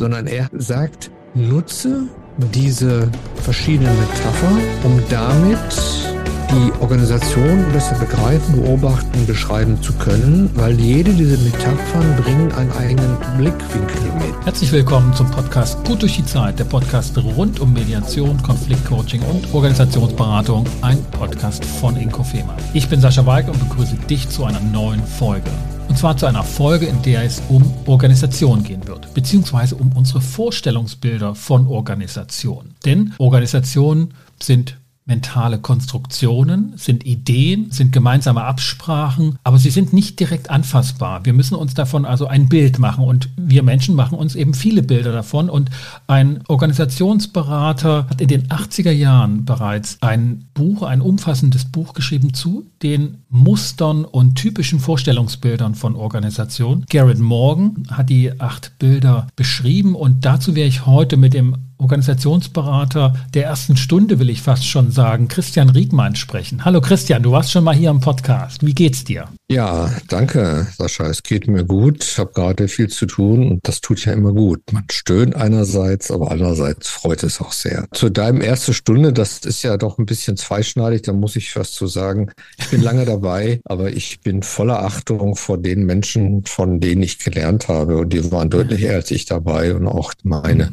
sondern 0.00 0.28
er 0.28 0.48
sagt, 0.52 1.10
nutze 1.34 2.04
diese 2.54 3.10
verschiedenen 3.42 3.98
Metaphern, 3.98 4.60
um 4.84 5.02
damit 5.10 5.58
die 6.52 6.80
Organisation 6.80 7.64
besser 7.72 7.96
begreifen, 7.96 8.62
beobachten, 8.62 9.26
beschreiben 9.26 9.82
zu 9.82 9.92
können, 9.94 10.50
weil 10.54 10.78
jede 10.78 11.12
dieser 11.12 11.36
Metaphern 11.38 12.16
bringen 12.22 12.52
einen 12.52 12.70
eigenen 12.72 13.16
Blickwinkel 13.36 14.00
mit. 14.14 14.46
Herzlich 14.46 14.70
willkommen 14.70 15.12
zum 15.14 15.28
Podcast 15.32 15.84
Gut 15.84 16.00
durch 16.00 16.16
die 16.16 16.24
Zeit, 16.24 16.60
der 16.60 16.64
Podcast 16.64 17.18
rund 17.18 17.58
um 17.58 17.72
Mediation, 17.72 18.40
Konfliktcoaching 18.44 19.20
und 19.22 19.52
Organisationsberatung, 19.52 20.64
ein 20.80 21.02
Podcast 21.10 21.64
von 21.64 21.96
Inkofema. 21.96 22.56
Ich 22.72 22.88
bin 22.88 23.00
Sascha 23.00 23.26
Weig 23.26 23.48
und 23.48 23.58
begrüße 23.68 23.96
dich 24.08 24.28
zu 24.28 24.44
einer 24.44 24.60
neuen 24.60 25.04
Folge. 25.04 25.50
Zwar 25.98 26.16
zu 26.16 26.26
einer 26.26 26.44
Folge, 26.44 26.86
in 26.86 27.02
der 27.02 27.24
es 27.24 27.42
um 27.48 27.74
Organisation 27.86 28.62
gehen 28.62 28.86
wird, 28.86 29.12
beziehungsweise 29.14 29.74
um 29.74 29.90
unsere 29.96 30.20
Vorstellungsbilder 30.20 31.34
von 31.34 31.66
Organisation. 31.66 32.76
Denn 32.84 33.14
Organisationen 33.18 34.14
sind 34.40 34.77
mentale 35.08 35.58
Konstruktionen, 35.58 36.74
sind 36.76 37.04
Ideen, 37.04 37.70
sind 37.70 37.92
gemeinsame 37.92 38.44
Absprachen, 38.44 39.38
aber 39.42 39.58
sie 39.58 39.70
sind 39.70 39.92
nicht 39.92 40.20
direkt 40.20 40.50
anfassbar. 40.50 41.24
Wir 41.24 41.32
müssen 41.32 41.54
uns 41.54 41.74
davon 41.74 42.04
also 42.04 42.26
ein 42.26 42.48
Bild 42.48 42.78
machen 42.78 43.04
und 43.04 43.30
wir 43.36 43.62
Menschen 43.62 43.96
machen 43.96 44.18
uns 44.18 44.34
eben 44.34 44.52
viele 44.52 44.82
Bilder 44.82 45.10
davon 45.10 45.48
und 45.48 45.70
ein 46.06 46.42
Organisationsberater 46.46 48.06
hat 48.08 48.20
in 48.20 48.28
den 48.28 48.48
80er 48.48 48.90
Jahren 48.90 49.46
bereits 49.46 49.96
ein 50.02 50.44
Buch, 50.52 50.82
ein 50.82 51.00
umfassendes 51.00 51.64
Buch 51.64 51.94
geschrieben 51.94 52.34
zu 52.34 52.66
den 52.82 53.22
Mustern 53.30 54.04
und 54.04 54.34
typischen 54.34 54.78
Vorstellungsbildern 54.78 55.74
von 55.74 55.96
Organisationen. 55.96 56.84
Garrett 56.90 57.18
Morgan 57.18 57.84
hat 57.90 58.10
die 58.10 58.38
acht 58.38 58.78
Bilder 58.78 59.26
beschrieben 59.36 59.94
und 59.94 60.26
dazu 60.26 60.54
wäre 60.54 60.68
ich 60.68 60.84
heute 60.84 61.16
mit 61.16 61.32
dem 61.32 61.56
Organisationsberater 61.78 63.14
der 63.34 63.44
ersten 63.44 63.76
Stunde, 63.76 64.18
will 64.18 64.30
ich 64.30 64.42
fast 64.42 64.66
schon 64.66 64.90
sagen, 64.90 65.28
Christian 65.28 65.70
Riegmann 65.70 66.16
sprechen. 66.16 66.64
Hallo 66.64 66.80
Christian, 66.80 67.22
du 67.22 67.32
warst 67.32 67.52
schon 67.52 67.64
mal 67.64 67.74
hier 67.74 67.90
im 67.90 68.00
Podcast. 68.00 68.66
Wie 68.66 68.74
geht's 68.74 69.04
dir? 69.04 69.28
Ja, 69.50 69.90
danke, 70.08 70.66
Sascha. 70.76 71.06
Es 71.06 71.22
geht 71.22 71.48
mir 71.48 71.64
gut. 71.64 72.04
Ich 72.04 72.18
habe 72.18 72.32
gerade 72.34 72.68
viel 72.68 72.88
zu 72.88 73.06
tun 73.06 73.50
und 73.50 73.60
das 73.62 73.80
tut 73.80 74.04
ja 74.04 74.12
immer 74.12 74.32
gut. 74.32 74.60
Man 74.72 74.84
stöhnt 74.90 75.36
einerseits, 75.36 76.10
aber 76.10 76.30
andererseits 76.30 76.88
freut 76.88 77.22
es 77.22 77.40
auch 77.40 77.52
sehr. 77.52 77.86
Zu 77.92 78.10
deinem 78.10 78.42
erste 78.42 78.74
Stunde, 78.74 79.12
das 79.12 79.38
ist 79.38 79.62
ja 79.62 79.76
doch 79.76 79.98
ein 79.98 80.04
bisschen 80.04 80.36
zweischneidig, 80.36 81.02
da 81.02 81.12
muss 81.12 81.36
ich 81.36 81.50
fast 81.50 81.76
so 81.76 81.86
sagen. 81.86 82.30
Ich 82.58 82.68
bin 82.68 82.82
lange 82.82 83.06
dabei, 83.06 83.60
aber 83.64 83.90
ich 83.90 84.20
bin 84.20 84.42
voller 84.42 84.84
Achtung 84.84 85.36
vor 85.36 85.56
den 85.56 85.86
Menschen, 85.86 86.44
von 86.44 86.80
denen 86.80 87.02
ich 87.02 87.18
gelernt 87.18 87.68
habe. 87.68 87.96
Und 87.96 88.12
die 88.12 88.30
waren 88.30 88.50
deutlich 88.50 88.82
eher 88.82 88.96
als 88.96 89.10
ich 89.10 89.24
dabei 89.24 89.74
und 89.74 89.86
auch 89.86 90.12
meine. 90.24 90.72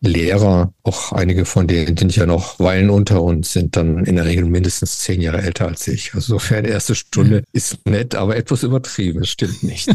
Lehrer, 0.00 0.72
auch 0.82 1.12
einige 1.12 1.44
von 1.46 1.66
denen 1.66 1.96
sind 1.96 2.14
ja 2.14 2.26
noch 2.26 2.58
Weilen 2.58 2.90
unter 2.90 3.22
uns, 3.22 3.52
sind 3.52 3.76
dann 3.76 4.04
in 4.04 4.16
der 4.16 4.26
Regel 4.26 4.44
mindestens 4.44 4.98
zehn 4.98 5.20
Jahre 5.20 5.42
älter 5.42 5.66
als 5.66 5.88
ich. 5.88 6.14
Also 6.14 6.34
insofern, 6.34 6.64
erste 6.64 6.94
Stunde 6.94 7.42
ist 7.52 7.86
nett, 7.86 8.14
aber 8.14 8.36
etwas 8.36 8.62
übertrieben, 8.62 9.24
stimmt 9.24 9.62
nicht. 9.62 9.88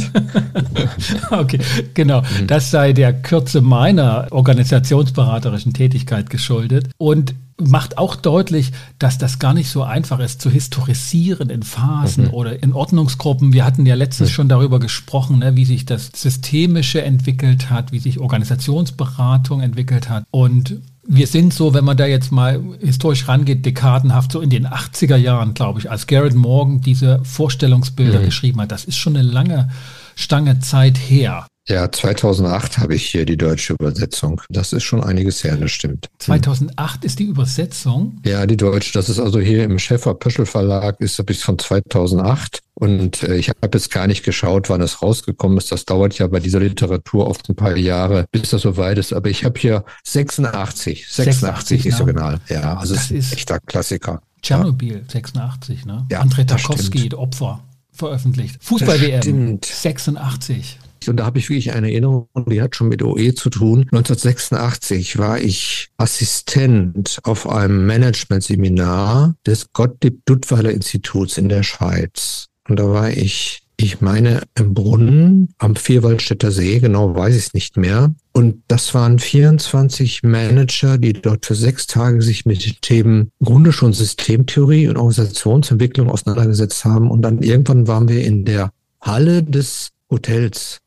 okay, 1.32 1.60
genau. 1.94 2.22
Mhm. 2.22 2.48
Das 2.48 2.72
sei 2.72 2.94
der 2.94 3.14
Kürze 3.14 3.62
meiner 3.62 4.28
organisationsberaterischen 4.32 5.74
Tätigkeit 5.74 6.30
geschuldet. 6.30 6.90
Und 6.98 7.36
macht 7.62 7.98
auch 7.98 8.16
deutlich, 8.16 8.72
dass 9.00 9.18
das 9.18 9.40
gar 9.40 9.54
nicht 9.54 9.70
so 9.70 9.84
einfach 9.84 10.20
ist 10.20 10.42
zu 10.42 10.50
historisieren 10.50 11.50
in 11.50 11.64
Phasen 11.64 12.26
mhm. 12.26 12.34
oder 12.34 12.62
in 12.62 12.74
Ordnungsgruppen. 12.74 13.54
Wir 13.54 13.66
hatten 13.66 13.86
ja 13.86 13.96
letztens 13.96 14.30
mhm. 14.30 14.34
schon 14.34 14.50
darüber 14.50 14.80
gesprochen, 14.80 15.40
ne, 15.40 15.56
wie 15.56 15.66
sich 15.66 15.86
das 15.86 16.12
Systemische 16.16 17.02
entwickelt 17.02 17.70
hat, 17.70 17.92
wie 17.92 18.00
sich 18.00 18.20
Organisationsberatung 18.20 19.62
entwickelt 19.62 20.10
hat. 20.10 20.26
Und 20.32 20.82
wir 21.04 21.28
sind 21.28 21.54
so, 21.54 21.74
wenn 21.74 21.84
man 21.84 21.98
da 21.98 22.06
jetzt 22.06 22.32
mal 22.32 22.62
historisch 22.80 23.28
rangeht, 23.28 23.66
dekadenhaft, 23.66 24.32
so 24.32 24.42
in 24.42 24.50
den 24.50 24.68
80er 24.68 25.18
Jahren, 25.18 25.54
glaube 25.54 25.80
ich, 25.80 25.90
als 25.90 26.08
Garrett 26.08 26.36
Morgan 26.36 26.82
diese 26.82 27.20
Vorstellungsbilder 27.24 28.20
mhm. 28.20 28.26
geschrieben 28.26 28.62
hat. 28.62 28.72
Das 28.72 28.86
ist 28.86 28.98
schon 28.98 29.16
eine 29.16 29.28
lange 29.28 29.70
Stange 30.16 30.60
Zeit 30.60 30.98
her. 30.98 31.48
Ja, 31.68 31.92
2008 31.92 32.80
habe 32.80 32.96
ich 32.96 33.06
hier 33.06 33.26
die 33.26 33.38
deutsche 33.38 33.74
Übersetzung. 33.74 34.42
Das 34.50 34.74
ist 34.74 34.84
schon 34.84 35.04
einiges 35.04 35.44
her, 35.44 35.58
das 35.58 35.72
stimmt. 35.72 36.10
2008 36.18 37.06
ist 37.06 37.20
die 37.20 37.26
Übersetzung? 37.26 38.20
Ja, 38.26 38.48
die 38.48 38.58
deutsche. 38.58 38.94
Das 38.94 39.10
ist 39.10 39.20
also 39.20 39.40
hier 39.40 39.64
im 39.64 39.78
Schäfer-Pöschel 39.78 40.48
Verlag, 40.48 41.00
ist 41.00 41.24
bis 41.26 41.44
von 41.44 41.60
2008. 41.60 42.62
Und 42.74 43.22
äh, 43.22 43.36
ich 43.36 43.50
habe 43.50 43.70
jetzt 43.74 43.92
gar 43.92 44.08
nicht 44.08 44.24
geschaut, 44.24 44.70
wann 44.72 44.82
es 44.82 45.04
rausgekommen 45.04 45.60
ist. 45.60 45.72
Das 45.72 45.86
dauert 45.86 46.18
ja 46.18 46.26
bei 46.26 46.40
dieser 46.40 46.60
Literatur 46.60 47.28
oft 47.28 47.48
ein 47.48 47.56
paar 47.56 47.78
Jahre, 47.78 48.26
bis 48.32 48.50
das 48.50 48.62
soweit 48.62 48.98
ist. 48.98 49.14
Aber 49.14 49.30
ich 49.30 49.46
habe 49.46 49.60
hier 49.60 49.86
86. 50.04 51.08
86, 51.08 51.14
86 51.14 51.86
ist 51.86 52.02
original. 52.02 52.40
Ja, 52.50 52.78
also 52.78 52.96
das 52.96 53.12
ist 53.12 53.32
ein 53.32 53.38
echter 53.38 53.60
Klassiker. 53.60 54.24
Tschernobyl, 54.42 54.98
ja. 54.98 55.12
86, 55.12 55.86
ne? 55.86 56.08
Ja, 56.10 56.24
André 56.24 56.44
Tarkowski, 56.46 57.14
Opfer, 57.14 57.64
veröffentlicht. 57.92 58.58
Fußball-WM, 58.64 59.60
86. 59.64 60.80
Und 61.08 61.18
da 61.18 61.26
habe 61.26 61.40
ich 61.40 61.50
wirklich 61.50 61.74
eine 61.74 61.92
Erinnerung, 61.92 62.28
die 62.48 62.62
hat 62.62 62.76
schon 62.76 62.90
mit 62.90 63.04
OE 63.04 63.34
zu 63.34 63.50
tun. 63.50 63.82
1986 63.92 65.18
war 65.18 65.40
ich 65.40 65.90
Assistent 65.98 67.20
auf 67.24 67.50
einem 67.50 67.86
Management-Seminar 67.86 69.36
des 69.46 69.72
Gottlieb 69.74 70.26
Duttweiler 70.26 70.72
Instituts 70.72 71.38
in 71.38 71.50
der 71.50 71.64
Schweiz. 71.64 72.48
Und 72.68 72.78
da 72.80 72.88
war 72.90 73.10
ich, 73.10 73.64
ich 73.78 74.00
meine, 74.02 74.44
im 74.56 74.74
Brunnen 74.74 75.54
am 75.58 75.76
Vierwaldstätter 75.76 76.52
See, 76.52 76.80
genau 76.80 77.16
weiß 77.16 77.36
ich 77.36 77.48
es 77.48 77.54
nicht 77.54 77.78
mehr. 77.78 78.14
Und 78.32 78.62
das 78.68 78.94
waren 78.94 79.18
24 79.18 80.24
Manager, 80.24 80.98
die 80.98 81.14
dort 81.14 81.46
für 81.46 81.56
sechs 81.56 81.88
Tage 81.88 82.22
sich 82.22 82.46
mit 82.46 82.64
den 82.64 82.76
Themen 82.82 83.32
im 83.40 83.46
Grunde 83.46 83.72
schon 83.72 83.94
Systemtheorie 83.94 84.88
und 84.88 84.98
Organisationsentwicklung 84.98 86.10
auseinandergesetzt 86.10 86.86
haben. 86.86 87.10
Und 87.10 87.24
dann 87.24 87.42
irgendwann 87.42 87.88
waren 87.88 88.08
wir 88.08 88.24
in 88.24 88.46
der 88.46 88.72
Halle 89.02 89.42
des 89.44 89.90
Hotels 90.12 90.80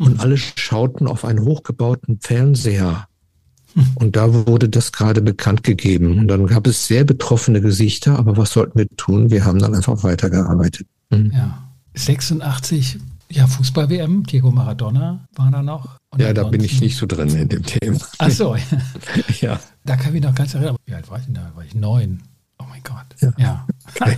und 0.00 0.20
alle 0.20 0.36
schauten 0.36 1.06
auf 1.06 1.24
einen 1.24 1.44
hochgebauten 1.44 2.18
Fernseher. 2.20 3.06
Und 3.94 4.16
da 4.16 4.46
wurde 4.46 4.68
das 4.68 4.92
gerade 4.92 5.22
bekannt 5.22 5.62
gegeben. 5.62 6.18
Und 6.18 6.28
dann 6.28 6.46
gab 6.46 6.66
es 6.66 6.86
sehr 6.86 7.04
betroffene 7.04 7.60
Gesichter, 7.60 8.18
aber 8.18 8.36
was 8.36 8.52
sollten 8.52 8.78
wir 8.78 8.88
tun? 8.96 9.30
Wir 9.30 9.44
haben 9.44 9.58
dann 9.58 9.74
einfach 9.74 10.02
weitergearbeitet. 10.02 10.86
Mhm. 11.10 11.30
Ja. 11.32 11.70
86, 11.94 12.98
ja, 13.30 13.46
Fußball-WM, 13.46 14.24
Diego 14.24 14.50
Maradona 14.50 15.28
war 15.36 15.50
da 15.50 15.62
noch. 15.62 15.98
Und 16.10 16.20
ja, 16.20 16.32
da 16.32 16.44
bin 16.44 16.64
ich 16.64 16.80
nicht 16.80 16.96
so 16.96 17.06
drin 17.06 17.28
in 17.28 17.48
dem 17.48 17.62
Thema. 17.62 17.98
Ach 18.18 18.30
so. 18.30 18.56
ja. 19.40 19.60
Da 19.84 19.96
kann 19.96 20.14
ich 20.14 20.22
noch 20.22 20.34
ganz 20.34 20.54
erinnern. 20.54 20.76
Wie 20.86 20.94
alt 20.94 21.08
war 21.10 21.18
ich 21.18 21.26
denn 21.26 21.34
da? 21.34 21.52
War 21.54 21.64
ich 21.64 21.74
neun? 21.74 22.22
Oh 22.58 22.64
mein 22.68 22.82
Gott. 22.82 23.06
Ja. 23.20 23.32
ja. 23.38 23.66
Okay. 23.94 24.16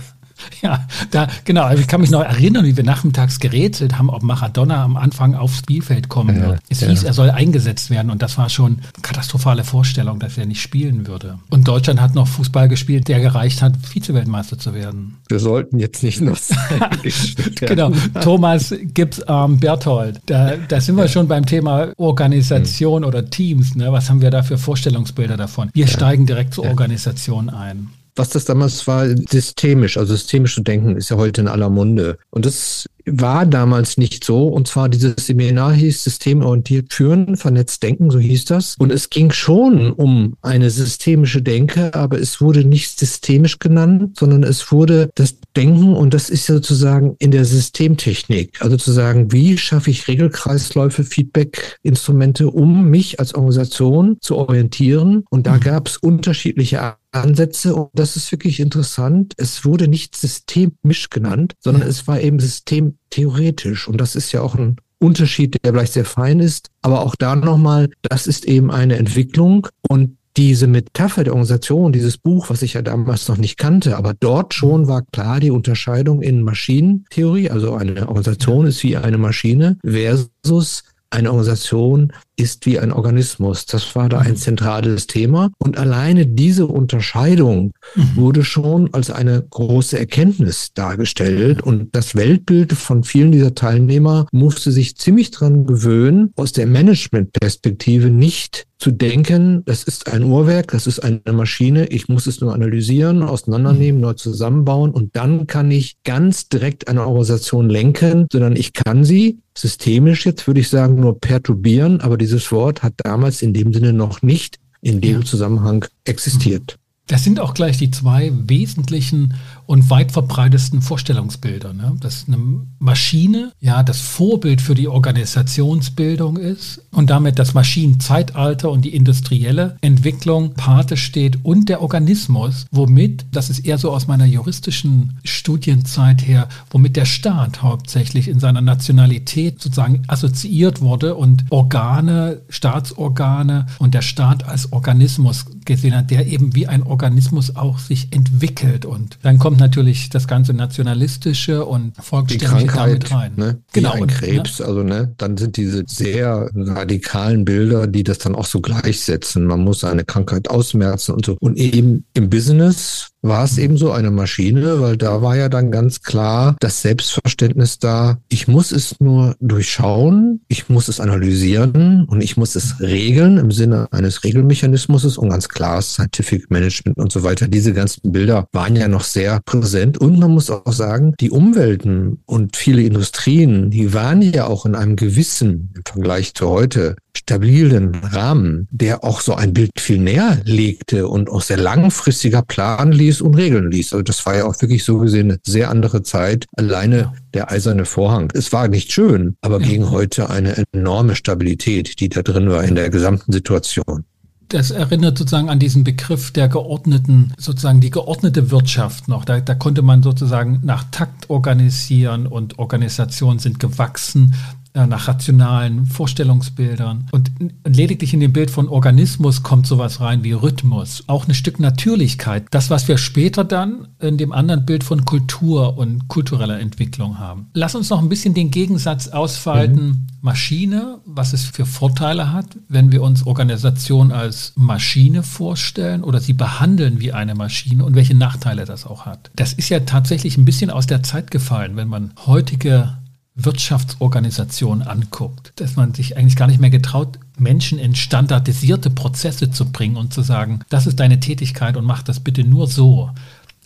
Ja, 0.61 0.87
da, 1.11 1.27
genau. 1.43 1.71
Ich 1.73 1.87
kann 1.87 2.01
mich 2.01 2.11
noch 2.11 2.21
erinnern, 2.21 2.65
wie 2.65 2.77
wir 2.77 2.83
nachmittags 2.83 3.39
gerätselt 3.39 3.97
haben, 3.97 4.09
ob 4.09 4.23
Maradona 4.23 4.83
am 4.83 4.97
Anfang 4.97 5.35
aufs 5.35 5.59
Spielfeld 5.59 6.09
kommen 6.09 6.41
wird. 6.41 6.59
es 6.69 6.81
ja. 6.81 6.87
hieß, 6.87 7.03
er 7.03 7.13
soll 7.13 7.29
eingesetzt 7.29 7.89
werden 7.89 8.09
und 8.09 8.21
das 8.21 8.37
war 8.37 8.49
schon 8.49 8.73
eine 8.73 9.01
katastrophale 9.01 9.63
Vorstellung, 9.63 10.19
dass 10.19 10.37
er 10.37 10.45
nicht 10.45 10.61
spielen 10.61 11.07
würde. 11.07 11.39
Und 11.49 11.67
Deutschland 11.67 11.99
hat 11.99 12.15
noch 12.15 12.27
Fußball 12.27 12.69
gespielt, 12.69 13.07
der 13.07 13.19
gereicht 13.19 13.61
hat, 13.61 13.73
Vize-Weltmeister 13.85 14.57
zu 14.57 14.73
werden. 14.73 15.17
Wir 15.27 15.39
sollten 15.39 15.79
jetzt 15.79 16.03
nicht 16.03 16.21
nur 16.21 16.37
Genau. 17.59 17.91
Thomas 18.21 18.73
Gibbs 18.93 19.21
ähm, 19.27 19.59
Berthold. 19.59 20.21
Da, 20.25 20.53
da 20.67 20.81
sind 20.81 20.95
wir 20.95 21.07
schon 21.07 21.27
beim 21.27 21.45
Thema 21.45 21.89
Organisation 21.97 23.01
mhm. 23.01 23.07
oder 23.07 23.29
Teams. 23.29 23.75
Ne? 23.75 23.91
Was 23.91 24.09
haben 24.09 24.21
wir 24.21 24.31
da 24.31 24.43
für 24.43 24.57
Vorstellungsbilder 24.57 25.37
davon? 25.37 25.69
Wir 25.73 25.85
ja. 25.85 25.91
steigen 25.91 26.25
direkt 26.25 26.53
zur 26.53 26.65
Organisation 26.65 27.49
ein 27.49 27.89
was 28.15 28.29
das 28.29 28.45
damals 28.45 28.85
war, 28.87 29.07
systemisch, 29.29 29.97
also 29.97 30.15
systemisch 30.15 30.55
zu 30.55 30.61
denken, 30.61 30.95
ist 30.95 31.09
ja 31.09 31.17
heute 31.17 31.41
in 31.41 31.47
aller 31.47 31.69
Munde. 31.69 32.17
Und 32.29 32.45
das 32.45 32.85
war 33.05 33.45
damals 33.45 33.97
nicht 33.97 34.23
so. 34.23 34.47
Und 34.47 34.67
zwar 34.67 34.89
dieses 34.89 35.15
Seminar 35.25 35.73
hieß 35.73 36.03
Systemorientiert 36.03 36.93
führen, 36.93 37.35
vernetzt 37.35 37.83
denken, 37.83 38.09
so 38.11 38.19
hieß 38.19 38.45
das. 38.45 38.75
Und 38.77 38.91
es 38.91 39.09
ging 39.09 39.31
schon 39.31 39.91
um 39.91 40.35
eine 40.41 40.69
systemische 40.69 41.41
Denke, 41.41 41.93
aber 41.93 42.19
es 42.19 42.39
wurde 42.39 42.63
nicht 42.63 42.97
systemisch 42.97 43.59
genannt, 43.59 44.17
sondern 44.17 44.43
es 44.43 44.71
wurde 44.71 45.09
das 45.15 45.35
Denken 45.55 45.95
und 45.95 46.13
das 46.13 46.29
ist 46.29 46.45
sozusagen 46.45 47.15
in 47.19 47.31
der 47.31 47.45
Systemtechnik. 47.45 48.61
Also 48.61 48.77
zu 48.77 48.91
sagen, 48.91 49.31
wie 49.31 49.57
schaffe 49.57 49.91
ich 49.91 50.07
Regelkreisläufe, 50.07 51.03
Feedback-Instrumente, 51.03 52.49
um 52.49 52.89
mich 52.89 53.19
als 53.19 53.35
Organisation 53.35 54.17
zu 54.21 54.37
orientieren. 54.37 55.25
Und 55.29 55.47
da 55.47 55.55
mhm. 55.55 55.59
gab 55.61 55.87
es 55.87 55.97
unterschiedliche 55.97 56.95
Ansätze 57.13 57.75
und 57.75 57.89
das 57.93 58.15
ist 58.15 58.31
wirklich 58.31 58.59
interessant. 58.59 59.33
Es 59.37 59.65
wurde 59.65 59.87
nicht 59.87 60.15
systemisch 60.15 61.09
genannt, 61.09 61.53
sondern 61.59 61.87
es 61.87 62.07
war 62.07 62.19
eben 62.19 62.39
systemtheoretisch. 62.39 63.87
Und 63.87 63.99
das 63.99 64.15
ist 64.15 64.31
ja 64.31 64.41
auch 64.41 64.55
ein 64.55 64.77
Unterschied, 64.99 65.57
der 65.63 65.73
vielleicht 65.73 65.93
sehr 65.93 66.05
fein 66.05 66.39
ist. 66.39 66.69
Aber 66.81 67.01
auch 67.01 67.15
da 67.15 67.35
nochmal, 67.35 67.89
das 68.01 68.27
ist 68.27 68.45
eben 68.45 68.71
eine 68.71 68.97
Entwicklung. 68.97 69.67
Und 69.87 70.17
diese 70.37 70.67
Metapher 70.67 71.23
der 71.23 71.33
Organisation, 71.33 71.93
dieses 71.93 72.17
Buch, 72.17 72.49
was 72.49 72.63
ich 72.63 72.73
ja 72.73 72.81
damals 72.81 73.27
noch 73.27 73.37
nicht 73.37 73.57
kannte, 73.57 73.97
aber 73.97 74.13
dort 74.19 74.53
schon 74.53 74.87
war 74.87 75.03
klar 75.11 75.39
die 75.39 75.51
Unterscheidung 75.51 76.21
in 76.21 76.41
Maschinentheorie, 76.41 77.51
also 77.51 77.75
eine 77.75 78.07
Organisation 78.07 78.65
ist 78.65 78.81
wie 78.83 78.97
eine 78.97 79.19
Maschine 79.19 79.77
versus 79.85 80.83
eine 81.11 81.29
Organisation 81.29 82.11
ist 82.35 82.65
wie 82.65 82.79
ein 82.79 82.91
Organismus. 82.91 83.65
Das 83.65 83.95
war 83.95 84.09
da 84.09 84.19
ein 84.19 84.31
mhm. 84.31 84.37
zentrales 84.37 85.07
Thema. 85.07 85.51
Und 85.57 85.77
alleine 85.77 86.25
diese 86.25 86.67
Unterscheidung 86.67 87.73
mhm. 87.95 88.15
wurde 88.15 88.43
schon 88.43 88.93
als 88.93 89.09
eine 89.09 89.45
große 89.49 89.97
Erkenntnis 89.97 90.71
dargestellt. 90.73 91.61
Und 91.61 91.95
das 91.95 92.15
Weltbild 92.15 92.73
von 92.73 93.03
vielen 93.03 93.31
dieser 93.31 93.55
Teilnehmer 93.55 94.27
musste 94.31 94.71
sich 94.71 94.97
ziemlich 94.97 95.31
dran 95.31 95.65
gewöhnen, 95.65 96.31
aus 96.35 96.51
der 96.53 96.67
Managementperspektive 96.67 98.09
nicht 98.09 98.67
zu 98.83 98.91
denken, 98.91 99.63
das 99.65 99.85
ist 99.85 100.11
ein 100.11 100.23
Uhrwerk, 100.23 100.71
das 100.71 100.87
ist 100.87 100.99
eine 100.99 101.21
Maschine, 101.31 101.87
ich 101.87 102.09
muss 102.09 102.27
es 102.27 102.41
nur 102.41 102.53
analysieren, 102.53 103.23
auseinandernehmen, 103.23 104.01
neu 104.01 104.11
zusammenbauen 104.11 104.91
und 104.91 105.15
dann 105.15 105.47
kann 105.47 105.71
ich 105.71 105.95
ganz 106.03 106.49
direkt 106.49 106.89
eine 106.89 107.07
Organisation 107.07 107.69
lenken, 107.69 108.27
sondern 108.29 108.57
ich 108.57 108.73
kann 108.73 109.05
sie 109.05 109.39
systemisch 109.57 110.25
jetzt, 110.25 110.47
würde 110.47 110.59
ich 110.59 110.67
sagen, 110.67 110.95
nur 110.95 111.17
perturbieren, 111.17 112.01
aber 112.01 112.17
dieses 112.23 112.51
Wort 112.51 112.83
hat 112.83 112.93
damals 112.97 113.41
in 113.41 113.53
dem 113.53 113.73
Sinne 113.73 113.91
noch 113.91 114.21
nicht 114.21 114.59
in 114.81 115.01
dem. 115.01 115.25
Zusammenhang 115.25 115.85
existiert. 116.05 116.77
Das 117.07 117.25
sind 117.25 117.41
auch 117.41 117.53
gleich 117.53 117.77
die 117.77 117.91
zwei 117.91 118.31
wesentlichen 118.33 119.33
und 119.65 119.89
weit 119.89 120.13
verbreitetsten 120.13 120.81
Vorstellungsbilder. 120.81 121.73
Ne? 121.73 121.95
Dass 121.99 122.25
eine 122.27 122.37
Maschine 122.79 123.51
ja 123.59 123.83
das 123.83 123.99
Vorbild 123.99 124.61
für 124.61 124.73
die 124.73 124.87
Organisationsbildung 124.87 126.37
ist 126.37 126.81
und 126.91 127.09
damit 127.09 127.39
das 127.39 127.53
Maschinenzeitalter 127.53 128.71
und 128.71 128.85
die 128.85 128.95
industrielle 128.95 129.77
Entwicklung 129.81 130.53
Pate 130.53 130.95
steht 130.95 131.43
und 131.43 131.67
der 131.67 131.81
Organismus, 131.81 132.67
womit, 132.71 133.25
das 133.31 133.49
ist 133.49 133.59
eher 133.59 133.77
so 133.77 133.91
aus 133.91 134.07
meiner 134.07 134.25
juristischen 134.25 135.19
Studienzeit 135.25 136.25
her, 136.25 136.47
womit 136.69 136.95
der 136.95 137.05
Staat 137.05 137.61
hauptsächlich 137.61 138.29
in 138.29 138.39
seiner 138.39 138.61
Nationalität 138.61 139.61
sozusagen 139.61 140.03
assoziiert 140.07 140.79
wurde 140.79 141.15
und 141.15 141.45
Organe, 141.49 142.41
Staatsorgane 142.47 143.65
und 143.79 143.93
der 143.93 144.01
Staat 144.01 144.47
als 144.47 144.71
Organismus 144.71 145.45
gesehen 145.65 145.95
hat, 145.95 146.11
der 146.11 146.27
eben 146.27 146.55
wie 146.55 146.67
ein 146.67 146.83
Organismus 146.93 147.55
auch 147.55 147.79
sich 147.79 148.13
entwickelt. 148.13 148.85
Und 148.85 149.17
dann 149.23 149.39
kommt 149.39 149.59
natürlich 149.59 150.09
das 150.09 150.27
ganze 150.27 150.53
Nationalistische 150.53 151.65
und 151.65 151.93
Volksständige 151.97 152.71
damit 152.71 153.11
rein. 153.11 153.31
Ne? 153.35 153.61
Genau. 153.73 153.95
Wie 153.95 154.01
ein 154.03 154.07
Krebs, 154.07 154.59
ne? 154.59 154.65
also 154.65 154.83
ne, 154.83 155.13
dann 155.17 155.37
sind 155.37 155.57
diese 155.57 155.83
sehr 155.87 156.51
radikalen 156.55 157.45
Bilder, 157.45 157.87
die 157.87 158.03
das 158.03 158.19
dann 158.19 158.35
auch 158.35 158.45
so 158.45 158.61
gleichsetzen. 158.61 159.47
Man 159.47 159.61
muss 159.61 159.83
eine 159.83 160.05
Krankheit 160.05 160.49
ausmerzen 160.49 161.13
und 161.13 161.25
so. 161.25 161.35
Und 161.39 161.57
eben 161.57 162.05
im 162.13 162.29
Business 162.29 163.09
war 163.23 163.45
es 163.45 163.57
eben 163.57 163.77
so 163.77 163.91
eine 163.91 164.11
Maschine, 164.11 164.81
weil 164.81 164.97
da 164.97 165.21
war 165.21 165.37
ja 165.37 165.47
dann 165.47 165.71
ganz 165.71 166.01
klar 166.01 166.57
das 166.59 166.81
Selbstverständnis 166.81 167.79
da, 167.79 168.19
ich 168.27 168.49
muss 168.49 168.71
es 168.73 168.99
nur 168.99 169.35
durchschauen, 169.39 170.41
ich 170.49 170.67
muss 170.67 170.89
es 170.89 170.99
analysieren 170.99 172.05
und 172.05 172.21
ich 172.21 172.35
muss 172.35 172.55
es 172.55 172.81
regeln 172.81 173.37
im 173.37 173.51
Sinne 173.51 173.87
eines 173.91 174.25
Regelmechanismus 174.25 175.17
und 175.17 175.29
ganz 175.29 175.47
klar 175.47 175.81
Scientific 175.81 176.51
Management 176.51 176.82
und 176.95 177.11
so 177.11 177.23
weiter. 177.23 177.47
Diese 177.47 177.73
ganzen 177.73 178.11
Bilder 178.11 178.47
waren 178.51 178.75
ja 178.75 178.87
noch 178.87 179.03
sehr 179.03 179.39
präsent 179.45 179.97
und 179.97 180.19
man 180.19 180.31
muss 180.31 180.49
auch 180.49 180.71
sagen, 180.73 181.13
die 181.19 181.31
Umwelten 181.31 182.21
und 182.25 182.57
viele 182.57 182.83
Industrien, 182.83 183.69
die 183.69 183.93
waren 183.93 184.21
ja 184.21 184.47
auch 184.47 184.65
in 184.65 184.75
einem 184.75 184.95
gewissen, 184.95 185.73
im 185.75 185.83
Vergleich 185.85 186.33
zu 186.33 186.49
heute, 186.49 186.95
stabilen 187.15 187.95
Rahmen, 187.95 188.67
der 188.71 189.03
auch 189.03 189.21
so 189.21 189.35
ein 189.35 189.53
Bild 189.53 189.71
viel 189.79 189.99
näher 189.99 190.39
legte 190.45 191.07
und 191.07 191.29
auch 191.29 191.41
sehr 191.41 191.57
langfristiger 191.57 192.41
planen 192.41 192.91
ließ 192.91 193.21
und 193.21 193.35
regeln 193.35 193.71
ließ. 193.71 193.93
Also 193.93 194.03
das 194.03 194.25
war 194.25 194.35
ja 194.35 194.45
auch 194.45 194.59
wirklich 194.61 194.83
so 194.83 194.97
gesehen 194.97 195.31
eine 195.31 195.39
sehr 195.45 195.69
andere 195.69 196.03
Zeit. 196.03 196.45
Alleine 196.57 197.13
der 197.33 197.51
eiserne 197.51 197.85
Vorhang. 197.85 198.31
Es 198.33 198.51
war 198.51 198.67
nicht 198.67 198.91
schön, 198.91 199.35
aber 199.41 199.59
ja. 199.61 199.67
gegen 199.67 199.91
heute 199.91 200.29
eine 200.29 200.63
enorme 200.73 201.15
Stabilität, 201.15 201.99
die 201.99 202.09
da 202.09 202.23
drin 202.23 202.49
war 202.49 202.63
in 202.63 202.75
der 202.75 202.89
gesamten 202.89 203.31
Situation 203.31 204.05
das 204.53 204.71
erinnert 204.71 205.17
sozusagen 205.17 205.49
an 205.49 205.59
diesen 205.59 205.83
Begriff 205.83 206.31
der 206.31 206.47
geordneten, 206.47 207.33
sozusagen 207.37 207.81
die 207.81 207.89
geordnete 207.89 208.51
Wirtschaft 208.51 209.07
noch. 209.07 209.25
Da, 209.25 209.39
da, 209.39 209.55
konnte 209.55 209.81
man 209.81 210.03
sozusagen 210.03 210.59
nach 210.63 210.85
Takt 210.91 211.29
organisieren 211.29 212.27
und 212.27 212.59
Organisationen 212.59 213.39
sind 213.39 213.59
gewachsen 213.59 214.35
nach 214.73 215.07
rationalen 215.07 215.85
Vorstellungsbildern. 215.85 217.07
Und 217.11 217.31
lediglich 217.65 218.13
in 218.13 218.19
dem 218.19 218.33
Bild 218.33 218.49
von 218.49 218.67
Organismus 218.67 219.43
kommt 219.43 219.67
sowas 219.67 220.01
rein 220.01 220.23
wie 220.23 220.31
Rhythmus, 220.31 221.03
auch 221.07 221.27
ein 221.27 221.33
Stück 221.33 221.59
Natürlichkeit. 221.59 222.45
Das, 222.51 222.69
was 222.69 222.87
wir 222.87 222.97
später 222.97 223.43
dann 223.43 223.87
in 223.99 224.17
dem 224.17 224.31
anderen 224.31 224.65
Bild 224.65 224.83
von 224.83 225.05
Kultur 225.05 225.77
und 225.77 226.07
kultureller 226.07 226.59
Entwicklung 226.59 227.19
haben. 227.19 227.47
Lass 227.53 227.75
uns 227.75 227.89
noch 227.89 228.01
ein 228.01 228.09
bisschen 228.09 228.33
den 228.33 228.51
Gegensatz 228.51 229.07
ausfalten. 229.07 229.85
Mhm. 229.85 230.07
Maschine, 230.21 230.99
was 231.05 231.33
es 231.33 231.43
für 231.43 231.65
Vorteile 231.65 232.31
hat, 232.31 232.45
wenn 232.69 232.93
wir 232.93 233.03
uns 233.03 233.27
Organisation 233.27 234.13
als 234.13 234.53
Maschine 234.55 235.21
vorstellen 235.21 236.01
oder 236.01 236.21
sie 236.21 236.31
behandeln 236.31 237.01
wie 237.01 237.11
eine 237.11 237.35
Maschine 237.35 237.83
und 237.83 237.95
welche 237.95 238.15
Nachteile 238.15 238.63
das 238.63 238.85
auch 238.85 239.05
hat. 239.05 239.31
Das 239.35 239.51
ist 239.51 239.67
ja 239.67 239.81
tatsächlich 239.81 240.37
ein 240.37 240.45
bisschen 240.45 240.69
aus 240.69 240.87
der 240.87 241.03
Zeit 241.03 241.29
gefallen, 241.29 241.75
wenn 241.75 241.89
man 241.89 242.13
heutige 242.25 243.02
Wirtschaftsorganisation 243.35 244.83
anguckt, 244.83 245.53
dass 245.55 245.75
man 245.75 245.93
sich 245.93 246.17
eigentlich 246.17 246.35
gar 246.35 246.47
nicht 246.47 246.59
mehr 246.59 246.69
getraut, 246.69 247.19
Menschen 247.37 247.79
in 247.79 247.95
standardisierte 247.95 248.89
Prozesse 248.89 249.49
zu 249.49 249.71
bringen 249.71 249.97
und 249.97 250.13
zu 250.13 250.21
sagen, 250.21 250.59
das 250.69 250.85
ist 250.85 250.99
deine 250.99 251.19
Tätigkeit 251.19 251.75
und 251.77 251.85
mach 251.85 252.03
das 252.03 252.19
bitte 252.19 252.43
nur 252.43 252.67
so. 252.67 253.09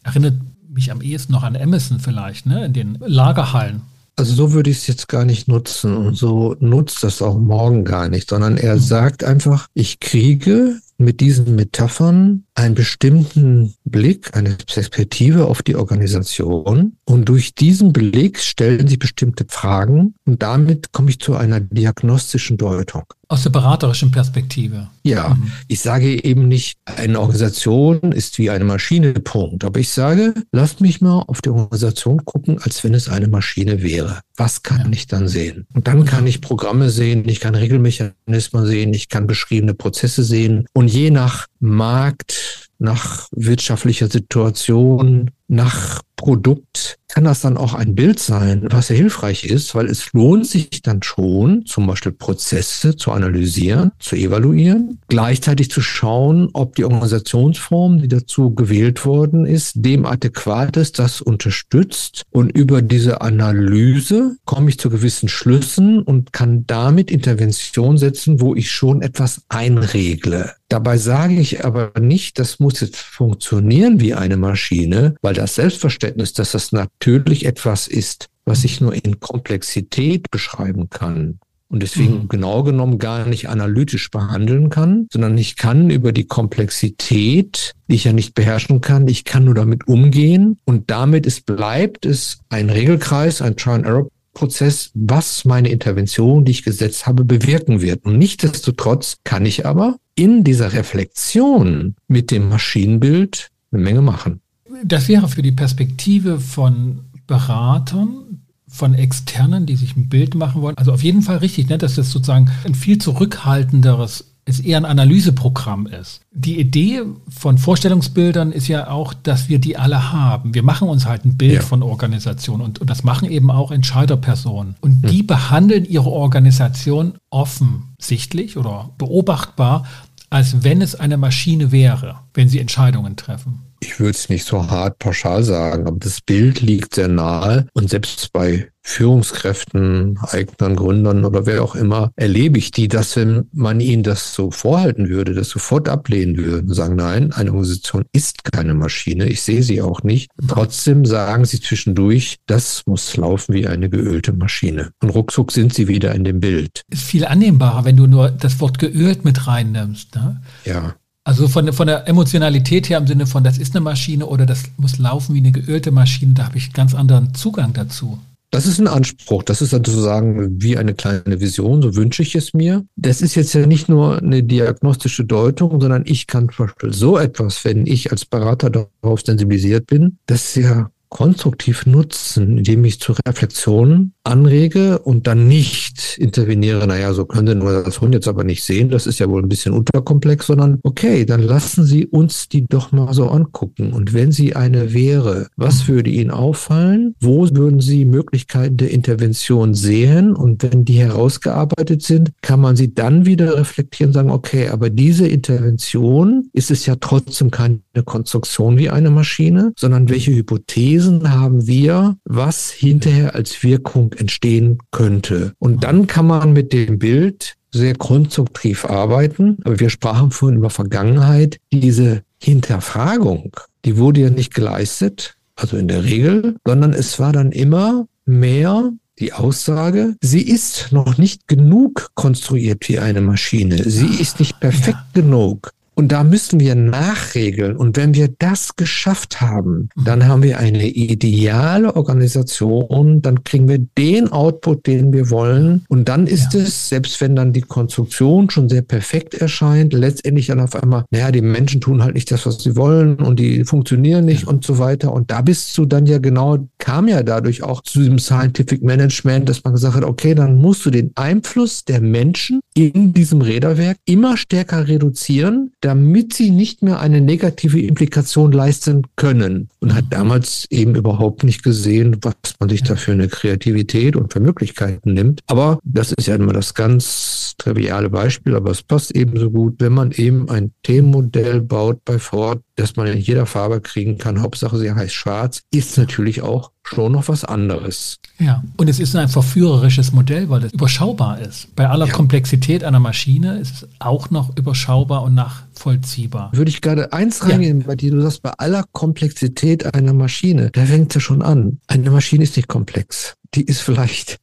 Erinnert 0.04 0.36
mich 0.70 0.92
am 0.92 1.02
ehesten 1.02 1.34
noch 1.34 1.44
an 1.44 1.56
Emerson 1.56 2.00
vielleicht, 2.00 2.46
ne, 2.46 2.66
in 2.66 2.74
den 2.74 2.98
Lagerhallen. 3.00 3.82
Also 4.16 4.34
so 4.34 4.54
würde 4.54 4.72
ich 4.72 4.78
es 4.78 4.88
jetzt 4.88 5.08
gar 5.10 5.26
nicht 5.26 5.48
nutzen 5.48 5.96
und 5.96 6.16
so 6.16 6.56
nutzt 6.60 7.04
das 7.04 7.22
auch 7.22 7.38
morgen 7.38 7.84
gar 7.84 8.10
nicht, 8.10 8.30
sondern 8.30 8.58
er 8.58 8.76
mhm. 8.76 8.80
sagt 8.80 9.24
einfach, 9.24 9.68
ich 9.74 10.00
kriege 10.00 10.80
mit 10.98 11.20
diesen 11.20 11.56
Metaphern 11.56 12.46
einen 12.58 12.74
bestimmten 12.74 13.76
Blick, 13.86 14.36
eine 14.36 14.58
Perspektive 14.66 15.46
auf 15.46 15.62
die 15.62 15.76
Organisation. 15.76 16.98
Und 17.06 17.30
durch 17.30 17.54
diesen 17.54 17.94
Blick 17.94 18.40
stellen 18.40 18.88
sich 18.88 18.98
bestimmte 18.98 19.46
Fragen 19.48 20.16
und 20.26 20.42
damit 20.42 20.92
komme 20.92 21.12
ich 21.12 21.20
zu 21.20 21.36
einer 21.36 21.60
diagnostischen 21.60 22.58
Deutung. 22.58 23.04
Aus 23.30 23.44
der 23.44 23.50
beraterischen 23.50 24.10
Perspektive. 24.10 24.88
Ja, 25.04 25.30
mhm. 25.30 25.52
ich 25.68 25.82
sage 25.82 26.24
eben 26.24 26.48
nicht, 26.48 26.78
eine 26.86 27.20
Organisation 27.20 28.14
ist 28.14 28.40
wie 28.40 28.50
eine 28.50 28.64
Maschine, 28.64 29.14
Punkt. 29.14 29.66
Aber 29.66 29.82
ich 29.82 29.90
sage, 29.90 30.34
lasst 30.54 30.80
mich 30.80 31.02
mal 31.02 31.26
auf 31.28 31.42
die 31.42 31.50
Organisation 31.50 32.24
gucken, 32.24 32.58
als 32.62 32.84
wenn 32.86 32.94
es 32.94 33.10
eine 33.10 33.28
Maschine 33.28 33.84
wäre. 33.84 34.22
Was 34.38 34.64
kann 34.64 34.86
ja. 34.86 34.92
ich 34.94 35.08
dann 35.08 35.28
sehen? 35.28 35.68
Und 35.74 35.88
dann 35.88 36.06
kann 36.06 36.26
ich 36.26 36.40
Programme 36.40 36.90
sehen, 36.90 37.28
ich 37.28 37.42
kann 37.42 37.54
Regelmechanismen 37.54 38.66
sehen, 38.66 38.94
ich 38.94 39.10
kann 39.10 39.28
beschriebene 39.28 39.74
Prozesse 39.74 40.24
sehen. 40.24 40.66
Und 40.74 40.88
je 40.88 41.12
nach 41.12 41.48
Markt, 41.60 42.70
nach 42.80 43.28
wirtschaftlicher 43.32 44.08
Situation, 44.08 45.32
nach 45.48 46.02
Produkt 46.16 46.98
kann 47.08 47.24
das 47.24 47.42
dann 47.42 47.58
auch 47.58 47.74
ein 47.74 47.96
Bild 47.96 48.20
sein, 48.20 48.68
was 48.70 48.88
sehr 48.88 48.98
hilfreich 48.98 49.46
ist, 49.46 49.74
weil 49.76 49.88
es 49.88 50.12
lohnt 50.14 50.46
sich 50.46 50.82
dann 50.82 51.02
schon, 51.02 51.66
zum 51.66 51.88
Beispiel 51.88 52.12
Prozesse 52.12 52.96
zu 52.96 53.12
analysieren, 53.12 53.92
zu 54.00 54.16
evaluieren, 54.16 55.00
gleichzeitig 55.08 55.72
zu 55.72 55.82
schauen, 55.82 56.50
ob 56.54 56.76
die 56.76 56.84
Organisationsform, 56.84 58.02
die 58.02 58.08
dazu 58.08 58.54
gewählt 58.54 59.06
worden 59.06 59.46
ist, 59.46 59.74
dem 59.78 60.06
adäquat 60.06 60.76
ist, 60.78 61.00
das 61.00 61.22
unterstützt. 61.22 62.24
Und 62.30 62.56
über 62.56 62.82
diese 62.82 63.22
Analyse 63.22 64.36
komme 64.46 64.70
ich 64.70 64.80
zu 64.80 64.90
gewissen 64.90 65.30
Schlüssen 65.30 66.02
und 66.02 66.34
kann 66.34 66.66
damit 66.68 67.10
Intervention 67.10 67.98
setzen, 67.98 68.42
wo 68.42 68.54
ich 68.54 68.70
schon 68.70 69.02
etwas 69.02 69.42
einregle. 69.50 70.54
Dabei 70.70 70.98
sage 70.98 71.36
ich 71.36 71.64
aber 71.64 71.94
nicht, 71.98 72.40
das 72.40 72.60
muss 72.60 72.82
jetzt 72.82 72.98
funktionieren 72.98 74.02
wie 74.02 74.14
eine 74.14 74.36
Maschine, 74.36 75.16
weil 75.22 75.34
das 75.38 75.56
Selbstverständnis, 75.56 76.34
dass 76.34 76.52
das 76.52 76.72
natürlich 76.72 77.46
etwas 77.46 77.88
ist, 77.88 78.28
was 78.46 78.64
ich 78.64 78.82
nur 78.82 78.94
in 78.94 79.20
Komplexität 79.20 80.32
beschreiben 80.32 80.90
kann 80.90 81.40
und 81.70 81.84
deswegen 81.84 82.24
mhm. 82.24 82.28
genau 82.30 82.64
genommen 82.64 82.98
gar 82.98 83.26
nicht 83.26 83.50
analytisch 83.50 84.10
behandeln 84.10 84.70
kann, 84.70 85.08
sondern 85.12 85.38
ich 85.38 85.58
kann 85.58 85.90
über 85.90 86.12
die 86.12 86.26
Komplexität, 86.26 87.74
die 87.90 87.96
ich 87.96 88.06
ja 88.06 88.14
nicht 88.14 88.36
beherrschen 88.36 88.80
kann, 88.82 89.08
ich 89.08 89.26
kann 89.26 89.46
nur 89.46 89.56
damit 89.56 89.88
umgehen 89.88 90.58
und 90.66 90.90
damit 90.90 91.26
es 91.26 91.42
bleibt 91.42 92.06
es 92.06 92.40
ein 92.50 92.70
Regelkreis, 92.70 93.42
ein 93.42 93.58
Trial-and-Error 93.58 94.08
Prozess, 94.34 94.92
was 94.94 95.46
meine 95.46 95.70
Intervention, 95.70 96.46
die 96.46 96.52
ich 96.52 96.64
gesetzt 96.64 97.08
habe, 97.08 97.26
bewirken 97.26 97.82
wird. 97.82 98.06
Und 98.06 98.20
nichtsdestotrotz 98.20 99.18
kann 99.24 99.48
ich 99.48 99.66
aber 99.66 99.98
in 100.14 100.44
dieser 100.44 100.74
Reflexion 100.74 101.96
mit 102.08 102.30
dem 102.30 102.48
Maschinenbild 102.48 103.50
eine 103.72 103.82
Menge 103.82 104.04
machen. 104.04 104.42
Das 104.84 105.08
wäre 105.08 105.28
für 105.28 105.42
die 105.42 105.52
Perspektive 105.52 106.40
von 106.40 107.06
Beratern, 107.26 108.42
von 108.68 108.94
Externen, 108.94 109.66
die 109.66 109.76
sich 109.76 109.96
ein 109.96 110.10
Bild 110.10 110.36
machen 110.36 110.62
wollen, 110.62 110.78
also 110.78 110.92
auf 110.92 111.04
jeden 111.04 111.22
Fall 111.22 111.38
richtig, 111.38 111.70
ne, 111.70 111.78
dass 111.78 111.96
das 111.96 112.12
sozusagen 112.12 112.50
ein 112.66 112.76
viel 112.76 112.98
zurückhaltenderes 112.98 114.26
es 114.48 114.62
eher 114.62 114.78
ein 114.78 114.86
Analyseprogramm 114.86 115.88
ist. 115.88 116.22
Die 116.32 116.58
Idee 116.58 117.02
von 117.28 117.58
Vorstellungsbildern 117.58 118.54
ist 118.54 118.70
ja 118.70 118.90
auch, 118.90 119.14
dass 119.14 119.50
wir 119.50 119.60
die 119.60 119.76
alle 119.76 120.14
haben. 120.14 120.54
Wir 120.54 120.64
machen 120.64 120.88
uns 120.88 121.06
halt 121.06 121.26
ein 121.26 121.36
Bild 121.36 121.56
ja. 121.56 121.62
von 121.62 121.84
Organisation 121.84 122.62
und, 122.62 122.80
und 122.80 122.90
das 122.90 123.04
machen 123.04 123.30
eben 123.30 123.52
auch 123.52 123.72
Entscheiderpersonen. 123.72 124.76
Und 124.80 125.04
hm. 125.04 125.12
die 125.12 125.22
behandeln 125.22 125.84
ihre 125.84 126.10
Organisation 126.10 127.16
offensichtlich 127.30 128.56
oder 128.56 128.92
beobachtbar, 128.98 129.86
als 130.30 130.64
wenn 130.64 130.82
es 130.82 130.96
eine 130.96 131.18
Maschine 131.18 131.74
wäre, 131.74 132.20
wenn 132.34 132.48
sie 132.48 132.60
Entscheidungen 132.60 133.18
treffen 133.18 133.67
ich 133.80 134.00
würde 134.00 134.12
es 134.12 134.30
nicht 134.30 134.46
so 134.46 134.70
hart 134.70 135.00
pauschal 135.00 135.44
sagen, 135.44 135.88
aber 135.88 135.98
das 136.00 136.22
Bild 136.22 136.62
liegt 136.62 136.96
sehr 136.96 137.08
nahe 137.08 137.68
und 137.74 137.90
selbst 137.90 138.32
bei 138.34 138.70
Führungskräften, 138.88 140.18
Eignern, 140.22 140.78
Gründern 140.78 141.26
oder 141.26 141.46
wer 141.46 141.62
auch 141.62 141.76
immer, 141.76 142.12
erlebe 142.16 142.58
ich 142.58 142.72
die, 142.72 142.88
dass 142.88 143.18
wenn 143.18 143.50
man 143.52 143.82
ihnen 143.82 144.02
das 144.02 144.34
so 144.34 144.50
vorhalten 144.50 145.10
würde, 145.10 145.34
das 145.34 145.50
sofort 145.50 145.90
ablehnen 145.90 146.38
würde 146.38 146.60
und 146.60 146.74
sagen, 146.74 146.96
nein, 146.96 147.34
eine 147.34 147.52
Organisation 147.52 148.06
ist 148.14 148.46
keine 148.46 148.74
Maschine, 148.74 149.26
ich 149.26 149.42
sehe 149.42 149.62
sie 149.62 149.82
auch 149.82 150.04
nicht. 150.04 150.32
Trotzdem 150.48 151.06
sagen 151.06 151.44
sie 151.44 151.60
zwischendurch, 151.60 152.38
das 152.46 152.84
muss 152.86 153.18
laufen 153.18 153.54
wie 153.54 153.68
eine 153.68 153.90
geölte 153.90 154.32
Maschine. 154.32 154.92
Und 155.04 155.10
ruckzuck 155.10 155.52
sind 155.52 155.74
sie 155.74 155.90
wieder 155.90 156.16
in 156.16 156.24
dem 156.24 156.40
Bild. 156.40 156.84
Ist 156.90 157.04
viel 157.04 157.26
annehmbarer, 157.26 157.84
wenn 157.84 157.98
du 157.98 158.08
nur 158.08 158.30
das 158.30 158.62
Wort 158.62 158.80
geölt 158.80 159.26
mit 159.26 159.48
reinnimmst. 159.48 160.16
Ne? 160.16 160.42
Ja. 160.64 160.96
Also 161.28 161.50
von, 161.50 161.74
von 161.74 161.88
der 161.88 162.08
Emotionalität 162.08 162.88
her 162.88 162.98
im 163.00 163.06
Sinne 163.06 163.28
von, 163.28 163.44
das 163.44 163.58
ist 163.58 163.76
eine 163.76 163.84
Maschine 163.84 164.28
oder 164.28 164.46
das 164.46 164.64
muss 164.78 164.98
laufen 164.98 165.36
wie 165.36 165.40
eine 165.40 165.52
geölte 165.52 165.92
Maschine, 165.92 166.34
da 166.34 166.46
habe 166.46 166.58
ich 166.58 166.68
einen 166.68 166.74
ganz 166.74 166.96
anderen 166.96 167.34
Zugang 167.34 167.74
dazu. 167.74 168.18
Das 168.50 168.66
ist 168.66 168.80
ein 168.80 168.88
Anspruch. 168.88 169.44
Das 169.44 169.62
ist 169.62 169.72
sozusagen 169.72 170.62
wie 170.62 170.78
eine 170.78 170.94
kleine 170.94 171.42
Vision. 171.42 171.82
So 171.82 171.98
wünsche 171.98 172.22
ich 172.22 172.34
es 172.34 172.54
mir. 172.54 172.86
Das 172.96 173.22
ist 173.22 173.36
jetzt 173.36 173.52
ja 173.52 173.66
nicht 173.66 173.90
nur 173.90 174.20
eine 174.20 174.42
diagnostische 174.42 175.26
Deutung, 175.26 175.82
sondern 175.82 176.04
ich 176.06 176.28
kann 176.28 176.48
zum 176.50 176.68
Beispiel 176.68 176.94
so 176.94 177.18
etwas, 177.18 177.66
wenn 177.66 177.86
ich 177.88 178.10
als 178.10 178.24
Berater 178.24 178.70
darauf 178.70 179.20
sensibilisiert 179.20 179.86
bin, 179.86 180.20
das 180.28 180.56
ist 180.56 180.64
ja 180.64 180.90
konstruktiv 181.10 181.86
nutzen, 181.86 182.58
indem 182.58 182.86
ich 182.86 183.00
zur 183.00 183.18
Reflexion 183.28 184.14
anrege 184.24 185.00
und 185.00 185.28
dann 185.28 185.48
nicht 185.48 186.18
interveniere, 186.18 186.86
naja, 186.88 187.14
so 187.14 187.26
könnte 187.26 187.56
nur 187.56 187.84
das 187.84 188.02
Hund 188.02 188.14
jetzt 188.14 188.28
aber 188.28 188.44
nicht 188.44 188.64
sehen, 188.64 188.90
das 188.90 189.08
ist 189.08 189.20
ja 189.20 189.30
wohl 189.30 189.42
ein 189.42 189.50
bisschen 189.50 189.74
unterkomplex, 189.74 190.48
sondern 190.48 190.80
okay, 190.84 191.26
dann 191.26 191.42
lassen 191.42 191.86
Sie 191.86 192.06
uns 192.06 192.50
die 192.50 192.66
doch 192.66 192.92
mal 192.92 193.14
so 193.14 193.30
angucken. 193.30 193.94
Und 193.94 194.14
wenn 194.14 194.32
sie 194.32 194.56
eine 194.56 194.94
wäre, 194.94 195.48
was 195.56 195.88
würde 195.88 196.10
Ihnen 196.10 196.32
auffallen? 196.32 197.16
Wo 197.20 197.48
würden 197.52 197.80
Sie 197.80 198.06
Möglichkeiten 198.06 198.78
der 198.78 198.92
Intervention 198.92 199.74
sehen? 199.74 200.36
Und 200.36 200.64
wenn 200.64 200.86
die 200.86 201.00
herausgearbeitet 201.00 202.04
sind, 202.04 202.32
kann 202.42 202.60
man 202.60 202.76
sie 202.76 202.94
dann 202.94 203.26
wieder 203.26 203.58
reflektieren 203.58 204.10
und 204.10 204.14
sagen, 204.14 204.32
okay, 204.32 204.70
aber 204.70 204.90
diese 204.90 205.28
Intervention 205.28 206.50
ist 206.54 206.72
es 206.72 206.86
ja 206.86 206.96
trotzdem 206.96 207.52
keine 207.52 207.80
Konstruktion 208.04 208.78
wie 208.78 208.90
eine 208.90 209.10
Maschine, 209.10 209.74
sondern 209.78 210.10
welche 210.10 210.34
Hypothesen 210.34 211.32
haben 211.32 211.68
wir, 211.68 212.18
was 212.26 212.72
hinterher 212.72 213.36
als 213.36 213.64
Wirkung 213.64 214.14
entstehen 214.14 214.80
könnte. 214.92 215.54
Und 215.60 215.84
dann 215.84 216.08
kann 216.08 216.28
man 216.28 216.54
mit 216.54 216.74
dem 216.74 217.00
Bild 217.00 217.56
sehr 217.72 217.96
konstruktiv 217.96 218.86
arbeiten. 218.86 219.58
Aber 219.64 219.80
wir 219.80 219.90
sprachen 219.90 220.32
vorhin 220.32 220.58
über 220.58 220.70
Vergangenheit. 220.70 221.58
Diese 221.72 222.22
Hinterfragung, 222.42 223.56
die 223.86 223.98
wurde 223.98 224.22
ja 224.22 224.30
nicht 224.30 224.54
geleistet, 224.54 225.36
also 225.56 225.78
in 225.78 225.88
der 225.88 226.04
Regel, 226.04 226.56
sondern 226.66 226.94
es 226.94 227.20
war 227.20 227.34
dann 227.34 227.52
immer 227.52 228.08
mehr 228.26 228.92
die 229.20 229.34
Aussage, 229.34 230.16
sie 230.22 230.42
ist 230.42 230.90
noch 230.92 231.18
nicht 231.18 231.48
genug 231.48 232.12
konstruiert 232.14 232.88
wie 232.88 233.00
eine 233.00 233.22
Maschine. 233.22 233.78
Sie 233.90 234.22
ist 234.22 234.40
nicht 234.40 234.60
perfekt 234.60 235.00
ja. 235.16 235.22
genug. 235.22 235.72
Und 235.98 236.12
da 236.12 236.24
müssen 236.24 236.60
wir 236.60 236.76
nachregeln. 236.76 237.76
Und 237.76 237.98
wenn 237.98 238.14
wir 238.14 238.28
das 238.28 238.76
geschafft 238.76 239.42
haben, 239.42 239.90
dann 239.96 240.28
haben 240.28 240.44
wir 240.44 240.60
eine 240.60 240.88
ideale 240.88 241.96
Organisation, 241.96 243.24
dann 243.24 243.44
kriegen 243.44 243.68
wir 243.68 243.80
den 243.98 244.32
Output, 244.32 244.86
den 244.86 245.12
wir 245.12 245.32
wollen. 245.32 245.86
Und 245.90 246.08
dann 246.08 246.28
ist 246.28 246.54
ja. 246.54 246.60
es, 246.60 246.90
selbst 246.90 247.20
wenn 247.20 247.36
dann 247.36 247.52
die 247.52 247.62
Konstruktion 247.62 248.52
schon 248.52 248.70
sehr 248.70 248.84
perfekt 248.84 249.34
erscheint, 249.34 249.92
letztendlich 249.92 250.46
dann 250.46 250.60
auf 250.60 250.76
einmal, 250.76 251.06
naja, 251.10 251.32
die 251.32 251.42
Menschen 251.42 251.82
tun 251.82 252.04
halt 252.04 252.14
nicht 252.14 252.30
das, 252.30 252.46
was 252.46 252.62
sie 252.62 252.76
wollen 252.76 253.16
und 253.16 253.40
die 253.40 253.66
funktionieren 253.66 254.26
nicht 254.26 254.44
ja. 254.44 254.50
und 254.50 254.64
so 254.64 254.78
weiter. 254.78 255.12
Und 255.12 255.32
da 255.32 255.42
bist 255.42 255.76
du 255.80 255.88
dann 255.88 256.06
ja 256.06 256.20
genau, 256.20 256.70
kam 256.78 257.08
ja 257.08 257.24
dadurch 257.24 257.64
auch 257.64 257.82
zu 257.82 257.98
diesem 257.98 258.20
Scientific 258.20 258.84
Management, 258.84 259.50
dass 259.50 259.64
man 259.64 259.74
gesagt 259.74 259.96
hat, 259.96 260.04
okay, 260.04 260.36
dann 260.36 260.60
musst 260.60 260.86
du 260.86 260.92
den 260.92 261.12
Einfluss 261.16 261.86
der 261.86 262.02
Menschen 262.02 262.60
in 262.76 263.14
diesem 263.14 263.42
Räderwerk 263.42 263.98
immer 264.06 264.38
stärker 264.38 264.88
reduzieren, 264.88 265.72
damit 265.88 266.34
sie 266.34 266.52
nicht 266.52 266.84
mehr 266.84 267.00
eine 267.00 267.22
negative 267.22 267.80
Implikation 267.80 268.52
leisten 268.52 269.04
können. 269.16 269.70
Und 269.80 269.96
hat 269.96 270.04
damals 270.10 270.66
eben 270.70 270.96
überhaupt 270.96 271.46
nicht 271.46 271.64
gesehen, 271.64 272.18
was 272.24 272.34
man 272.60 272.68
sich 272.68 272.84
da 272.84 272.98
für 272.98 273.14
eine 273.14 273.30
Kreativität 273.30 274.18
und 274.18 274.34
für 274.34 274.42
Möglichkeiten 274.42 275.14
nimmt. 275.14 275.40
Aber 275.48 275.80
das 275.86 276.12
ist 276.12 276.28
ja 276.28 276.36
immer 276.36 276.52
das 276.52 276.74
ganz 276.74 277.56
triviale 277.58 278.10
Beispiel, 278.10 278.58
aber 278.58 278.72
es 278.72 278.84
passt 278.84 279.16
ebenso 279.16 279.50
gut, 279.50 279.76
wenn 279.80 279.94
man 279.94 280.12
eben 280.12 280.50
ein 280.50 280.74
Themenmodell 280.84 281.62
baut 281.62 282.04
bei 282.04 282.20
Ford, 282.20 282.60
das 282.78 282.96
man 282.96 283.08
in 283.08 283.18
jeder 283.18 283.46
Farbe 283.46 283.82
kriegen 283.82 284.18
kann. 284.18 284.42
Hauptsache 284.42 284.78
sie 284.78 284.92
heißt 284.92 285.14
schwarz, 285.14 285.64
ist 285.72 285.98
natürlich 285.98 286.42
auch 286.42 286.72
schon 286.84 287.12
noch 287.12 287.28
was 287.28 287.44
anderes. 287.44 288.20
Ja, 288.40 288.64
und 288.78 288.88
es 288.88 289.00
ist 289.00 289.16
ein 289.16 289.28
verführerisches 289.28 290.14
Modell, 290.14 290.50
weil 290.50 290.64
es 290.64 290.74
überschaubar 290.74 291.40
ist. 291.40 291.76
Bei 291.76 291.90
aller 291.90 292.06
ja. 292.06 292.14
Komplexität 292.14 292.84
einer 292.84 293.00
Maschine 293.00 293.58
ist 293.58 293.74
es 293.74 293.90
auch 294.00 294.30
noch 294.30 294.56
überschaubar 294.56 295.24
und 295.24 295.34
nachvollziehbar. 295.34 296.52
Würde 296.54 296.70
ich 296.70 296.82
gerade 296.82 297.12
eins 297.12 297.44
reingehen, 297.44 297.82
ja. 297.82 297.88
bei 297.88 297.96
dir, 297.96 298.12
du 298.12 298.22
sagst, 298.22 298.44
bei 298.44 298.52
aller 298.52 298.86
Komplexität 298.92 299.94
einer 299.94 300.14
Maschine, 300.14 300.70
da 300.72 300.86
fängt 300.86 301.10
es 301.10 301.16
ja 301.16 301.22
schon 301.22 301.42
an. 301.42 301.80
Eine 301.88 302.12
Maschine 302.12 302.44
ist 302.44 302.56
nicht 302.56 302.68
komplex. 302.68 303.34
Die 303.56 303.64
ist 303.64 303.82
vielleicht 303.82 304.38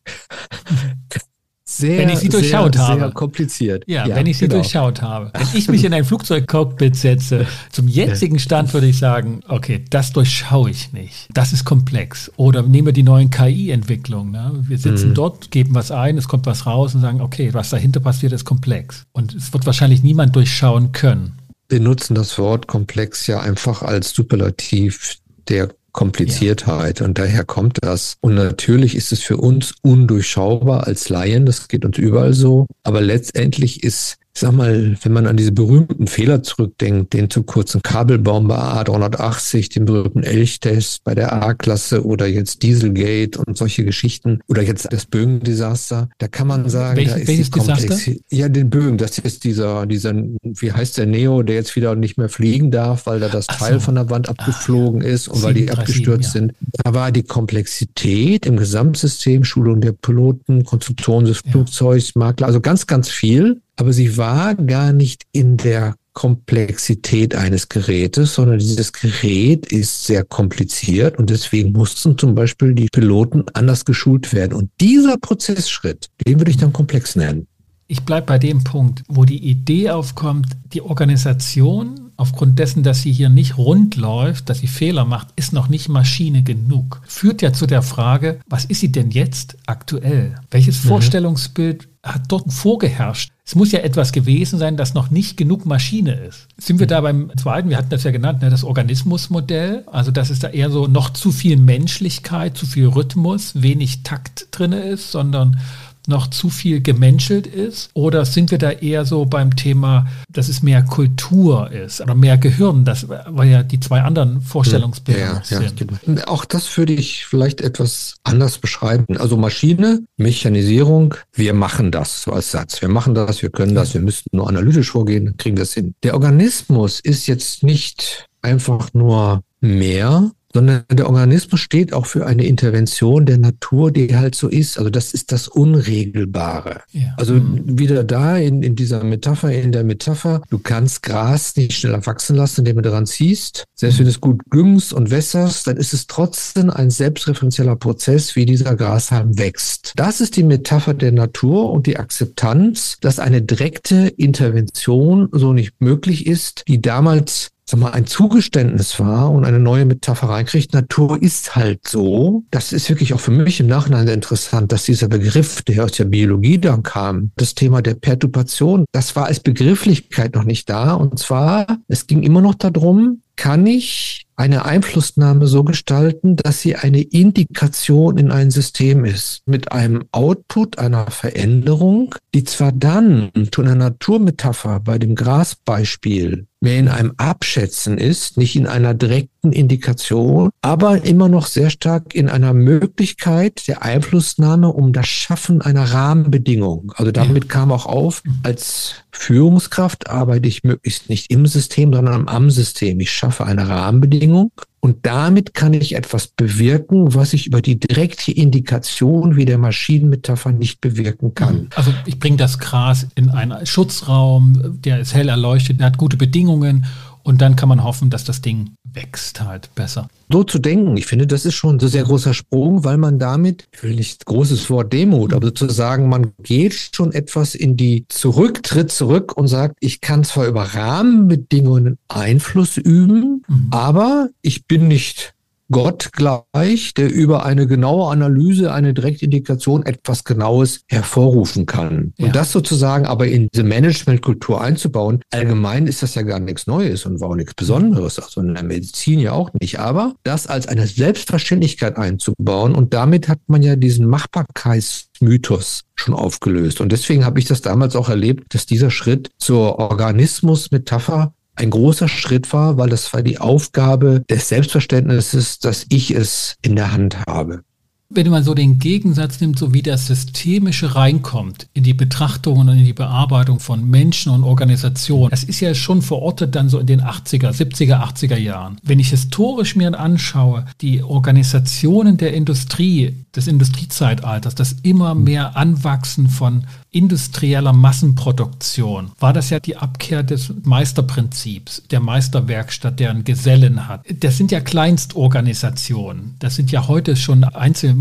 sehr, 1.79 1.99
wenn 1.99 2.09
ich 2.09 2.19
sie 2.19 2.29
durchschaut 2.29 2.75
sehr, 2.75 2.87
habe. 2.87 3.01
Sehr 3.01 3.11
kompliziert. 3.11 3.85
Ja, 3.87 4.07
ja 4.07 4.17
wenn 4.17 4.27
ich 4.27 4.39
sie 4.39 4.47
genau. 4.47 4.61
durchschaut 4.61 5.03
habe. 5.03 5.31
Wenn 5.35 5.49
ich 5.55 5.69
mich 5.69 5.85
in 5.85 5.93
ein 5.93 6.05
Flugzeugcockpit 6.05 6.97
setze, 6.97 7.47
zum 7.71 7.89
jetzigen 7.89 8.39
Stand 8.39 8.73
würde 8.73 8.87
ich 8.87 8.99
sagen, 8.99 9.41
okay, 9.49 9.85
das 9.91 10.13
durchschaue 10.13 10.71
ich 10.71 10.93
nicht. 10.93 11.29
Das 11.33 11.53
ist 11.53 11.65
komplex. 11.65 12.31
Oder 12.37 12.63
nehmen 12.63 12.87
wir 12.87 12.93
die 12.93 13.03
neuen 13.03 13.31
KI-Entwicklungen. 13.31 14.33
Ne? 14.33 14.53
Wir 14.69 14.79
sitzen 14.79 15.11
mhm. 15.11 15.15
dort, 15.15 15.51
geben 15.51 15.75
was 15.75 15.91
ein, 15.91 16.19
es 16.19 16.29
kommt 16.29 16.47
was 16.47 16.67
raus 16.67 16.95
und 16.95 17.01
sagen, 17.01 17.21
okay, 17.21 17.53
was 17.53 17.71
dahinter 17.71 18.01
passiert, 18.01 18.33
ist 18.33 18.45
komplex. 18.45 19.05
Und 19.13 19.35
es 19.35 19.53
wird 19.53 19.67
wahrscheinlich 19.67 20.03
niemand 20.03 20.35
durchschauen 20.37 20.93
können. 20.93 21.39
Wir 21.69 21.81
nutzen 21.81 22.15
das 22.15 22.39
Wort 22.39 22.67
komplex 22.67 23.27
ja 23.27 23.41
einfach 23.41 23.83
als 23.83 24.11
Superlativ 24.11 25.17
der 25.49 25.69
Kompliziertheit 25.95 27.01
ja. 27.01 27.07
und 27.07 27.19
daher 27.19 27.45
kommt 27.45 27.79
das. 27.83 28.19
Und 28.21 28.35
natürlich 28.35 28.95
ist 28.95 29.13
es 29.13 29.23
für 29.23 29.39
uns 29.39 29.75
undurchschaubar 29.81 30.87
als 30.87 31.09
Laien, 31.09 31.47
das 31.47 31.69
geht 31.69 31.87
uns 31.87 31.97
überall 31.97 32.35
so, 32.35 32.67
aber 32.83 33.01
letztendlich 33.01 33.83
ist 33.83 34.19
ich 34.37 34.41
sag 34.41 34.51
mal, 34.51 34.97
wenn 35.01 35.13
man 35.13 35.29
an 35.29 35.37
diese 35.37 35.53
berühmten 35.53 36.09
Fehler 36.09 36.43
zurückdenkt, 36.43 37.13
den 37.13 37.31
zu 37.31 37.45
kurzen 37.45 37.83
Kabelbaum 37.83 38.49
bei 38.49 38.57
A380, 38.57 39.73
den 39.73 39.85
berühmten 39.85 40.25
Elchtest 40.25 41.05
bei 41.05 41.15
der 41.15 41.33
A-Klasse 41.33 42.05
oder 42.05 42.27
jetzt 42.27 42.65
Dieselgate 42.65 43.39
und 43.39 43.57
solche 43.57 43.85
Geschichten 43.85 44.41
oder 44.49 44.63
jetzt 44.63 44.93
das 44.93 45.07
Bögen-Desaster, 45.07 46.09
da 46.19 46.27
kann 46.27 46.49
man 46.49 46.69
sagen, 46.69 46.97
Welch, 46.97 47.11
da 47.11 47.17
ist 47.17 47.29
die 47.29 47.51
Komplexität. 47.51 48.23
Ja, 48.29 48.49
den 48.49 48.71
Bögen, 48.71 48.99
das 48.99 49.19
ist 49.19 49.45
dieser, 49.45 49.87
dieser, 49.87 50.13
wie 50.43 50.73
heißt 50.73 50.99
der 50.99 51.07
Neo, 51.07 51.45
der 51.45 51.55
jetzt 51.55 51.77
wieder 51.77 51.95
nicht 51.95 52.19
mehr 52.19 52.29
fliegen 52.29 52.73
darf, 52.73 53.07
weil 53.07 53.21
da 53.21 53.29
das 53.29 53.47
Ach 53.49 53.59
Teil 53.59 53.75
so. 53.75 53.81
von 53.81 53.95
der 53.95 54.11
Wand 54.11 54.29
abgeflogen 54.29 55.03
ah, 55.03 55.07
ist 55.07 55.29
und 55.29 55.37
7, 55.37 55.45
weil 55.45 55.55
die 55.55 55.71
abgestürzt 55.71 56.33
7, 56.33 56.49
ja. 56.49 56.53
sind. 56.55 56.55
Da 56.83 56.93
war 56.93 57.13
die 57.13 57.23
Komplexität 57.23 58.47
im 58.47 58.57
Gesamtsystem, 58.57 59.45
Schulung 59.45 59.81
der 59.81 59.93
Piloten, 59.93 60.65
Konstruktion 60.65 61.25
des 61.25 61.39
Flugzeugs, 61.39 62.17
Makler, 62.17 62.49
also 62.49 62.61
ganz, 62.61 62.89
ganz 62.89 63.09
viel 63.09 63.61
aber 63.77 63.93
sie 63.93 64.17
war 64.17 64.55
gar 64.55 64.93
nicht 64.93 65.25
in 65.33 65.57
der 65.57 65.95
Komplexität 66.15 67.35
eines 67.35 67.69
Gerätes, 67.69 68.35
sondern 68.35 68.61
dieses 68.61 68.93
Gerät 68.93 69.67
ist 69.67 70.05
sehr 70.05 70.25
kompliziert 70.25 71.19
und 71.19 71.29
deswegen 71.29 71.73
mussten 71.73 72.17
zum 72.17 72.35
Beispiel 72.37 72.73
die 72.73 72.89
Piloten 72.91 73.45
anders 73.53 73.85
geschult 73.85 74.33
werden. 74.33 74.55
Und 74.55 74.71
dieser 74.81 75.19
Prozessschritt, 75.19 76.09
den 76.25 76.39
würde 76.39 76.53
ich 76.53 76.57
dann 76.57 76.73
komplex 76.73 77.17
nennen. 77.17 77.49
Ich 77.87 78.03
bleibe 78.03 78.27
bei 78.27 78.39
dem 78.39 78.65
Punkt, 78.65 79.03
wo 79.09 79.25
die 79.25 79.45
Idee 79.45 79.91
aufkommt, 79.91 80.47
die 80.73 80.81
Organisation, 80.81 82.13
aufgrund 82.17 82.59
dessen, 82.59 82.83
dass 82.83 83.03
sie 83.03 83.13
hier 83.13 83.29
nicht 83.29 83.59
rund 83.59 83.97
läuft, 83.97 84.49
dass 84.49 84.61
sie 84.61 84.69
Fehler 84.69 85.05
macht, 85.05 85.29
ist 85.37 85.53
noch 85.53 85.69
nicht 85.69 85.89
Maschine 85.89 86.43
genug. 86.43 87.03
Führt 87.07 87.43
ja 87.43 87.53
zu 87.53 87.67
der 87.67 87.83
Frage, 87.83 88.41
was 88.49 88.65
ist 88.65 88.81
sie 88.81 88.93
denn 88.93 89.11
jetzt 89.11 89.57
aktuell? 89.67 90.37
Welches 90.51 90.83
mhm. 90.83 90.89
Vorstellungsbild 90.89 91.89
hat 92.03 92.23
dort 92.29 92.51
vorgeherrscht? 92.53 93.34
Es 93.47 93.55
muss 93.55 93.73
ja 93.73 93.81
etwas 93.81 94.13
gewesen 94.13 94.59
sein, 94.59 94.79
das 94.79 94.95
noch 94.95 95.11
nicht 95.11 95.37
genug 95.37 95.67
Maschine 95.67 96.15
ist. 96.15 96.49
Sind 96.57 96.81
wir 96.81 96.87
da 96.87 97.03
beim 97.03 97.31
zweiten, 97.37 97.69
wir 97.69 97.77
hatten 97.77 97.91
das 97.91 98.03
ja 98.03 98.11
genannt, 98.11 98.41
ne, 98.41 98.49
das 98.49 98.65
Organismusmodell, 98.65 99.85
also 99.87 100.11
dass 100.11 100.31
es 100.31 100.39
da 100.39 100.49
eher 100.49 100.71
so 100.71 100.87
noch 100.87 101.11
zu 101.11 101.31
viel 101.31 101.59
Menschlichkeit, 101.59 102.57
zu 102.57 102.65
viel 102.65 102.87
Rhythmus, 102.87 103.61
wenig 103.61 104.03
Takt 104.03 104.49
drin 104.51 104.73
ist, 104.73 105.13
sondern 105.13 105.61
noch 106.07 106.29
zu 106.29 106.51
viel 106.51 106.81
gemenschelt 106.81 107.47
ist? 107.47 107.91
Oder 107.95 108.25
sind 108.25 108.51
wir 108.51 108.59
da 108.59 108.71
eher 108.71 109.05
so 109.05 109.25
beim 109.25 109.57
Thema, 109.57 110.07
dass 110.29 110.49
es 110.49 110.63
mehr 110.63 110.83
Kultur 110.83 111.71
ist 111.71 112.01
oder 112.01 112.15
mehr 112.15 112.39
Gehirn, 112.39 112.85
das, 112.85 113.09
weil 113.09 113.49
ja 113.49 113.63
die 113.63 113.81
zwei 113.81 114.03
anderen 114.03 114.41
Vorstellungsbilder 114.41 115.21
ja, 115.21 115.43
ja, 115.49 115.61
sind? 115.61 115.87
Ja, 116.07 116.29
auch 116.29 116.45
das 116.45 116.77
würde 116.77 116.93
ich 116.93 117.27
vielleicht 117.27 117.61
etwas 117.61 118.17
anders 118.25 118.59
beschreiben. 118.59 119.17
Also 119.19 119.37
Maschine, 119.37 120.05
Mechanisierung, 120.17 121.15
wir 121.33 121.55
machen 121.55 121.91
das 121.91 122.23
so 122.23 122.33
als 122.33 122.51
Satz. 122.51 122.81
Wir 122.81 122.89
machen 122.89 123.15
das, 123.15 123.43
wir 123.43 123.51
können 123.51 123.75
das, 123.75 123.95
wir 123.95 124.01
müssten 124.01 124.37
nur 124.37 124.49
analytisch 124.49 124.91
vorgehen, 124.91 125.37
kriegen 125.37 125.57
das 125.57 125.75
hin. 125.75 125.95
Der 126.03 126.15
Organismus 126.15 127.01
ist 127.01 127.27
jetzt 127.27 127.63
nicht 127.63 128.29
einfach 128.43 128.93
nur 128.93 129.43
mehr, 129.61 130.31
sondern 130.55 130.85
der 130.91 131.07
Organismus 131.07 131.61
steht 131.61 131.93
auch 131.93 132.07
für 132.07 132.27
eine 132.27 132.47
Intervention 132.47 133.27
der 133.27 133.39
Natur, 133.39 133.91
die 133.91 134.17
halt 134.17 134.37
so 134.37 134.49
ist. 134.49 134.79
Also 134.79 134.89
das 134.89 135.13
ist 135.13 135.33
das 135.33 135.49
Unregelbare. 135.49 136.83
Ja. 136.93 137.13
Also 137.17 137.35
mhm. 137.35 137.79
wieder 137.79 138.05
da 138.05 138.39
in, 138.39 138.63
in 138.63 138.77
dieser 138.77 139.03
Metapher, 139.03 139.53
in 139.53 139.73
der 139.73 139.83
Metapher, 139.83 140.43
du 140.51 140.59
kannst 140.59 141.03
Gras 141.03 141.57
nicht 141.57 141.73
schneller 141.73 142.07
wachsen 142.07 142.37
lassen, 142.37 142.61
indem 142.61 142.77
du 142.77 142.83
daran 142.83 143.07
ziehst. 143.07 143.65
Selbst 143.75 143.99
wenn 143.99 144.05
du 144.05 144.11
es 144.11 144.21
gut 144.21 144.41
düngst 144.53 144.93
und 144.93 145.11
wässerst, 145.11 145.67
dann 145.67 145.77
ist 145.77 145.93
es 145.93 146.07
trotzdem 146.07 146.71
ein 146.71 146.91
selbstreferenzieller 146.91 147.75
Prozess, 147.75 148.37
wie 148.37 148.47
dieser 148.47 148.77
Grashalm 148.77 149.37
wächst. 149.37 149.93
Das 149.97 150.21
ist 150.21 150.37
die 150.37 150.45
Metapher 150.45 150.95
der 150.95 151.11
Natur 151.11 151.73
und 151.73 151.87
die 151.89 151.97
Akzeptanz, 151.97 152.99
dass 153.01 153.19
eine 153.19 153.43
direkte 153.43 154.07
Intervention 154.07 155.29
so 155.33 155.53
nicht 155.53 155.73
möglich 155.81 156.29
ist, 156.29 156.63
die 156.69 156.81
damals 156.81 157.51
sag 157.67 157.81
mal, 157.81 157.93
ein 157.93 158.07
Zugeständnis 158.07 159.01
war 159.01 159.31
und 159.31 159.45
eine 159.45 159.59
neue 159.59 159.87
Metapher 159.87 160.29
reinkriegt, 160.29 160.75
Natur 160.75 161.21
ist 161.23 161.57
halt 161.57 161.81
so. 161.87 162.45
Das 162.51 162.73
ist 162.73 162.89
wirklich 162.89 163.15
auch 163.15 163.21
für 163.21 163.31
mich 163.31 163.61
im 163.61 163.67
Nachhinein 163.67 164.07
sehr 164.07 164.15
interessant, 164.15 164.71
dass 164.73 164.85
dieser 164.85 165.09
Begriff, 165.09 165.63
der 165.63 165.85
aus 165.85 165.93
der 165.93 166.05
Biologie 166.05 166.59
dann 166.59 166.83
kam, 166.83 167.31
das 167.37 167.55
Thema 167.55 167.81
der 167.81 167.95
Perturbation, 167.95 168.85
das 168.93 169.17
war 169.17 169.27
als 169.27 169.41
Begrifflichkeit 169.41 170.35
noch 170.35 170.45
nicht 170.45 170.69
da. 170.69 170.95
Und 170.95 171.19
zwar, 171.19 171.67
es 171.89 172.07
ging 172.07 172.23
immer 172.23 172.43
noch 172.43 172.55
darum, 172.55 173.23
kann 173.37 173.67
ich 173.67 174.27
eine 174.37 174.65
Einflussnahme 174.65 175.47
so 175.47 175.65
gestalten, 175.65 176.37
dass 176.37 176.61
sie 176.61 176.77
eine 176.77 177.01
Indikation 177.01 178.19
in 178.19 178.31
ein 178.31 178.51
System 178.51 179.05
ist, 179.05 179.43
mit 179.47 179.73
einem 179.73 180.05
Output 180.13 180.79
einer 180.79 181.11
Veränderung, 181.11 182.15
die 182.35 182.45
zwar 182.45 182.73
dann 182.73 183.31
zu 183.53 183.63
einer 183.63 183.75
Naturmetapher 183.75 184.81
bei 184.81 184.99
dem 184.99 185.15
Grasbeispiel 185.15 186.47
mehr 186.65 186.79
in 186.79 186.89
einem 186.89 187.13
Abschätzen 187.17 187.99
ist, 187.99 188.37
nicht 188.37 188.57
in 188.57 188.67
einer 188.67 188.95
direkten 188.95 189.53
Indikation, 189.53 190.51
aber 190.63 191.05
immer 191.05 191.29
noch 191.29 191.47
sehr 191.47 191.71
stark 191.71 192.15
in 192.15 192.29
einer 192.29 192.53
Möglichkeit 192.53 193.69
der 193.69 193.83
Einflussnahme 193.83 194.69
um 194.69 194.93
das 194.93 195.07
Schaffen 195.07 195.63
einer 195.63 195.85
Rahmenbedingung. 195.85 196.93
Also 196.97 197.13
damit 197.13 197.49
kam 197.49 197.71
auch 197.71 197.87
auf, 197.87 198.23
als 198.43 198.95
Führungskraft 199.13 200.11
arbeite 200.11 200.49
ich 200.49 200.65
möglichst 200.65 201.09
nicht 201.09 201.31
im 201.31 201.47
System, 201.47 201.93
sondern 201.93 202.29
am 202.29 202.51
System. 202.51 202.99
Ich 202.99 203.13
schaffe 203.13 203.45
eine 203.45 203.69
Rahmenbedingung 203.69 204.51
und 204.85 205.07
damit 205.07 205.55
kann 205.55 205.73
ich 205.73 205.95
etwas 205.95 206.27
bewirken, 206.27 207.15
was 207.15 207.33
ich 207.33 207.47
über 207.47 207.63
die 207.63 207.81
direkte 207.81 208.31
Indikation 208.31 209.35
wie 209.35 209.47
der 209.47 209.57
Maschinenmetapher 209.57 210.53
nicht 210.53 210.83
bewirken 210.83 211.33
kann. 211.33 211.55
Mhm. 211.55 211.69
Also 211.75 211.95
ich 212.05 212.19
bringe 212.19 212.37
das 212.37 212.59
Gras 212.59 213.07
in 213.15 213.31
einen 213.31 213.65
Schutzraum, 213.65 214.83
der 214.83 215.01
ist 215.01 215.15
hell 215.15 215.31
erleuchtet, 215.31 215.81
der 215.81 215.87
hat 215.87 215.97
gute 215.97 216.19
Bedingungen 216.19 216.85
und 217.23 217.41
dann 217.41 217.57
kann 217.57 217.71
man 217.71 217.83
hoffen, 217.83 218.11
dass 218.11 218.25
das 218.25 218.43
Ding 218.43 218.77
wächst 218.95 219.41
halt 219.41 219.75
besser. 219.75 220.09
So 220.31 220.43
zu 220.43 220.59
denken, 220.59 220.97
ich 220.97 221.07
finde, 221.07 221.27
das 221.27 221.45
ist 221.45 221.55
schon 221.55 221.77
ein 221.77 221.89
sehr 221.89 222.05
großer 222.05 222.35
Sprung, 222.35 222.85
weil 222.85 222.97
man 222.97 223.19
damit, 223.19 223.69
ich 223.73 223.83
will 223.83 223.95
nicht 223.95 224.25
großes 224.25 224.71
Wort 224.71 224.93
Demut, 224.93 225.33
aber 225.33 225.55
zu 225.55 225.69
sagen, 225.69 226.09
man 226.09 226.33
geht 226.43 226.91
schon 226.95 227.13
etwas 227.13 227.55
in 227.55 227.77
die 227.77 228.07
Zurücktritt 228.09 228.91
zurück 228.91 229.37
und 229.37 229.49
sagt, 229.49 229.77
ich 229.81 230.01
kann 230.01 230.25
zwar 230.25 230.47
über 230.47 230.63
Rahmenbedingungen 230.63 231.99
Einfluss 232.09 232.77
üben, 232.77 233.45
mhm. 233.47 233.69
aber 233.71 234.31
ich 234.43 234.67
bin 234.67 234.89
nicht 234.89 235.34
Gott 235.71 236.11
gleich, 236.13 236.95
der 236.95 237.13
über 237.13 237.47
eine 237.47 237.67
genaue 237.67 238.11
Analyse, 238.11 238.73
eine 238.73 238.95
Direktindikation 238.95 239.85
etwas 239.85 240.25
Genaues 240.25 240.83
hervorrufen 240.89 241.67
kann. 241.67 242.13
Ja. 242.19 242.27
Und 242.27 242.37
das 242.37 242.53
sozusagen 242.53 243.07
aber 243.07 243.27
in 243.27 243.49
diese 243.53 243.65
Managementkultur 243.65 244.61
einzubauen, 244.61 245.21
allgemein 245.33 245.87
ist 245.87 246.03
das 246.03 246.15
ja 246.15 246.23
gar 246.23 246.41
nichts 246.41 246.67
Neues 246.67 247.07
und 247.07 247.21
war 247.21 247.31
auch 247.31 247.35
nichts 247.35 247.55
Besonderes, 247.55 248.19
also 248.19 248.41
in 248.41 248.55
der 248.55 248.65
Medizin 248.65 249.19
ja 249.19 249.33
auch 249.33 249.51
nicht, 249.61 249.79
aber 249.79 250.15
das 250.23 250.47
als 250.47 250.67
eine 250.67 250.87
Selbstverständlichkeit 250.87 251.97
einzubauen 251.97 252.75
und 252.75 252.95
damit 252.95 253.29
hat 253.29 253.41
man 253.47 253.63
ja 253.63 253.77
diesen 253.77 254.07
Machbarkeitsmythos 254.07 255.85
schon 255.97 256.15
aufgelöst. 256.15 256.81
Und 256.81 256.93
deswegen 256.93 257.25
habe 257.25 257.39
ich 257.39 257.47
das 257.47 257.63
damals 257.63 257.97
auch 257.97 258.09
erlebt, 258.09 258.55
dass 258.55 258.67
dieser 258.67 258.91
Schritt 258.91 259.31
zur 259.39 259.79
Organismusmetapher 259.79 261.33
ein 261.57 261.71
großer 261.71 262.09
Schritt 262.09 262.53
war, 262.53 262.77
weil 262.77 262.89
das 262.89 263.13
war 263.13 263.23
die 263.23 263.39
Aufgabe 263.39 264.25
des 264.29 264.49
Selbstverständnisses, 264.49 265.59
dass 265.59 265.87
ich 265.89 266.11
es 266.11 266.57
in 266.63 266.77
der 266.77 266.93
Hand 266.93 267.19
habe 267.27 267.63
wenn 268.11 268.31
man 268.31 268.45
so 268.45 268.55
den 268.55 268.79
Gegensatz 268.79 269.41
nimmt, 269.41 269.59
so 269.59 269.73
wie 269.73 269.83
das 269.83 270.07
Systemische 270.07 270.95
reinkommt 270.95 271.67
in 271.73 271.85
die 271.85 271.95
Betrachtung 271.95 272.59
und 272.59 272.69
in 272.69 272.85
die 272.85 272.93
Bearbeitung 272.93 273.61
von 273.61 273.89
Menschen 273.89 274.33
und 274.33 274.45
Organisationen, 274.45 275.31
das 275.31 275.45
ist 275.45 275.61
ja 275.61 275.75
schon 275.75 276.03
verortet 276.03 276.55
dann 276.55 276.69
so 276.69 276.79
in 276.79 276.87
den 276.87 277.01
80er, 277.01 277.51
70er, 277.51 278.01
80er 278.01 278.37
Jahren. 278.37 278.79
Wenn 278.83 279.01
ich 279.01 279.11
historisch 279.11 279.75
mir 279.75 279.99
anschaue, 279.99 280.67
die 280.81 281.03
Organisationen 281.03 282.17
der 282.17 282.35
Industrie, 282.35 283.25
des 283.35 283.47
Industriezeitalters, 283.49 284.55
das 284.55 284.77
immer 284.83 285.15
mehr 285.15 285.57
Anwachsen 285.57 286.29
von 286.29 286.67
industrieller 286.91 287.73
Massenproduktion, 287.73 289.11
war 289.19 289.33
das 289.33 289.51
ja 289.51 289.59
die 289.59 289.77
Abkehr 289.77 290.23
des 290.23 290.53
Meisterprinzips, 290.63 291.83
der 291.91 292.01
Meisterwerkstatt, 292.01 293.01
der 293.01 293.11
einen 293.11 293.25
Gesellen 293.25 293.89
hat. 293.89 294.05
Das 294.21 294.37
sind 294.37 294.53
ja 294.53 294.61
Kleinstorganisationen. 294.61 296.37
Das 296.39 296.55
sind 296.55 296.71
ja 296.71 296.87
heute 296.87 297.17
schon 297.17 297.43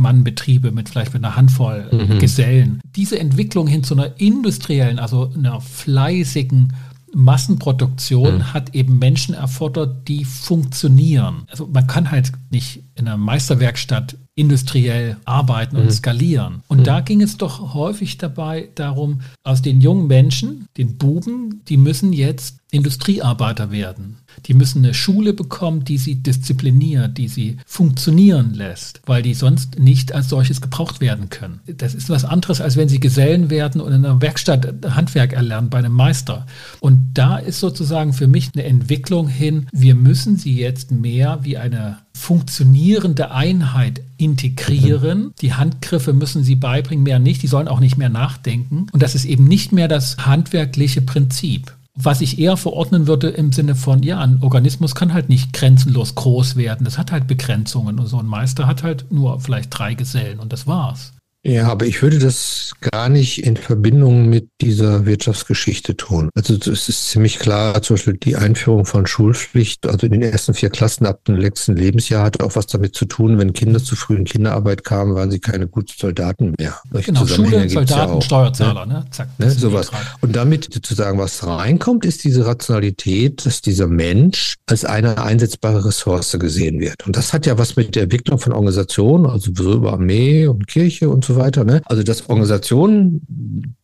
Einzelmannbetriebe 0.03 0.71
mit 0.71 0.89
vielleicht 0.89 1.13
mit 1.13 1.23
einer 1.23 1.35
Handvoll 1.35 1.87
mhm. 1.91 2.19
Gesellen. 2.19 2.81
Diese 2.95 3.19
Entwicklung 3.19 3.67
hin 3.67 3.83
zu 3.83 3.95
einer 3.95 4.19
industriellen, 4.19 4.99
also 4.99 5.31
einer 5.35 5.61
fleißigen 5.61 6.73
Massenproduktion 7.15 8.37
mhm. 8.37 8.53
hat 8.53 8.73
eben 8.73 8.97
Menschen 8.97 9.35
erfordert, 9.35 10.07
die 10.07 10.25
funktionieren. 10.25 11.43
Also 11.49 11.67
man 11.67 11.85
kann 11.85 12.09
halt 12.09 12.31
nicht 12.49 12.83
in 12.95 13.07
einer 13.07 13.17
Meisterwerkstatt 13.17 14.17
industriell 14.35 15.17
arbeiten 15.25 15.75
und 15.75 15.85
mhm. 15.85 15.91
skalieren. 15.91 16.63
Und 16.67 16.79
mhm. 16.79 16.83
da 16.85 17.01
ging 17.01 17.21
es 17.21 17.37
doch 17.37 17.75
häufig 17.75 18.17
dabei 18.17 18.69
darum, 18.73 19.21
aus 19.43 19.61
den 19.61 19.79
jungen 19.79 20.07
Menschen, 20.07 20.67
den 20.77 20.97
Buben, 20.97 21.61
die 21.67 21.77
müssen 21.77 22.13
jetzt 22.13 22.62
Industriearbeiter 22.73 23.71
werden. 23.71 24.17
Die 24.47 24.55
müssen 24.55 24.83
eine 24.83 24.95
Schule 24.95 25.33
bekommen, 25.33 25.85
die 25.85 25.99
sie 25.99 26.15
diszipliniert, 26.15 27.19
die 27.19 27.27
sie 27.27 27.57
funktionieren 27.67 28.55
lässt, 28.55 29.01
weil 29.05 29.21
die 29.21 29.35
sonst 29.35 29.77
nicht 29.77 30.13
als 30.13 30.29
solches 30.29 30.59
gebraucht 30.59 30.99
werden 30.99 31.29
können. 31.29 31.59
Das 31.67 31.93
ist 31.93 32.09
was 32.09 32.25
anderes, 32.25 32.61
als 32.61 32.75
wenn 32.75 32.89
sie 32.89 32.99
Gesellen 32.99 33.51
werden 33.51 33.79
und 33.79 33.93
in 33.93 34.03
einer 34.03 34.21
Werkstatt 34.21 34.73
Handwerk 34.95 35.33
erlernen 35.33 35.69
bei 35.69 35.77
einem 35.77 35.93
Meister. 35.93 36.47
Und 36.79 37.11
da 37.13 37.37
ist 37.37 37.59
sozusagen 37.59 38.11
für 38.11 38.27
mich 38.27 38.49
eine 38.55 38.63
Entwicklung 38.63 39.27
hin, 39.27 39.67
wir 39.71 39.93
müssen 39.93 40.37
sie 40.37 40.57
jetzt 40.57 40.89
mehr 40.89 41.39
wie 41.43 41.57
eine 41.57 41.99
funktionierende 42.15 43.31
Einheit 43.31 44.01
integrieren. 44.17 45.25
Mhm. 45.25 45.33
Die 45.41 45.53
Handgriffe 45.53 46.13
müssen 46.13 46.43
sie 46.43 46.55
beibringen, 46.55 47.03
mehr 47.03 47.19
nicht. 47.19 47.43
Die 47.43 47.47
sollen 47.47 47.67
auch 47.67 47.79
nicht 47.79 47.97
mehr 47.97 48.09
nachdenken. 48.09 48.87
Und 48.91 49.03
das 49.03 49.13
ist 49.13 49.25
eben 49.25 49.45
nicht 49.45 49.71
mehr 49.71 49.87
das 49.87 50.17
handwerkliche 50.17 51.01
Prinzip. 51.01 51.75
Was 51.95 52.21
ich 52.21 52.39
eher 52.39 52.57
verordnen 52.57 53.05
würde 53.05 53.29
im 53.29 53.51
Sinne 53.51 53.75
von, 53.75 54.01
ja, 54.01 54.19
ein 54.19 54.41
Organismus 54.41 54.95
kann 54.95 55.13
halt 55.13 55.29
nicht 55.29 55.53
grenzenlos 55.53 56.15
groß 56.15 56.55
werden. 56.55 56.85
Das 56.85 56.97
hat 56.97 57.11
halt 57.11 57.27
Begrenzungen. 57.27 57.99
Und 57.99 58.07
so 58.07 58.17
ein 58.17 58.25
Meister 58.25 58.65
hat 58.65 58.81
halt 58.81 59.11
nur 59.11 59.39
vielleicht 59.39 59.77
drei 59.77 59.93
Gesellen 59.93 60.39
und 60.39 60.51
das 60.51 60.65
war's. 60.65 61.13
Ja, 61.45 61.67
aber 61.67 61.85
ich 61.85 62.01
würde 62.01 62.19
das 62.19 62.71
gar 62.79 63.09
nicht 63.09 63.45
in 63.45 63.57
Verbindung 63.57 64.29
mit 64.29 64.47
dieser 64.61 65.05
Wirtschaftsgeschichte 65.05 65.97
tun. 65.97 66.29
Also 66.35 66.55
es 66.55 66.87
ist 66.87 67.09
ziemlich 67.09 67.37
klar, 67.37 67.81
zum 67.81 67.97
Beispiel 67.97 68.13
die 68.13 68.37
Einführung 68.37 68.85
von 68.85 69.05
Schulpflicht, 69.05 69.85
also 69.85 70.05
in 70.05 70.13
den 70.13 70.21
ersten 70.21 70.53
vier 70.53 70.69
Klassen 70.69 71.05
ab 71.05 71.25
dem 71.25 71.35
letzten 71.35 71.75
Lebensjahr 71.75 72.23
hat 72.23 72.41
auch 72.41 72.55
was 72.55 72.67
damit 72.67 72.95
zu 72.95 73.05
tun, 73.05 73.39
wenn 73.39 73.51
Kinder 73.51 73.83
zu 73.83 73.97
früh 73.97 74.15
in 74.15 74.23
Kinderarbeit 74.23 74.85
kamen, 74.85 75.15
waren 75.15 75.31
sie 75.31 75.39
keine 75.39 75.67
guten 75.67 75.91
Soldaten 75.97 76.53
mehr. 76.57 76.79
Solche 76.89 77.11
genau, 77.11 77.27
Schule, 77.27 77.69
Soldaten, 77.69 78.13
ja 78.13 78.21
Steuerzahler, 78.21 78.85
ne? 78.85 79.05
Zack. 79.11 79.27
Ne? 79.37 79.51
Sowas. 79.51 79.91
Und 80.21 80.37
damit 80.37 80.69
zu 80.81 80.95
sagen, 80.95 81.19
was 81.19 81.45
reinkommt, 81.45 82.05
ist 82.05 82.23
diese 82.23 82.45
Rationalität, 82.45 83.45
dass 83.45 83.61
dieser 83.61 83.87
Mensch 83.87 84.55
als 84.65 84.85
eine 84.85 85.21
einsetzbare 85.21 85.83
Ressource 85.83 86.37
gesehen 86.39 86.79
wird. 86.79 87.05
Und 87.05 87.17
das 87.17 87.33
hat 87.33 87.45
ja 87.45 87.57
was 87.57 87.75
mit 87.75 87.95
der 87.95 88.03
Entwicklung 88.03 88.39
von 88.39 88.53
Organisationen, 88.53 89.25
also 89.25 89.51
so 89.53 89.73
über 89.73 89.91
Armee 89.91 90.47
und 90.47 90.67
Kirche 90.67 91.09
und 91.09 91.25
so 91.25 91.32
so 91.33 91.39
weiter. 91.39 91.63
Ne? 91.63 91.81
Also 91.85 92.03
das 92.03 92.29
Organisation, 92.29 93.21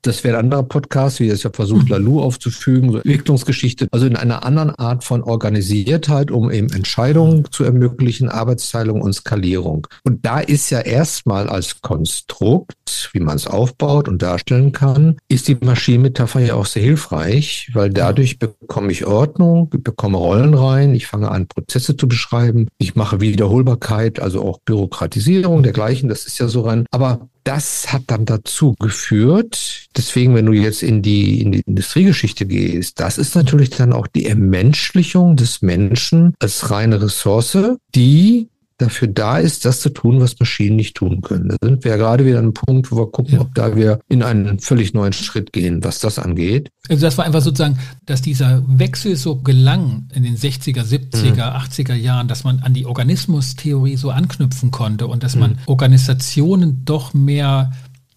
das 0.02 0.24
wäre 0.24 0.38
ein 0.38 0.46
anderer 0.46 0.64
Podcast, 0.64 1.20
wie 1.20 1.30
es 1.30 1.44
ja 1.44 1.50
versucht, 1.52 1.86
mhm. 1.86 1.92
Lalu 1.92 2.22
aufzufügen, 2.22 2.96
Entwicklungsgeschichte, 2.96 3.88
also 3.92 4.06
in 4.06 4.16
einer 4.16 4.46
anderen 4.46 4.72
Art 4.76 5.04
von 5.04 5.24
Organisiertheit, 5.24 6.32
um 6.32 6.52
eben 6.52 6.70
Entscheidungen 6.70 7.46
zu 7.52 7.64
ermöglichen, 7.64 8.30
Arbeitsteilung 8.30 9.02
und 9.02 9.14
Skalierung. 9.14 9.88
Und 10.04 10.26
da 10.26 10.40
ist 10.40 10.70
ja 10.70 10.80
erstmal 10.80 11.50
als 11.50 11.82
Konstrukt, 11.82 13.10
wie 13.14 13.20
man 13.20 13.36
es 13.36 13.48
aufbaut 13.48 14.08
und 14.08 14.22
darstellen 14.22 14.72
kann, 14.72 15.18
ist 15.28 15.48
die 15.48 15.58
Maschinenmetapher 15.60 16.40
ja 16.40 16.54
auch 16.56 16.66
sehr 16.66 16.84
hilfreich, 16.84 17.70
weil 17.74 17.90
dadurch 17.90 18.40
bekomme 18.40 18.92
ich 18.92 19.06
Ordnung, 19.06 19.70
bekomme 19.70 20.18
Rollen 20.18 20.54
rein, 20.54 20.94
ich 20.94 21.08
fange 21.08 21.30
an, 21.30 21.48
Prozesse 21.48 21.98
zu 21.98 22.08
beschreiben, 22.08 22.68
ich 22.78 22.96
mache 22.96 23.22
Wiederholbarkeit, 23.22 24.20
also 24.20 24.42
auch 24.44 24.60
Bürokratisierung 24.66 25.64
dergleichen, 25.64 26.10
das 26.10 26.26
ist 26.26 26.40
ja 26.40 26.48
so 26.48 26.62
rein. 26.62 26.86
Aber 26.92 27.30
das 27.44 27.92
hat 27.92 28.04
dann 28.08 28.26
dazu 28.26 28.76
geführt, 28.80 29.88
deswegen, 29.96 30.36
wenn 30.36 30.46
du 30.46 30.54
jetzt 30.54 30.84
in 30.84 31.02
die, 31.02 31.42
in 31.42 31.52
die 31.52 31.62
Industriegeschichte 31.66 32.46
gehst, 32.46 33.00
das 33.00 33.18
ist 33.18 33.36
natürlich 33.36 33.70
dann 33.70 33.94
auch 33.94 34.08
die 34.08 34.26
Ermenschlichung 34.26 35.36
des 35.36 35.62
Menschen 35.62 36.34
als 36.40 36.70
reine 36.70 37.02
Ressource, 37.02 37.58
die 37.96 38.50
dafür 38.80 39.08
da 39.08 39.38
ist, 39.38 39.66
das 39.66 39.82
zu 39.82 39.90
tun, 39.90 40.20
was 40.20 40.40
Maschinen 40.40 40.78
nicht 40.78 40.96
tun 40.96 41.22
können. 41.22 41.50
Da 41.50 41.58
sind 41.62 41.84
wir 41.84 41.92
ja 41.92 41.98
gerade 41.98 42.26
wieder 42.26 42.40
an 42.40 42.46
einem 42.46 42.54
Punkt, 42.54 42.92
wo 42.92 42.98
wir 42.98 43.12
gucken, 43.12 43.36
ja. 43.36 43.42
ob 43.42 43.54
da 43.54 43.76
wir 43.76 44.00
in 44.08 44.24
einen 44.24 44.60
völlig 44.60 44.94
neuen 44.94 45.14
Schritt 45.14 45.54
gehen, 45.54 45.84
was 45.84 46.00
das 46.00 46.18
angeht. 46.18 46.70
Also 46.90 47.06
das 47.06 47.18
war 47.18 47.26
einfach 47.26 47.42
sozusagen, 47.42 47.78
dass 48.06 48.22
dieser 48.22 48.64
Wechsel 48.68 49.16
so 49.16 49.36
gelang 49.36 50.08
in 50.14 50.24
den 50.24 50.38
60er, 50.38 50.84
70er, 50.84 51.34
mhm. 51.34 51.40
80er 51.40 51.94
Jahren, 51.94 52.28
dass 52.28 52.44
man 52.44 52.60
an 52.60 52.74
die 52.74 52.86
Organismustheorie 52.86 53.98
so 53.98 54.10
anknüpfen 54.12 54.72
konnte 54.72 55.08
und 55.08 55.24
dass 55.24 55.36
man 55.36 55.52
mhm. 55.52 55.58
Organisationen 55.68 56.84
doch 56.86 57.14
mehr 57.14 57.72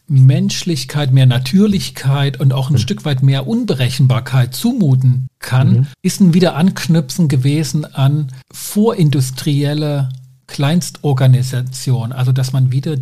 Menschlichkeit, 0.09 1.13
mehr 1.13 1.27
Natürlichkeit 1.27 2.39
und 2.39 2.53
auch 2.53 2.69
ein 2.69 2.75
mhm. 2.75 2.79
Stück 2.79 3.05
weit 3.05 3.23
mehr 3.23 3.47
Unberechenbarkeit 3.47 4.55
zumuten 4.55 5.29
kann, 5.39 5.73
mhm. 5.73 5.87
ist 6.03 6.21
ein 6.21 6.35
Wiederanknüpfen 6.35 7.29
gewesen 7.29 7.85
an 7.85 8.29
vorindustrielle 8.53 10.11
Kleinstorganisation, 10.53 12.13
also 12.13 12.31
dass 12.31 12.53
man 12.53 12.73
wieder 12.73 12.99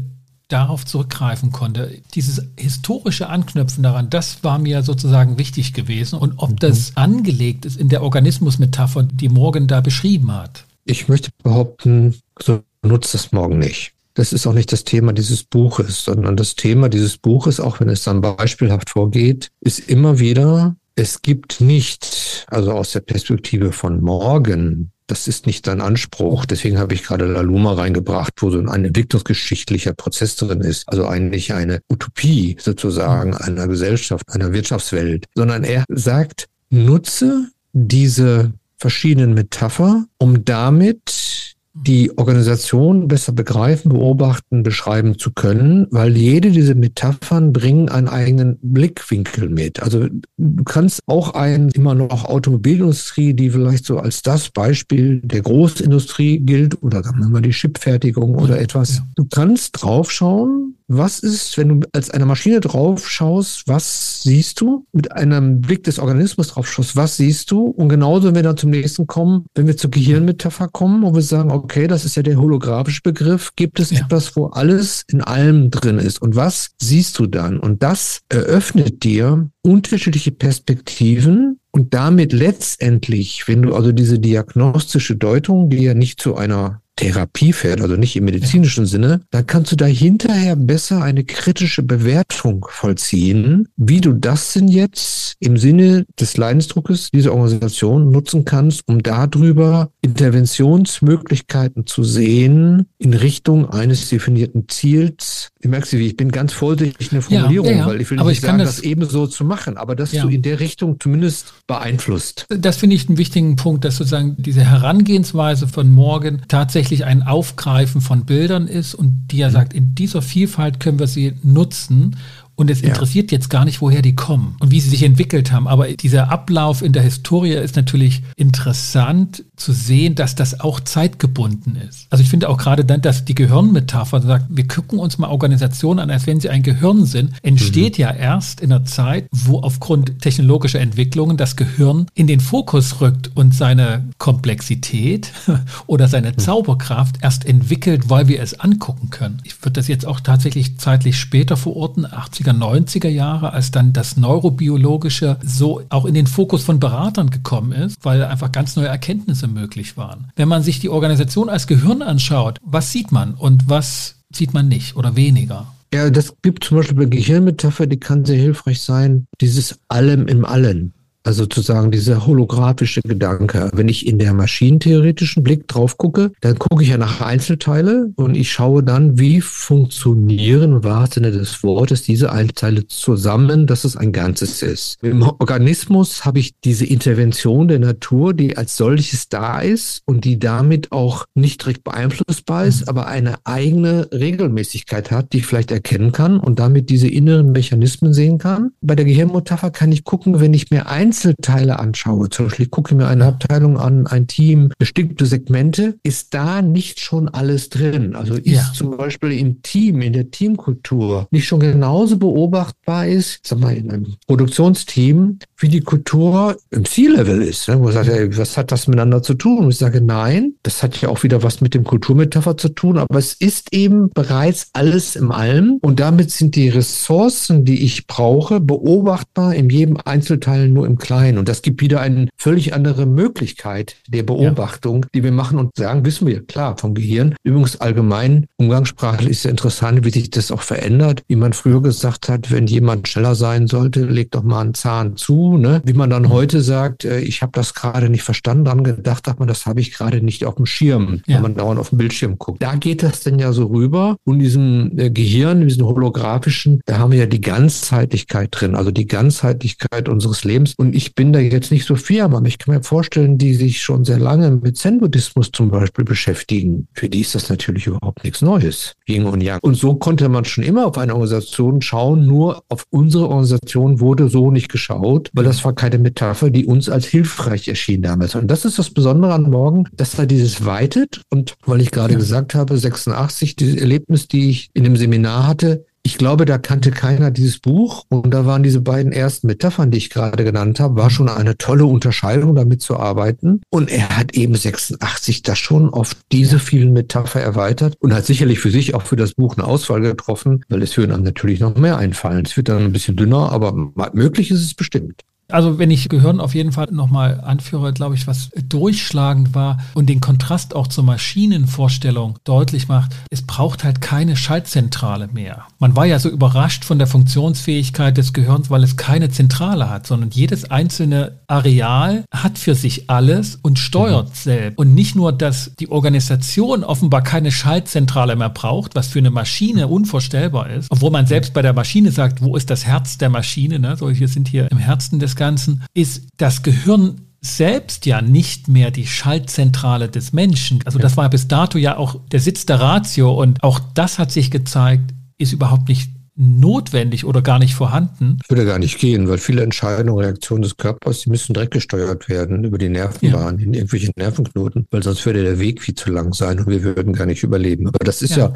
darauf 0.47 0.87
zurückgreifen 0.87 1.51
konnte. 1.51 2.01
Dieses 2.15 2.47
historische 2.57 3.29
Anknüpfen 3.29 3.83
daran, 3.83 4.09
das 4.09 4.45
war 4.45 4.59
mir 4.59 4.83
sozusagen 4.85 5.37
wichtig 5.37 5.75
gewesen. 5.75 6.19
Und 6.19 6.35
ob 6.37 6.51
mhm. 6.51 6.57
das 6.57 6.97
angelegt 6.97 7.65
ist 7.65 7.77
in 7.77 7.89
der 7.89 8.03
Organismusmetapher, 8.03 9.03
die 9.03 9.29
Morgan 9.29 9.67
da 9.67 9.81
beschrieben 9.81 10.33
hat. 10.33 10.65
Ich 10.85 11.09
möchte 11.09 11.31
behaupten, 11.43 12.15
so 12.41 12.61
nutzt 12.83 13.15
das 13.15 13.33
morgen 13.33 13.59
nicht. 13.59 13.93
Das 14.15 14.33
ist 14.33 14.47
auch 14.47 14.55
nicht 14.55 14.73
das 14.73 14.85
Thema 14.85 15.13
dieses 15.13 15.43
Buches, 15.43 16.05
sondern 16.05 16.37
das 16.37 16.55
Thema 16.55 16.89
dieses 16.89 17.17
Buches, 17.17 17.59
auch 17.59 17.81
wenn 17.81 17.89
es 17.89 18.05
dann 18.05 18.21
beispielhaft 18.21 18.91
vorgeht, 18.91 19.51
ist 19.61 19.79
immer 19.89 20.21
wieder, 20.21 20.77
es 20.95 21.23
gibt 21.23 21.61
nicht, 21.61 22.47
also 22.49 22.73
aus 22.73 22.93
der 22.93 23.01
Perspektive 23.01 23.73
von 23.73 24.01
morgen, 24.01 24.93
das 25.11 25.27
ist 25.27 25.47
nicht 25.47 25.67
sein 25.67 25.81
Anspruch. 25.81 26.47
Deswegen 26.47 26.79
habe 26.79 26.95
ich 26.95 27.03
gerade 27.03 27.27
La 27.27 27.41
Luma 27.41 27.73
reingebracht, 27.73 28.35
wo 28.39 28.51
so 28.51 28.59
ein 28.59 28.85
entwicklungsgeschichtlicher 28.85 29.93
Prozess 29.93 30.37
drin 30.37 30.61
ist. 30.61 30.85
Also 30.87 31.07
eigentlich 31.07 31.53
eine 31.53 31.81
Utopie 31.91 32.57
sozusagen 32.61 33.35
einer 33.35 33.67
Gesellschaft, 33.67 34.29
einer 34.29 34.53
Wirtschaftswelt. 34.53 35.27
Sondern 35.35 35.65
er 35.65 35.85
sagt, 35.89 36.47
nutze 36.71 37.49
diese 37.73 38.53
verschiedenen 38.77 39.35
Metapher, 39.35 40.05
um 40.19 40.45
damit 40.45 41.57
die 41.87 42.17
Organisation 42.19 43.09
besser 43.09 43.33
begreifen, 43.33 43.91
beobachten, 43.91 44.63
beschreiben 44.63 45.19
zu 45.19 45.33
können, 45.33 45.87
weil 45.91 46.17
jede 46.17 46.51
dieser 46.51 46.75
Metaphern 46.75 47.53
bringen 47.53 47.89
einen 47.89 48.09
eigenen 48.09 48.59
Blickwinkel 48.63 49.49
mit. 49.49 49.83
Also 49.83 50.07
du 50.37 50.65
kannst 50.65 51.01
auch 51.07 51.35
ein 51.35 51.71
immer 51.71 51.95
noch 51.95 52.25
Automobilindustrie, 52.27 53.35
die 53.35 53.51
vielleicht 53.51 53.85
so 53.87 53.99
als 53.99 54.23
das 54.23 54.51
Beispiel 54.51 55.21
der 55.23 55.43
Großindustrie 55.43 56.41
gilt, 56.41 56.83
oder 56.83 57.03
sagen 57.03 57.21
wir 57.21 57.29
mal 57.29 57.43
die 57.43 57.51
Chipfertigung 57.51 58.35
oder 58.35 58.61
etwas. 58.61 59.03
Du 59.17 59.25
kannst 59.25 59.83
draufschauen, 59.83 60.77
was 60.93 61.21
ist, 61.21 61.57
wenn 61.57 61.69
du 61.69 61.89
als 61.93 62.11
eine 62.11 62.27
Maschine 62.27 62.61
drauf 62.61 63.09
schaust, 63.09 63.63
was 63.67 64.23
siehst 64.23 64.61
du? 64.61 64.85
Mit 64.93 65.13
einem 65.13 65.61
Blick 65.61 65.85
des 65.85 66.01
Organismus 66.01 66.49
drauf 66.49 66.71
schaust, 66.71 66.97
was 66.97 67.17
siehst 67.17 67.53
du? 67.53 67.67
Und 67.67 67.89
genauso, 67.89 68.27
wenn 68.27 68.35
wir 68.35 68.43
dann 68.43 68.57
zum 68.57 68.71
nächsten 68.71 69.07
kommen, 69.07 69.47
wenn 69.55 69.69
wir 69.69 69.77
zur 69.77 69.91
Gehirnmetapher 69.91 70.69
kommen, 70.69 71.03
wo 71.03 71.15
wir 71.15 71.23
sagen, 71.23 71.53
okay, 71.53 71.87
das 71.87 72.05
ist 72.05 72.17
ja 72.17 72.25
der 72.25 72.41
holographische 72.41 73.03
Begriff, 73.03 73.53
gibt 73.55 73.79
es 73.79 73.91
ja. 73.91 74.01
etwas, 74.01 74.35
wo 74.35 74.47
alles 74.47 75.05
in 75.09 75.21
allem 75.21 75.71
drin 75.71 75.99
ist? 75.99 76.21
Und 76.21 76.35
was 76.35 76.71
siehst 76.81 77.19
du 77.21 77.27
dann? 77.27 77.61
Und 77.61 77.83
das 77.85 78.21
eröffnet 78.29 79.05
dir 79.05 79.49
unterschiedliche 79.63 80.33
Perspektiven 80.33 81.61
und 81.71 81.95
damit 81.95 82.33
letztendlich, 82.33 83.47
wenn 83.47 83.63
du 83.63 83.75
also 83.75 83.93
diese 83.93 84.19
diagnostische 84.19 85.15
Deutung, 85.15 85.71
die 85.71 85.83
ja 85.83 85.95
nicht 85.95 86.21
zu 86.21 86.35
einer 86.35 86.83
Therapie 87.01 87.55
fährt, 87.55 87.81
also 87.81 87.97
nicht 87.97 88.15
im 88.17 88.27
medizinischen 88.27 88.85
Sinne, 88.85 89.23
dann 89.31 89.47
kannst 89.47 89.73
du 89.73 89.77
da 89.77 89.87
hinterher 89.87 90.55
besser 90.55 91.03
eine 91.03 91.25
kritische 91.25 91.83
Bewertung 91.83 92.67
vollziehen, 92.69 93.69
wie 93.77 94.03
du 94.03 94.13
das 94.13 94.53
denn 94.53 94.69
jetzt 94.69 95.37
im 95.41 95.57
Sinne 95.57 96.05
des 96.21 96.37
Leidensdruckes 96.37 97.11
dieser 97.11 97.33
Organisation 97.33 98.11
nutzen 98.11 98.45
kannst, 98.45 98.83
um 98.87 99.03
darüber 99.03 99.91
Interventionsmöglichkeiten 100.03 101.87
zu 101.87 102.05
sehen 102.05 102.87
in 102.99 103.15
Richtung 103.15 103.71
eines 103.71 104.11
definierten 104.11 104.69
Ziels. 104.69 105.49
Ich 105.59 105.69
merke 105.69 105.91
wie 105.99 106.07
ich 106.07 106.17
bin 106.17 106.31
ganz 106.31 106.53
vorsichtig 106.53 107.11
in 107.11 107.17
der 107.17 107.23
Formulierung, 107.23 107.67
ja, 107.67 107.73
ja, 107.73 107.79
ja. 107.79 107.87
weil 107.87 108.01
ich 108.01 108.11
will 108.11 108.19
aber 108.19 108.29
nicht 108.29 108.39
ich 108.39 108.47
sagen, 108.47 108.59
das, 108.59 108.77
das 108.77 108.85
ebenso 108.85 109.27
zu 109.27 109.45
machen, 109.45 109.79
aber 109.79 109.97
dass 109.97 110.11
du 110.11 110.29
in 110.29 110.43
der 110.43 110.61
Richtung 110.61 111.01
zumindest 111.01 111.55
beeinflusst. 111.67 112.47
Das 112.51 112.77
finde 112.77 112.97
ich 112.97 113.09
einen 113.09 113.17
wichtigen 113.17 113.57
Punkt, 113.57 113.85
dass 113.85 113.97
sozusagen 113.97 114.37
diese 114.39 114.63
Herangehensweise 114.63 115.67
von 115.67 115.91
morgen 115.91 116.43
tatsächlich 116.49 116.90
tatsächlich 116.91 117.05
ein 117.05 117.23
Aufgreifen 117.23 118.01
von 118.01 118.25
Bildern 118.25 118.67
ist 118.67 118.95
und 118.95 119.29
die 119.31 119.39
ja 119.39 119.49
mhm. 119.49 119.53
sagt, 119.53 119.75
in 119.75 119.95
dieser 119.95 120.23
Vielfalt 120.23 120.81
können 120.81 120.99
wir 120.99 121.07
sie 121.07 121.35
nutzen 121.43 122.17
und 122.61 122.71
es 122.71 122.83
interessiert 122.83 123.33
ja. 123.33 123.39
jetzt 123.39 123.49
gar 123.49 123.65
nicht, 123.65 123.81
woher 123.81 124.03
die 124.03 124.15
kommen 124.15 124.57
und 124.61 124.71
wie 124.71 124.81
sie 124.81 124.91
sich 124.91 125.03
entwickelt 125.03 125.51
haben. 125.51 125.67
Aber 125.67 125.89
dieser 125.89 126.31
Ablauf 126.31 126.83
in 126.83 126.93
der 126.93 127.03
Historie 127.03 127.55
ist 127.55 127.75
natürlich 127.75 128.23
interessant 128.37 129.45
zu 129.57 129.73
sehen, 129.73 130.15
dass 130.15 130.35
das 130.35 130.61
auch 130.61 130.79
zeitgebunden 130.81 131.77
ist. 131.77 132.07
Also 132.11 132.23
ich 132.23 132.29
finde 132.29 132.51
auch 132.51 132.59
gerade 132.59 132.85
dann, 132.85 133.01
dass 133.01 133.25
die 133.25 133.35
Gehirnmetapher 133.35 134.21
sagt, 134.21 134.45
wir 134.51 134.69
gucken 134.69 134.99
uns 134.99 135.17
mal 135.17 135.29
Organisationen 135.29 136.01
an, 136.01 136.11
als 136.11 136.27
wenn 136.27 136.39
sie 136.39 136.51
ein 136.51 136.63
Gehirn 136.63 137.07
sind, 137.07 137.33
entsteht 137.43 137.97
mhm. 137.97 138.03
ja 138.03 138.11
erst 138.13 138.61
in 138.61 138.71
einer 138.71 138.85
Zeit, 138.85 139.27
wo 139.33 139.61
aufgrund 139.61 140.21
technologischer 140.21 140.81
Entwicklungen 140.81 141.39
das 141.39 141.57
Gehirn 141.57 142.09
in 142.15 142.27
den 142.27 142.41
Fokus 142.41 143.01
rückt 143.01 143.31
und 143.35 143.55
seine 143.55 144.05
Komplexität 144.19 145.33
oder 145.87 146.09
seine 146.09 146.33
mhm. 146.33 146.39
Zauberkraft 146.39 147.17
erst 147.23 147.47
entwickelt, 147.47 148.11
weil 148.11 148.29
wir 148.29 148.43
es 148.43 148.61
angucken 148.61 149.09
können. 149.09 149.41
Ich 149.45 149.63
würde 149.63 149.73
das 149.73 149.89
jetzt 149.89 150.07
auch 150.07 150.21
tatsächlich 150.21 150.77
zeitlich 150.77 151.19
später 151.19 151.57
verorten, 151.57 152.05
80er 152.05 152.50
80er, 152.53 152.81
90er 152.81 153.09
Jahre, 153.09 153.53
als 153.53 153.71
dann 153.71 153.93
das 153.93 154.17
Neurobiologische 154.17 155.39
so 155.43 155.83
auch 155.89 156.05
in 156.05 156.15
den 156.15 156.27
Fokus 156.27 156.65
von 156.65 156.81
Beratern 156.81 157.31
gekommen 157.31 157.73
ist, 157.73 158.05
weil 158.05 158.25
einfach 158.25 158.53
ganz 158.53 158.77
neue 158.77 158.89
Erkenntnisse 158.89 159.49
möglich 159.49 159.97
waren. 159.97 160.31
Wenn 160.37 160.49
man 160.49 160.63
sich 160.63 160.81
die 160.81 160.89
Organisation 160.89 161.49
als 161.49 161.67
Gehirn 161.67 162.03
anschaut, 162.03 162.59
was 162.63 162.93
sieht 162.93 163.13
man 163.13 163.35
und 163.35 163.69
was 163.69 164.17
sieht 164.33 164.55
man 164.55 164.69
nicht 164.69 164.97
oder 164.97 165.17
weniger? 165.17 165.67
Ja, 165.93 166.09
das 166.09 166.35
gibt 166.43 166.65
zum 166.65 166.79
Beispiel 166.79 166.97
bei 166.97 167.05
Gehirnmetapher, 167.07 167.87
die 167.87 167.99
kann 167.99 168.25
sehr 168.25 168.39
hilfreich 168.39 168.81
sein, 168.81 169.27
dieses 169.41 169.81
Allem 169.89 170.29
im 170.29 170.45
Allen. 170.45 170.95
Also 171.23 171.45
sozusagen 171.51 171.91
dieser 171.91 172.27
holographische 172.27 173.03
Gedanke. 173.03 173.71
Wenn 173.75 173.89
ich 173.89 174.07
in 174.07 174.19
der 174.19 174.33
maschinentheoretischen 174.33 175.43
Blick 175.43 175.69
drauf 175.69 175.99
gucke, 175.99 176.33
dann 176.41 176.59
gucke 176.59 176.83
ich 176.83 176.91
ja 176.91 176.99
nach 176.99 177.21
Einzelteile 177.21 178.13
und 178.17 178.37
ich 178.37 178.51
schaue 178.51 178.83
dann, 178.83 179.19
wie 179.19 179.41
funktionieren 179.41 180.73
im 180.73 180.85
wahrsten 180.85 181.25
Sinne 181.25 181.37
des 181.37 181.63
Wortes 181.63 182.03
diese 182.03 182.33
Einzelteile 182.33 182.87
zusammen, 182.87 183.67
dass 183.67 183.85
es 183.85 183.97
ein 183.97 184.13
Ganzes 184.13 184.63
ist. 184.63 184.97
Im 185.03 185.23
Organismus 185.23 186.25
habe 186.25 186.39
ich 186.39 186.55
diese 186.65 186.87
Intervention 186.87 187.69
der 187.69 187.81
Natur, 187.81 188.33
die 188.33 188.57
als 188.57 188.77
solches 188.77 189.29
da 189.29 189.61
ist 189.61 190.03
und 190.07 190.25
die 190.25 190.39
damit 190.39 190.93
auch 190.93 191.27
nicht 191.35 191.63
direkt 191.63 191.85
beeinflussbar 191.85 192.67
ist, 192.67 192.89
aber 192.89 193.07
eine 193.07 193.35
eigene 193.45 194.09
Regelmäßigkeit 194.13 195.11
hat, 195.11 195.33
die 195.33 195.39
ich 195.39 195.47
vielleicht 195.47 195.71
erkennen 195.71 196.13
kann 196.13 196.39
und 196.39 196.59
damit 196.59 196.91
diese 196.91 197.09
inneren 197.09 197.53
Mechanismen 197.53 198.13
sehen 198.13 198.39
kann. 198.39 198.71
Bei 198.81 198.95
der 198.95 199.05
Gehirnmetapher 199.05 199.71
kann 199.71 199.93
ich 199.93 200.05
gucken, 200.05 200.41
wenn 200.41 200.55
ich 200.55 200.71
mir 200.71 200.89
ein 200.89 201.10
Einzelteile 201.11 201.81
anschaue, 201.81 202.31
zum 202.31 202.47
Beispiel 202.47 202.67
ich 202.67 202.71
gucke 202.71 202.95
mir 202.95 203.09
eine 203.09 203.25
Abteilung 203.25 203.79
an, 203.79 204.07
ein 204.07 204.29
Team, 204.29 204.71
bestimmte 204.79 205.27
Segmente, 205.27 205.99
ist 206.05 206.35
da 206.35 206.63
nicht 206.63 207.01
schon 207.01 207.29
alles 207.29 207.69
drin? 207.69 208.15
Also 208.15 208.35
ist 208.35 208.47
ja. 208.47 208.71
zum 208.73 208.97
Beispiel 208.97 209.33
im 209.33 209.61
Team, 209.63 210.03
in 210.03 210.13
der 210.13 210.31
Teamkultur 210.31 211.27
nicht 211.33 211.49
schon 211.49 211.59
genauso 211.59 212.17
beobachtbar 212.17 213.09
ist, 213.09 213.41
sag 213.45 213.59
mal, 213.59 213.75
in 213.75 213.91
einem 213.91 214.15
Produktionsteam, 214.29 215.41
wie 215.57 215.69
die 215.69 215.81
Kultur 215.81 216.57
im 216.71 216.85
C-Level 216.85 217.43
ist, 217.43 217.67
ne? 217.67 217.81
wo 217.81 217.85
man 217.85 217.93
sagt, 217.93 218.09
ey, 218.09 218.39
was 218.39 218.57
hat 218.57 218.71
das 218.71 218.87
miteinander 218.87 219.21
zu 219.21 219.35
tun? 219.35 219.65
Und 219.65 219.71
ich 219.71 219.79
sage, 219.79 220.01
nein, 220.01 220.55
das 220.63 220.85
hat 220.85 221.01
ja 221.01 221.09
auch 221.09 221.25
wieder 221.25 221.43
was 221.43 221.61
mit 221.61 221.75
dem 221.75 221.83
Kulturmetapher 221.83 222.57
zu 222.57 222.69
tun, 222.69 222.99
aber 222.99 223.19
es 223.19 223.33
ist 223.33 223.73
eben 223.73 224.11
bereits 224.11 224.69
alles 224.75 225.17
im 225.17 225.33
Allem 225.33 225.79
und 225.83 225.99
damit 225.99 226.31
sind 226.31 226.55
die 226.55 226.69
Ressourcen, 226.69 227.65
die 227.65 227.83
ich 227.83 228.07
brauche, 228.07 228.61
beobachtbar 228.61 229.57
in 229.57 229.71
jedem 229.71 229.97
Einzelteil 230.05 230.69
nur 230.69 230.87
im 230.87 231.00
Kleinen. 231.01 231.39
Und 231.39 231.49
das 231.49 231.63
gibt 231.63 231.81
wieder 231.81 232.01
eine 232.01 232.29
völlig 232.37 232.75
andere 232.75 233.07
Möglichkeit 233.07 233.97
der 234.07 234.23
Beobachtung, 234.23 235.03
ja. 235.05 235.09
die 235.15 235.25
wir 235.25 235.33
machen 235.33 235.59
und 235.59 235.77
sagen, 235.77 236.05
wissen 236.05 236.27
wir, 236.27 236.47
klar, 236.47 236.77
vom 236.79 236.95
Gehirn. 236.95 237.35
Übrigens 237.43 237.81
allgemein, 237.81 238.47
umgangssprachlich 238.57 239.31
ist 239.31 239.45
ja 239.45 239.51
interessant, 239.51 240.05
wie 240.05 240.11
sich 240.11 240.31
das 240.31 240.53
auch 240.53 240.63
verändert. 240.63 241.23
Wie 241.27 241.37
man 241.37 241.53
früher 241.53 241.83
gesagt 241.83 242.29
hat, 242.29 242.51
wenn 242.51 242.67
jemand 242.67 243.09
schneller 243.09 243.35
sein 243.35 243.67
sollte, 243.67 244.05
legt 244.05 244.35
doch 244.35 244.43
mal 244.43 244.61
einen 244.61 244.75
Zahn 244.75 245.17
zu. 245.17 245.57
Ne? 245.57 245.83
Wie 245.85 245.95
man 245.95 246.11
dann 246.11 246.25
mhm. 246.25 246.31
heute 246.31 246.61
sagt, 246.61 247.05
äh, 247.05 247.21
ich 247.21 247.43
habe 247.43 247.53
das 247.53 247.75
gerade 247.75 248.09
nicht 248.09 248.23
verstanden, 248.23 248.65
dran 248.65 248.85
gedacht 248.85 249.27
hat 249.27 249.39
man, 249.39 249.49
das 249.49 249.67
habe 249.67 249.81
ich 249.81 249.93
gerade 249.93 250.23
nicht 250.23 250.45
auf 250.45 250.57
dem 250.57 250.67
Schirm, 250.67 251.23
ja. 251.27 251.37
wenn 251.37 251.43
man 251.43 251.55
dauernd 251.55 251.81
auf 251.81 251.91
dem 251.91 251.99
Bildschirm 251.99 252.39
guckt. 252.39 252.63
Da 252.63 252.77
geht 252.77 253.03
das 253.03 253.21
denn 253.21 253.39
ja 253.39 253.53
so 253.53 253.67
rüber. 253.67 254.17
Und 254.25 254.39
diesem 254.39 254.99
äh, 254.99 255.11
Gehirn, 255.11 255.67
diesen 255.67 255.85
holographischen, 255.85 256.81
da 256.87 256.99
haben 256.99 257.13
wir 257.13 257.21
ja 257.21 257.27
die 257.27 257.41
Ganzheitlichkeit 257.41 258.49
drin, 258.53 258.75
also 258.75 258.91
die 258.91 259.07
Ganzheitlichkeit 259.07 260.09
unseres 260.09 260.45
Lebens. 260.45 260.75
Und 260.77 260.90
ich 260.95 261.15
bin 261.15 261.33
da 261.33 261.39
jetzt 261.39 261.71
nicht 261.71 261.87
so 261.87 261.97
firm, 261.97 262.35
aber 262.35 262.47
ich 262.47 262.59
kann 262.59 262.75
mir 262.75 262.83
vorstellen, 262.83 263.39
die 263.39 263.55
sich 263.55 263.81
schon 263.81 264.05
sehr 264.05 264.19
lange 264.19 264.51
mit 264.51 264.77
Zen-Buddhismus 264.77 265.51
zum 265.53 265.71
Beispiel 265.71 266.05
beschäftigen. 266.05 266.89
Für 266.93 267.09
die 267.09 267.21
ist 267.21 267.35
das 267.35 267.49
natürlich 267.49 267.87
überhaupt 267.87 268.25
nichts 268.25 268.43
Neues. 268.43 268.95
Yin 269.07 269.25
und 269.25 269.41
Yang. 269.41 269.61
Und 269.63 269.75
so 269.75 269.95
konnte 269.95 270.29
man 270.29 270.45
schon 270.45 270.65
immer 270.65 270.87
auf 270.87 270.99
eine 270.99 271.15
Organisation 271.15 271.83
schauen, 271.83 272.27
nur 272.27 272.63
auf 272.69 272.85
unsere 272.91 273.29
Organisation 273.29 274.01
wurde 274.01 274.29
so 274.29 274.51
nicht 274.51 274.71
geschaut, 274.71 275.31
weil 275.33 275.45
das 275.45 275.65
war 275.65 275.75
keine 275.75 275.99
Metapher, 275.99 276.51
die 276.51 276.67
uns 276.67 276.89
als 276.89 277.07
hilfreich 277.07 277.69
erschien 277.69 278.03
damals. 278.03 278.35
Und 278.35 278.49
das 278.49 278.65
ist 278.65 278.79
das 278.79 278.91
Besondere 278.91 279.35
an 279.35 279.43
morgen, 279.43 279.85
dass 279.93 280.13
da 280.13 280.27
dieses 280.27 280.65
weitet. 280.65 281.23
Und 281.31 281.55
weil 281.67 281.81
ich 281.81 281.91
gerade 281.91 282.15
ja. 282.15 282.19
gesagt 282.19 282.55
habe, 282.55 282.77
86, 282.77 283.57
dieses 283.57 283.77
Erlebnis, 283.77 284.29
die 284.29 284.51
ich 284.51 284.71
in 284.75 284.85
dem 284.85 284.97
Seminar 284.97 285.47
hatte, 285.47 285.85
ich 286.03 286.17
glaube, 286.17 286.47
da 286.47 286.59
kannte 286.59 286.91
keiner 286.91 287.31
dieses 287.31 287.59
Buch 287.59 288.05
und 288.09 288.33
da 288.33 288.47
waren 288.47 288.63
diese 288.63 288.81
beiden 288.81 289.13
ersten 289.13 289.47
Metaphern, 289.47 289.91
die 289.91 289.99
ich 289.99 290.11
gerade 290.11 290.45
genannt 290.45 290.81
habe, 290.81 290.97
war 290.97 291.11
schon 291.11 291.29
eine 291.29 291.59
tolle 291.59 291.85
Unterscheidung, 291.85 292.55
damit 292.55 292.81
zu 292.81 292.97
arbeiten. 292.97 293.61
Und 293.71 293.91
er 293.91 294.17
hat 294.17 294.35
eben 294.35 294.55
86 294.55 295.43
das 295.43 295.59
schon 295.59 295.93
auf 295.93 296.17
diese 296.33 296.59
vielen 296.59 296.93
Metapher 296.93 297.41
erweitert 297.41 297.97
und 298.01 298.15
hat 298.15 298.25
sicherlich 298.25 298.61
für 298.61 298.71
sich 298.71 298.95
auch 298.95 299.03
für 299.03 299.17
das 299.17 299.35
Buch 299.35 299.57
eine 299.57 299.67
Auswahl 299.67 300.01
getroffen, 300.01 300.65
weil 300.69 300.83
es 300.83 300.97
würden 300.97 301.13
einem 301.13 301.25
natürlich 301.25 301.61
noch 301.61 301.77
mehr 301.77 301.99
einfallen. 301.99 302.47
Es 302.47 302.57
wird 302.57 302.71
dann 302.71 302.85
ein 302.85 302.93
bisschen 302.93 303.17
dünner, 303.17 303.53
aber 303.53 303.73
möglich 304.13 304.51
ist 304.51 304.63
es 304.63 304.75
bestimmt. 304.75 305.23
Also 305.53 305.79
wenn 305.79 305.91
ich 305.91 306.09
Gehirn 306.09 306.41
auf 306.41 306.55
jeden 306.55 306.73
Fall 306.73 306.89
nochmal 306.91 307.41
anführe, 307.41 307.93
glaube 307.93 308.15
ich, 308.15 308.27
was 308.27 308.51
durchschlagend 308.69 309.55
war 309.55 309.79
und 309.95 310.09
den 310.09 310.21
Kontrast 310.21 310.75
auch 310.75 310.87
zur 310.87 311.05
Maschinenvorstellung 311.05 312.39
deutlich 312.45 312.89
macht, 312.89 313.13
es 313.31 313.43
braucht 313.43 313.85
halt 313.85 314.01
keine 314.01 314.37
Schaltzentrale 314.37 315.29
mehr. 315.29 315.65
Man 315.79 315.97
war 315.97 316.07
ja 316.07 316.19
so 316.19 316.29
überrascht 316.29 316.85
von 316.85 316.99
der 316.99 317.07
Funktionsfähigkeit 317.07 318.17
des 318.17 318.33
Gehirns, 318.33 318.71
weil 318.71 318.83
es 318.83 318.97
keine 318.97 319.31
Zentrale 319.31 319.91
hat, 319.91 320.07
sondern 320.07 320.31
jedes 320.31 320.71
einzelne 320.71 321.41
Areal 321.47 322.25
hat 322.33 322.59
für 322.59 322.75
sich 322.75 323.11
alles 323.11 323.59
und 323.63 323.79
steuert 323.79 324.29
mhm. 324.29 324.35
selbst. 324.35 324.79
Und 324.79 324.95
nicht 324.95 325.17
nur, 325.17 325.33
dass 325.33 325.73
die 325.79 325.91
Organisation 325.91 326.85
offenbar 326.85 327.23
keine 327.23 327.53
Schaltzentrale 327.53 328.37
mehr 328.37 328.51
braucht, 328.51 328.95
was 328.95 329.09
für 329.09 329.19
eine 329.19 329.31
Maschine 329.31 329.89
unvorstellbar 329.89 330.71
ist, 330.71 330.91
obwohl 330.91 331.11
man 331.11 331.27
selbst 331.27 331.55
bei 331.55 331.63
der 331.63 331.73
Maschine 331.73 332.11
sagt, 332.11 332.43
wo 332.43 332.57
ist 332.57 332.71
das 332.71 332.87
Herz 332.87 333.19
der 333.19 333.31
Maschine? 333.31 333.79
Ne? 333.79 333.97
So, 333.97 334.11
wir 334.11 334.29
sind 334.29 334.49
hier 334.49 334.71
im 334.71 334.79
Herzen 334.79 335.19
des 335.19 335.37
Ganzen, 335.41 335.83
ist 335.95 336.29
das 336.37 336.63
Gehirn 336.63 337.23
selbst 337.41 338.05
ja 338.05 338.21
nicht 338.21 338.69
mehr 338.69 338.91
die 338.91 339.07
Schaltzentrale 339.07 340.11
des 340.11 340.35
Menschen. 340.35 340.81
Also 340.85 340.99
das 340.99 341.17
war 341.17 341.31
bis 341.31 341.49
dato 341.49 341.79
ja 341.79 341.97
auch 341.97 342.17
der 342.31 342.41
Sitz 342.41 342.67
der 342.67 342.81
Ratio 342.81 343.33
und 343.33 343.63
auch 343.63 343.81
das 343.95 344.19
hat 344.19 344.31
sich 344.31 344.51
gezeigt, 344.51 345.15
ist 345.39 345.53
überhaupt 345.53 345.89
nicht 345.89 346.11
notwendig 346.41 347.27
oder 347.27 347.43
gar 347.43 347.59
nicht 347.59 347.75
vorhanden. 347.75 348.39
Würde 348.49 348.65
gar 348.65 348.79
nicht 348.79 348.99
gehen, 348.99 349.29
weil 349.29 349.37
viele 349.37 349.63
Entscheidungen, 349.63 350.25
Reaktionen 350.25 350.63
des 350.63 350.79
Körpers, 350.79 351.21
die 351.21 351.31
müssen 351.31 351.53
direkt 351.53 351.75
gesteuert 351.75 352.31
werden 352.31 352.65
über 352.65 352.79
die 352.79 352.89
Nervenbahn, 352.89 353.59
ja. 353.59 353.65
in 353.67 353.75
irgendwelche 353.75 354.11
Nervenknoten, 354.17 354.87
weil 354.91 355.03
sonst 355.03 355.25
würde 355.27 355.43
der 355.43 355.59
Weg 355.59 355.83
viel 355.83 355.95
zu 355.95 356.11
lang 356.11 356.33
sein 356.33 356.59
und 356.59 356.69
wir 356.69 356.83
würden 356.83 357.13
gar 357.13 357.27
nicht 357.27 357.43
überleben. 357.43 357.89
Aber 357.89 357.99
das 358.05 358.23
ist 358.23 358.37
ja, 358.37 358.47
ja 358.47 358.55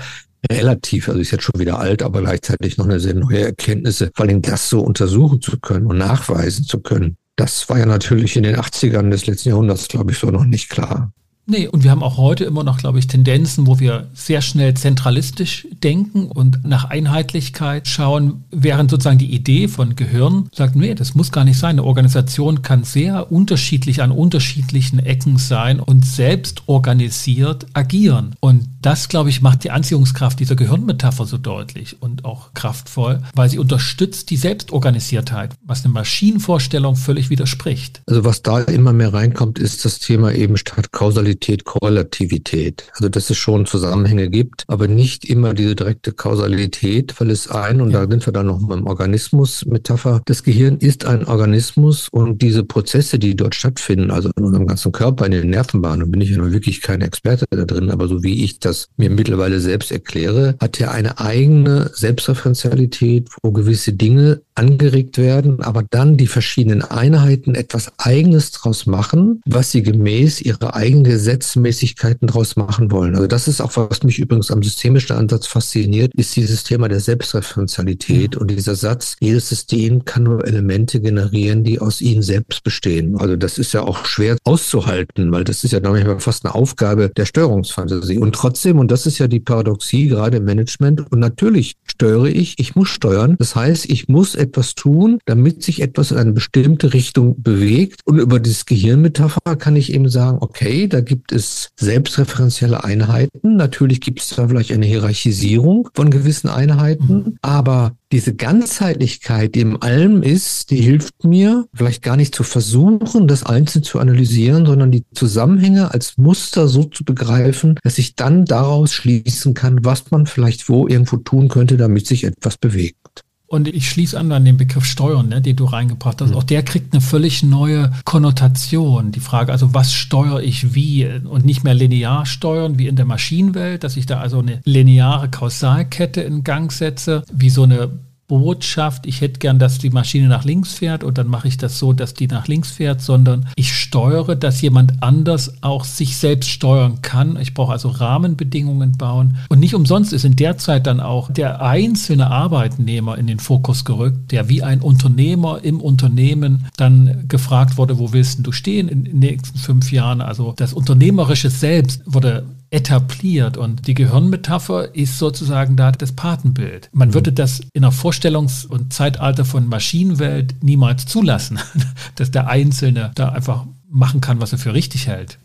relativ, 0.50 1.08
also 1.08 1.20
ist 1.20 1.30
jetzt 1.30 1.44
schon 1.44 1.60
wieder 1.60 1.78
alt, 1.78 2.02
aber 2.02 2.22
gleichzeitig 2.22 2.78
noch 2.78 2.86
eine 2.86 3.00
sehr 3.00 3.14
neue 3.14 3.44
Erkenntnisse, 3.44 4.10
vor 4.14 4.24
allem 4.24 4.40
das 4.40 4.70
so 4.70 4.80
untersuchen 4.80 5.42
zu 5.42 5.58
können 5.60 5.86
und 5.86 5.98
nachweisen 5.98 6.64
zu 6.64 6.80
können. 6.80 7.16
Das 7.36 7.68
war 7.68 7.78
ja 7.78 7.86
natürlich 7.86 8.36
in 8.36 8.44
den 8.44 8.56
80ern 8.56 9.10
des 9.10 9.26
letzten 9.26 9.50
Jahrhunderts, 9.50 9.88
glaube 9.88 10.12
ich, 10.12 10.18
so 10.18 10.30
noch 10.30 10.44
nicht 10.44 10.70
klar. 10.70 11.12
Nee, 11.46 11.68
und 11.68 11.84
wir 11.84 11.90
haben 11.90 12.02
auch 12.02 12.16
heute 12.16 12.44
immer 12.44 12.64
noch, 12.64 12.78
glaube 12.78 12.98
ich, 12.98 13.06
Tendenzen, 13.06 13.66
wo 13.66 13.78
wir 13.78 14.08
sehr 14.14 14.40
schnell 14.40 14.72
zentralistisch 14.72 15.68
denken 15.82 16.24
und 16.26 16.64
nach 16.64 16.84
Einheitlichkeit 16.84 17.86
schauen, 17.86 18.44
während 18.50 18.90
sozusagen 18.90 19.18
die 19.18 19.34
Idee 19.34 19.68
von 19.68 19.94
Gehirn 19.94 20.48
sagt, 20.54 20.74
nee, 20.74 20.94
das 20.94 21.14
muss 21.14 21.32
gar 21.32 21.44
nicht 21.44 21.58
sein. 21.58 21.74
Eine 21.74 21.84
Organisation 21.84 22.62
kann 22.62 22.84
sehr 22.84 23.30
unterschiedlich 23.30 24.00
an 24.00 24.10
unterschiedlichen 24.10 25.00
Ecken 25.00 25.36
sein 25.36 25.80
und 25.80 26.06
selbst 26.06 26.62
organisiert 26.66 27.66
agieren. 27.74 28.34
Und 28.40 28.66
das, 28.84 29.08
glaube 29.08 29.30
ich, 29.30 29.40
macht 29.40 29.64
die 29.64 29.70
Anziehungskraft 29.70 30.38
dieser 30.38 30.56
Gehirnmetapher 30.56 31.24
so 31.24 31.38
deutlich 31.38 32.02
und 32.02 32.26
auch 32.26 32.52
kraftvoll, 32.52 33.20
weil 33.34 33.48
sie 33.48 33.58
unterstützt 33.58 34.28
die 34.28 34.36
Selbstorganisiertheit, 34.36 35.54
was 35.64 35.84
eine 35.84 35.94
Maschinenvorstellung 35.94 36.94
völlig 36.94 37.30
widerspricht. 37.30 38.02
Also 38.06 38.24
was 38.24 38.42
da 38.42 38.60
immer 38.60 38.92
mehr 38.92 39.14
reinkommt, 39.14 39.58
ist 39.58 39.86
das 39.86 40.00
Thema 40.00 40.32
eben 40.32 40.58
statt 40.58 40.92
Kausalität, 40.92 41.64
Korrelativität. 41.64 42.84
Also 42.92 43.08
dass 43.08 43.30
es 43.30 43.38
schon 43.38 43.64
Zusammenhänge 43.64 44.28
gibt, 44.28 44.64
aber 44.68 44.86
nicht 44.86 45.24
immer 45.24 45.54
diese 45.54 45.74
direkte 45.74 46.12
Kausalität, 46.12 47.18
weil 47.18 47.30
es 47.30 47.48
ein, 47.48 47.80
und 47.80 47.90
ja. 47.90 48.04
da 48.04 48.10
sind 48.10 48.26
wir 48.26 48.34
dann 48.34 48.48
noch 48.48 48.60
beim 48.68 48.86
Organismus-Metapher, 48.86 50.20
das 50.26 50.42
Gehirn 50.42 50.76
ist 50.76 51.06
ein 51.06 51.24
Organismus 51.24 52.10
und 52.10 52.42
diese 52.42 52.64
Prozesse, 52.64 53.18
die 53.18 53.34
dort 53.34 53.54
stattfinden, 53.54 54.10
also 54.10 54.30
in 54.36 54.44
unserem 54.44 54.66
ganzen 54.66 54.92
Körper, 54.92 55.24
in 55.24 55.32
den 55.32 55.48
Nervenbahnen, 55.48 56.10
bin 56.10 56.20
ich 56.20 56.30
ja 56.30 56.52
wirklich 56.52 56.82
kein 56.82 57.00
Experte 57.00 57.46
da 57.50 57.64
drin, 57.64 57.90
aber 57.90 58.08
so 58.08 58.22
wie 58.22 58.44
ich 58.44 58.58
das 58.58 58.73
das 58.74 58.88
mir 58.96 59.10
mittlerweile 59.10 59.60
selbst 59.60 59.92
erkläre, 59.92 60.56
hat 60.60 60.78
ja 60.78 60.90
eine 60.90 61.20
eigene 61.20 61.90
Selbstreferenzialität, 61.94 63.28
wo 63.42 63.52
gewisse 63.52 63.92
Dinge 63.92 64.42
angeregt 64.56 65.18
werden, 65.18 65.62
aber 65.62 65.84
dann 65.88 66.16
die 66.16 66.26
verschiedenen 66.26 66.82
Einheiten 66.82 67.54
etwas 67.54 67.92
Eigenes 67.98 68.52
draus 68.52 68.86
machen, 68.86 69.40
was 69.46 69.70
sie 69.70 69.82
gemäß 69.82 70.40
ihrer 70.40 70.74
eigenen 70.74 71.04
Gesetzmäßigkeiten 71.04 72.28
draus 72.28 72.56
machen 72.56 72.90
wollen. 72.90 73.14
Also 73.14 73.26
das 73.26 73.48
ist 73.48 73.60
auch, 73.60 73.76
was 73.76 74.02
mich 74.02 74.18
übrigens 74.18 74.50
am 74.50 74.62
systemischen 74.62 75.16
Ansatz 75.16 75.46
fasziniert, 75.46 76.12
ist 76.14 76.34
dieses 76.36 76.64
Thema 76.64 76.88
der 76.88 77.00
Selbstreferenzialität 77.00 78.36
und 78.36 78.50
dieser 78.50 78.74
Satz, 78.74 79.16
jedes 79.20 79.48
System 79.48 80.04
kann 80.04 80.24
nur 80.24 80.46
Elemente 80.46 81.00
generieren, 81.00 81.64
die 81.64 81.80
aus 81.80 82.00
ihnen 82.00 82.22
selbst 82.22 82.62
bestehen. 82.64 83.16
Also 83.18 83.36
das 83.36 83.58
ist 83.58 83.72
ja 83.72 83.82
auch 83.82 84.04
schwer 84.06 84.36
auszuhalten, 84.44 85.30
weil 85.32 85.44
das 85.44 85.64
ist 85.64 85.72
ja 85.72 85.80
manchmal 85.80 86.20
fast 86.20 86.44
eine 86.44 86.54
Aufgabe 86.54 87.08
der 87.08 87.26
Steuerungsfantasie. 87.26 88.18
Und 88.18 88.34
trotzdem, 88.34 88.63
und 88.72 88.90
das 88.90 89.06
ist 89.06 89.18
ja 89.18 89.28
die 89.28 89.40
Paradoxie 89.40 90.08
gerade 90.08 90.38
im 90.38 90.44
Management, 90.44 91.10
und 91.10 91.18
natürlich 91.18 91.74
steuere 91.86 92.26
ich, 92.26 92.58
ich 92.58 92.74
muss 92.74 92.88
steuern. 92.88 93.36
Das 93.38 93.54
heißt, 93.54 93.88
ich 93.90 94.08
muss 94.08 94.34
etwas 94.34 94.74
tun, 94.74 95.18
damit 95.26 95.62
sich 95.62 95.80
etwas 95.82 96.10
in 96.10 96.18
eine 96.18 96.32
bestimmte 96.32 96.92
Richtung 96.92 97.40
bewegt. 97.42 98.00
Und 98.04 98.18
über 98.18 98.40
dieses 98.40 98.66
Gehirnmetapher 98.66 99.56
kann 99.56 99.76
ich 99.76 99.92
eben 99.92 100.08
sagen, 100.08 100.38
okay, 100.40 100.88
da 100.88 101.00
gibt 101.00 101.32
es 101.32 101.70
selbstreferenzielle 101.78 102.82
Einheiten. 102.82 103.56
Natürlich 103.56 104.00
gibt 104.00 104.20
es 104.20 104.30
da 104.30 104.48
vielleicht 104.48 104.72
eine 104.72 104.86
Hierarchisierung 104.86 105.88
von 105.94 106.10
gewissen 106.10 106.48
Einheiten, 106.48 107.14
mhm. 107.14 107.38
aber 107.42 107.96
diese 108.14 108.34
Ganzheitlichkeit, 108.34 109.56
die 109.56 109.60
im 109.60 109.82
Allem 109.82 110.22
ist, 110.22 110.70
die 110.70 110.80
hilft 110.80 111.24
mir 111.24 111.66
vielleicht 111.74 112.02
gar 112.02 112.16
nicht 112.16 112.32
zu 112.32 112.44
versuchen, 112.44 113.26
das 113.26 113.44
Einzelne 113.44 113.82
zu 113.82 113.98
analysieren, 113.98 114.66
sondern 114.66 114.92
die 114.92 115.04
Zusammenhänge 115.14 115.92
als 115.92 116.16
Muster 116.16 116.68
so 116.68 116.84
zu 116.84 117.04
begreifen, 117.04 117.74
dass 117.82 117.98
ich 117.98 118.14
dann 118.14 118.44
daraus 118.44 118.92
schließen 118.92 119.54
kann, 119.54 119.84
was 119.84 120.12
man 120.12 120.26
vielleicht 120.26 120.68
wo 120.68 120.86
irgendwo 120.86 121.16
tun 121.16 121.48
könnte, 121.48 121.76
damit 121.76 122.06
sich 122.06 122.22
etwas 122.22 122.56
bewegt. 122.56 123.03
Und 123.46 123.68
ich 123.68 123.88
schließe 123.90 124.18
an 124.18 124.32
an 124.32 124.44
den 124.44 124.56
Begriff 124.56 124.84
Steuern, 124.84 125.28
ne, 125.28 125.42
den 125.42 125.56
du 125.56 125.64
reingebracht 125.66 126.20
hast. 126.20 126.30
Mhm. 126.30 126.36
Auch 126.36 126.42
der 126.44 126.62
kriegt 126.62 126.92
eine 126.92 127.00
völlig 127.00 127.42
neue 127.42 127.92
Konnotation. 128.04 129.12
Die 129.12 129.20
Frage, 129.20 129.52
also 129.52 129.74
was 129.74 129.92
steuere 129.92 130.42
ich 130.42 130.74
wie 130.74 131.06
und 131.06 131.44
nicht 131.44 131.62
mehr 131.62 131.74
linear 131.74 132.26
steuern 132.26 132.78
wie 132.78 132.88
in 132.88 132.96
der 132.96 133.04
Maschinenwelt, 133.04 133.84
dass 133.84 133.96
ich 133.96 134.06
da 134.06 134.20
also 134.20 134.38
eine 134.38 134.60
lineare 134.64 135.28
Kausalkette 135.28 136.22
in 136.22 136.42
Gang 136.42 136.72
setze, 136.72 137.22
wie 137.32 137.50
so 137.50 137.64
eine 137.64 137.90
Botschaft, 138.26 139.06
ich 139.06 139.20
hätte 139.20 139.38
gern, 139.38 139.58
dass 139.58 139.78
die 139.78 139.90
Maschine 139.90 140.28
nach 140.28 140.44
links 140.44 140.72
fährt 140.72 141.04
und 141.04 141.18
dann 141.18 141.26
mache 141.26 141.46
ich 141.46 141.58
das 141.58 141.78
so, 141.78 141.92
dass 141.92 142.14
die 142.14 142.26
nach 142.26 142.48
links 142.48 142.70
fährt, 142.70 143.02
sondern 143.02 143.46
ich 143.54 143.74
steuere, 143.74 144.34
dass 144.34 144.62
jemand 144.62 145.02
anders 145.02 145.62
auch 145.62 145.84
sich 145.84 146.16
selbst 146.16 146.48
steuern 146.48 147.02
kann. 147.02 147.38
Ich 147.38 147.52
brauche 147.52 147.72
also 147.72 147.90
Rahmenbedingungen 147.90 148.92
bauen. 148.92 149.36
Und 149.50 149.60
nicht 149.60 149.74
umsonst 149.74 150.12
ist 150.12 150.24
in 150.24 150.36
der 150.36 150.56
Zeit 150.56 150.86
dann 150.86 151.00
auch 151.00 151.30
der 151.30 151.60
einzelne 151.60 152.30
Arbeitnehmer 152.30 153.18
in 153.18 153.26
den 153.26 153.40
Fokus 153.40 153.84
gerückt, 153.84 154.32
der 154.32 154.48
wie 154.48 154.62
ein 154.62 154.80
Unternehmer 154.80 155.62
im 155.62 155.80
Unternehmen 155.80 156.66
dann 156.76 157.28
gefragt 157.28 157.76
wurde, 157.76 157.98
wo 157.98 158.12
willst 158.12 158.46
du 158.46 158.52
stehen 158.52 158.88
in 158.88 159.04
den 159.04 159.18
nächsten 159.18 159.58
fünf 159.58 159.92
Jahren? 159.92 160.22
Also 160.22 160.54
das 160.56 160.72
Unternehmerische 160.72 161.50
selbst 161.50 162.02
wurde 162.06 162.44
etabliert 162.74 163.56
und 163.56 163.86
die 163.86 163.94
Gehirnmetapher 163.94 164.94
ist 164.96 165.18
sozusagen 165.18 165.76
da 165.76 165.92
das 165.92 166.12
Patenbild. 166.12 166.90
Man 166.92 167.08
mhm. 167.08 167.14
würde 167.14 167.32
das 167.32 167.60
in 167.72 167.84
einer 167.84 167.92
Vorstellungs- 167.92 168.66
und 168.66 168.92
Zeitalter 168.92 169.44
von 169.44 169.68
Maschinenwelt 169.68 170.62
niemals 170.62 171.06
zulassen, 171.06 171.60
dass 172.16 172.32
der 172.32 172.48
Einzelne 172.48 173.12
da 173.14 173.28
einfach 173.28 173.64
machen 173.88 174.20
kann, 174.20 174.40
was 174.40 174.52
er 174.52 174.58
für 174.58 174.74
richtig 174.74 175.06
hält. 175.06 175.38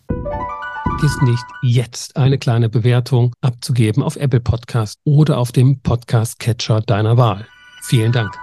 Vergiss 0.83 1.21
nicht, 1.21 1.45
jetzt 1.61 2.17
eine 2.17 2.39
kleine 2.39 2.67
Bewertung 2.67 3.33
abzugeben 3.41 4.01
auf 4.01 4.15
Apple 4.15 4.41
Podcast 4.41 4.97
oder 5.05 5.37
auf 5.37 5.51
dem 5.51 5.79
Podcast 5.81 6.39
Catcher 6.39 6.81
deiner 6.81 7.15
Wahl. 7.15 7.45
Vielen 7.83 8.11
Dank. 8.11 8.37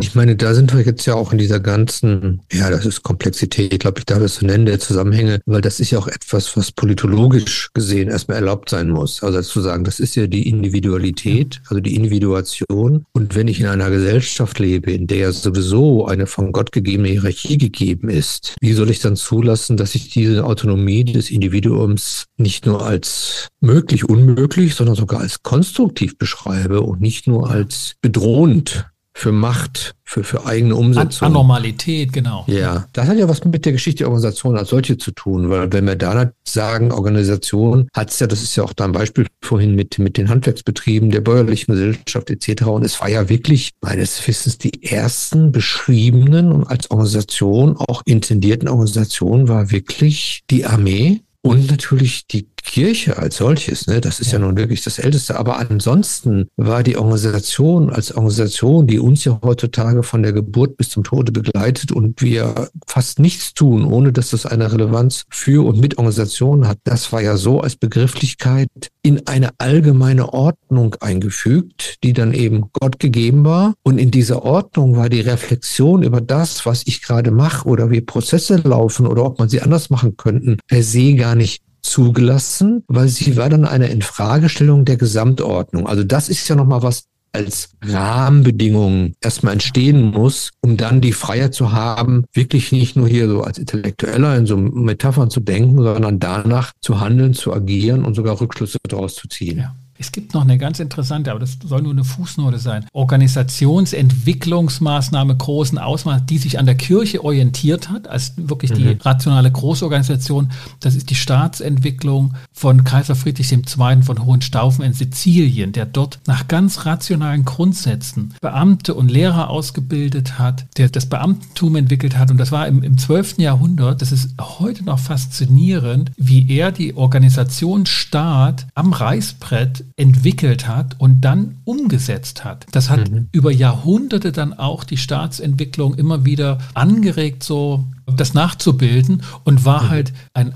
Ich 0.00 0.14
meine, 0.14 0.36
da 0.36 0.54
sind 0.54 0.72
wir 0.72 0.82
jetzt 0.82 1.06
ja 1.06 1.14
auch 1.14 1.32
in 1.32 1.38
dieser 1.38 1.58
ganzen, 1.58 2.40
ja, 2.52 2.70
das 2.70 2.86
ist 2.86 3.02
Komplexität, 3.02 3.80
glaube 3.80 3.98
ich, 3.98 4.06
darf 4.06 4.20
es 4.22 4.36
so 4.36 4.46
nennen, 4.46 4.64
der 4.64 4.78
Zusammenhänge, 4.78 5.40
weil 5.44 5.60
das 5.60 5.80
ist 5.80 5.90
ja 5.90 5.98
auch 5.98 6.06
etwas, 6.06 6.56
was 6.56 6.70
politologisch 6.70 7.70
gesehen 7.74 8.08
erstmal 8.08 8.36
erlaubt 8.36 8.70
sein 8.70 8.90
muss. 8.90 9.22
Also 9.22 9.42
zu 9.42 9.60
sagen, 9.60 9.82
das 9.82 9.98
ist 9.98 10.14
ja 10.14 10.26
die 10.28 10.48
Individualität, 10.48 11.60
also 11.68 11.80
die 11.80 11.96
Individuation. 11.96 13.06
Und 13.12 13.34
wenn 13.34 13.48
ich 13.48 13.60
in 13.60 13.66
einer 13.66 13.90
Gesellschaft 13.90 14.58
lebe, 14.60 14.92
in 14.92 15.08
der 15.08 15.32
sowieso 15.32 16.06
eine 16.06 16.26
von 16.26 16.52
Gott 16.52 16.70
gegebene 16.70 17.08
Hierarchie 17.08 17.58
gegeben 17.58 18.08
ist, 18.08 18.54
wie 18.60 18.74
soll 18.74 18.90
ich 18.90 19.00
dann 19.00 19.16
zulassen, 19.16 19.76
dass 19.76 19.96
ich 19.96 20.10
diese 20.10 20.44
Autonomie 20.44 21.04
des 21.04 21.30
Individuums 21.30 22.26
nicht 22.36 22.66
nur 22.66 22.86
als 22.86 23.48
möglich, 23.60 24.08
unmöglich, 24.08 24.76
sondern 24.76 24.94
sogar 24.94 25.20
als 25.20 25.42
konstruktiv 25.42 26.16
beschreibe 26.18 26.82
und 26.82 27.00
nicht 27.00 27.26
nur 27.26 27.50
als 27.50 27.94
bedrohend 28.00 28.86
für 29.18 29.32
Macht, 29.32 29.96
für, 30.04 30.22
für 30.22 30.46
eigene 30.46 30.76
Umsetzung. 30.76 31.26
Anormalität, 31.26 32.12
genau. 32.12 32.44
Ja, 32.46 32.86
das 32.92 33.08
hat 33.08 33.18
ja 33.18 33.28
was 33.28 33.44
mit 33.44 33.64
der 33.64 33.72
Geschichte 33.72 34.04
der 34.04 34.06
Organisation 34.06 34.56
als 34.56 34.68
solche 34.68 34.96
zu 34.96 35.10
tun, 35.10 35.50
weil 35.50 35.72
wenn 35.72 35.86
wir 35.86 35.96
da 35.96 36.30
sagen, 36.46 36.92
Organisation 36.92 37.88
hat 37.92 38.10
es 38.10 38.20
ja, 38.20 38.28
das 38.28 38.44
ist 38.44 38.54
ja 38.54 38.62
auch 38.62 38.72
da 38.72 38.84
ein 38.84 38.92
Beispiel 38.92 39.26
vorhin 39.42 39.74
mit, 39.74 39.98
mit 39.98 40.18
den 40.18 40.28
Handwerksbetrieben 40.28 41.10
der 41.10 41.20
bäuerlichen 41.20 41.74
Gesellschaft 41.74 42.30
etc. 42.30 42.66
Und 42.66 42.84
es 42.84 43.00
war 43.00 43.08
ja 43.08 43.28
wirklich 43.28 43.72
meines 43.80 44.24
Wissens 44.28 44.56
die 44.56 44.84
ersten 44.84 45.50
beschriebenen 45.50 46.52
und 46.52 46.68
als 46.68 46.88
Organisation 46.92 47.76
auch 47.76 48.02
intendierten 48.04 48.68
Organisationen 48.68 49.48
war 49.48 49.72
wirklich 49.72 50.44
die 50.48 50.64
Armee 50.64 51.22
und 51.42 51.68
natürlich 51.70 52.28
die 52.28 52.46
Kirche 52.62 53.18
als 53.18 53.36
solches, 53.36 53.86
ne, 53.86 54.00
das 54.00 54.20
ist 54.20 54.32
ja. 54.32 54.38
ja 54.38 54.44
nun 54.44 54.56
wirklich 54.56 54.82
das 54.82 54.98
Älteste. 54.98 55.38
Aber 55.38 55.58
ansonsten 55.58 56.48
war 56.56 56.82
die 56.82 56.96
Organisation 56.96 57.90
als 57.90 58.12
Organisation, 58.12 58.86
die 58.86 58.98
uns 58.98 59.24
ja 59.24 59.38
heutzutage 59.42 60.02
von 60.02 60.22
der 60.22 60.32
Geburt 60.32 60.76
bis 60.76 60.90
zum 60.90 61.04
Tode 61.04 61.32
begleitet 61.32 61.92
und 61.92 62.22
wir 62.22 62.68
fast 62.86 63.18
nichts 63.18 63.54
tun, 63.54 63.84
ohne 63.84 64.12
dass 64.12 64.30
das 64.30 64.46
eine 64.46 64.72
Relevanz 64.72 65.24
für 65.30 65.66
und 65.66 65.80
mit 65.80 65.98
Organisation 65.98 66.68
hat. 66.68 66.78
Das 66.84 67.12
war 67.12 67.22
ja 67.22 67.36
so 67.36 67.60
als 67.60 67.76
Begrifflichkeit 67.76 68.68
in 69.02 69.26
eine 69.26 69.50
allgemeine 69.58 70.32
Ordnung 70.34 70.94
eingefügt, 71.00 71.96
die 72.02 72.12
dann 72.12 72.34
eben 72.34 72.66
Gott 72.72 72.98
gegeben 72.98 73.44
war. 73.44 73.74
Und 73.82 73.98
in 73.98 74.10
dieser 74.10 74.42
Ordnung 74.42 74.96
war 74.96 75.08
die 75.08 75.20
Reflexion 75.20 76.02
über 76.02 76.20
das, 76.20 76.66
was 76.66 76.82
ich 76.86 77.02
gerade 77.02 77.30
mache 77.30 77.66
oder 77.66 77.90
wie 77.90 78.00
Prozesse 78.00 78.56
laufen 78.56 79.06
oder 79.06 79.24
ob 79.24 79.38
man 79.38 79.48
sie 79.48 79.62
anders 79.62 79.90
machen 79.90 80.16
könnten, 80.16 80.58
per 80.66 80.82
se 80.82 81.14
gar 81.14 81.34
nicht 81.34 81.62
zugelassen, 81.88 82.84
weil 82.88 83.08
sie 83.08 83.36
war 83.36 83.48
dann 83.48 83.64
eine 83.64 83.88
Infragestellung 83.88 84.84
der 84.84 84.96
Gesamtordnung. 84.96 85.86
Also 85.86 86.04
das 86.04 86.28
ist 86.28 86.48
ja 86.48 86.56
nochmal 86.56 86.82
was 86.82 87.04
als 87.32 87.70
Rahmenbedingung 87.82 89.12
erstmal 89.20 89.52
entstehen 89.52 90.02
muss, 90.02 90.50
um 90.60 90.76
dann 90.76 91.00
die 91.00 91.12
Freiheit 91.12 91.54
zu 91.54 91.72
haben, 91.72 92.24
wirklich 92.32 92.72
nicht 92.72 92.96
nur 92.96 93.06
hier 93.06 93.28
so 93.28 93.42
als 93.42 93.58
Intellektueller 93.58 94.36
in 94.36 94.46
so 94.46 94.56
Metaphern 94.56 95.30
zu 95.30 95.40
denken, 95.40 95.82
sondern 95.82 96.18
danach 96.18 96.72
zu 96.80 97.00
handeln, 97.00 97.34
zu 97.34 97.52
agieren 97.52 98.04
und 98.04 98.14
sogar 98.14 98.40
Rückschlüsse 98.40 98.78
daraus 98.88 99.14
zu 99.14 99.28
ziehen. 99.28 99.58
Ja. 99.58 99.74
Es 100.00 100.12
gibt 100.12 100.32
noch 100.32 100.42
eine 100.42 100.58
ganz 100.58 100.78
interessante, 100.78 101.32
aber 101.32 101.40
das 101.40 101.58
soll 101.64 101.82
nur 101.82 101.90
eine 101.90 102.04
Fußnote 102.04 102.60
sein. 102.60 102.86
Organisationsentwicklungsmaßnahme 102.92 105.36
großen 105.36 105.78
Ausmaß, 105.78 106.24
die 106.26 106.38
sich 106.38 106.60
an 106.60 106.66
der 106.66 106.76
Kirche 106.76 107.24
orientiert 107.24 107.90
hat, 107.90 108.06
als 108.06 108.34
wirklich 108.36 108.70
mhm. 108.70 108.76
die 108.76 108.96
rationale 109.00 109.50
Großorganisation. 109.50 110.52
Das 110.78 110.94
ist 110.94 111.10
die 111.10 111.16
Staatsentwicklung 111.16 112.34
von 112.52 112.84
Kaiser 112.84 113.16
Friedrich 113.16 113.50
II. 113.50 114.02
von 114.02 114.24
Hohenstaufen 114.24 114.84
in 114.84 114.92
Sizilien, 114.92 115.72
der 115.72 115.86
dort 115.86 116.20
nach 116.26 116.46
ganz 116.46 116.86
rationalen 116.86 117.44
Grundsätzen 117.44 118.34
Beamte 118.40 118.94
und 118.94 119.10
Lehrer 119.10 119.50
ausgebildet 119.50 120.38
hat, 120.38 120.66
der 120.76 120.90
das 120.90 121.06
Beamtentum 121.06 121.74
entwickelt 121.74 122.16
hat. 122.16 122.30
Und 122.30 122.38
das 122.38 122.52
war 122.52 122.68
im, 122.68 122.84
im 122.84 122.98
12. 122.98 123.38
Jahrhundert. 123.38 124.00
Das 124.00 124.12
ist 124.12 124.36
heute 124.40 124.84
noch 124.84 125.00
faszinierend, 125.00 126.12
wie 126.16 126.48
er 126.48 126.70
die 126.70 126.96
Organisation 126.96 127.84
Staat 127.86 128.68
am 128.74 128.92
Reißbrett 128.92 129.87
entwickelt 129.98 130.68
hat 130.68 130.96
und 130.98 131.20
dann 131.22 131.56
umgesetzt 131.64 132.44
hat. 132.44 132.66
Das 132.72 132.88
hat 132.88 133.10
mhm. 133.10 133.28
über 133.32 133.50
Jahrhunderte 133.50 134.32
dann 134.32 134.52
auch 134.54 134.84
die 134.84 134.96
Staatsentwicklung 134.96 135.94
immer 135.94 136.24
wieder 136.24 136.58
angeregt, 136.74 137.42
so 137.42 137.84
das 138.06 138.32
nachzubilden 138.32 139.22
und 139.44 139.64
war 139.64 139.84
mhm. 139.84 139.88
halt 139.90 140.12
ein 140.34 140.54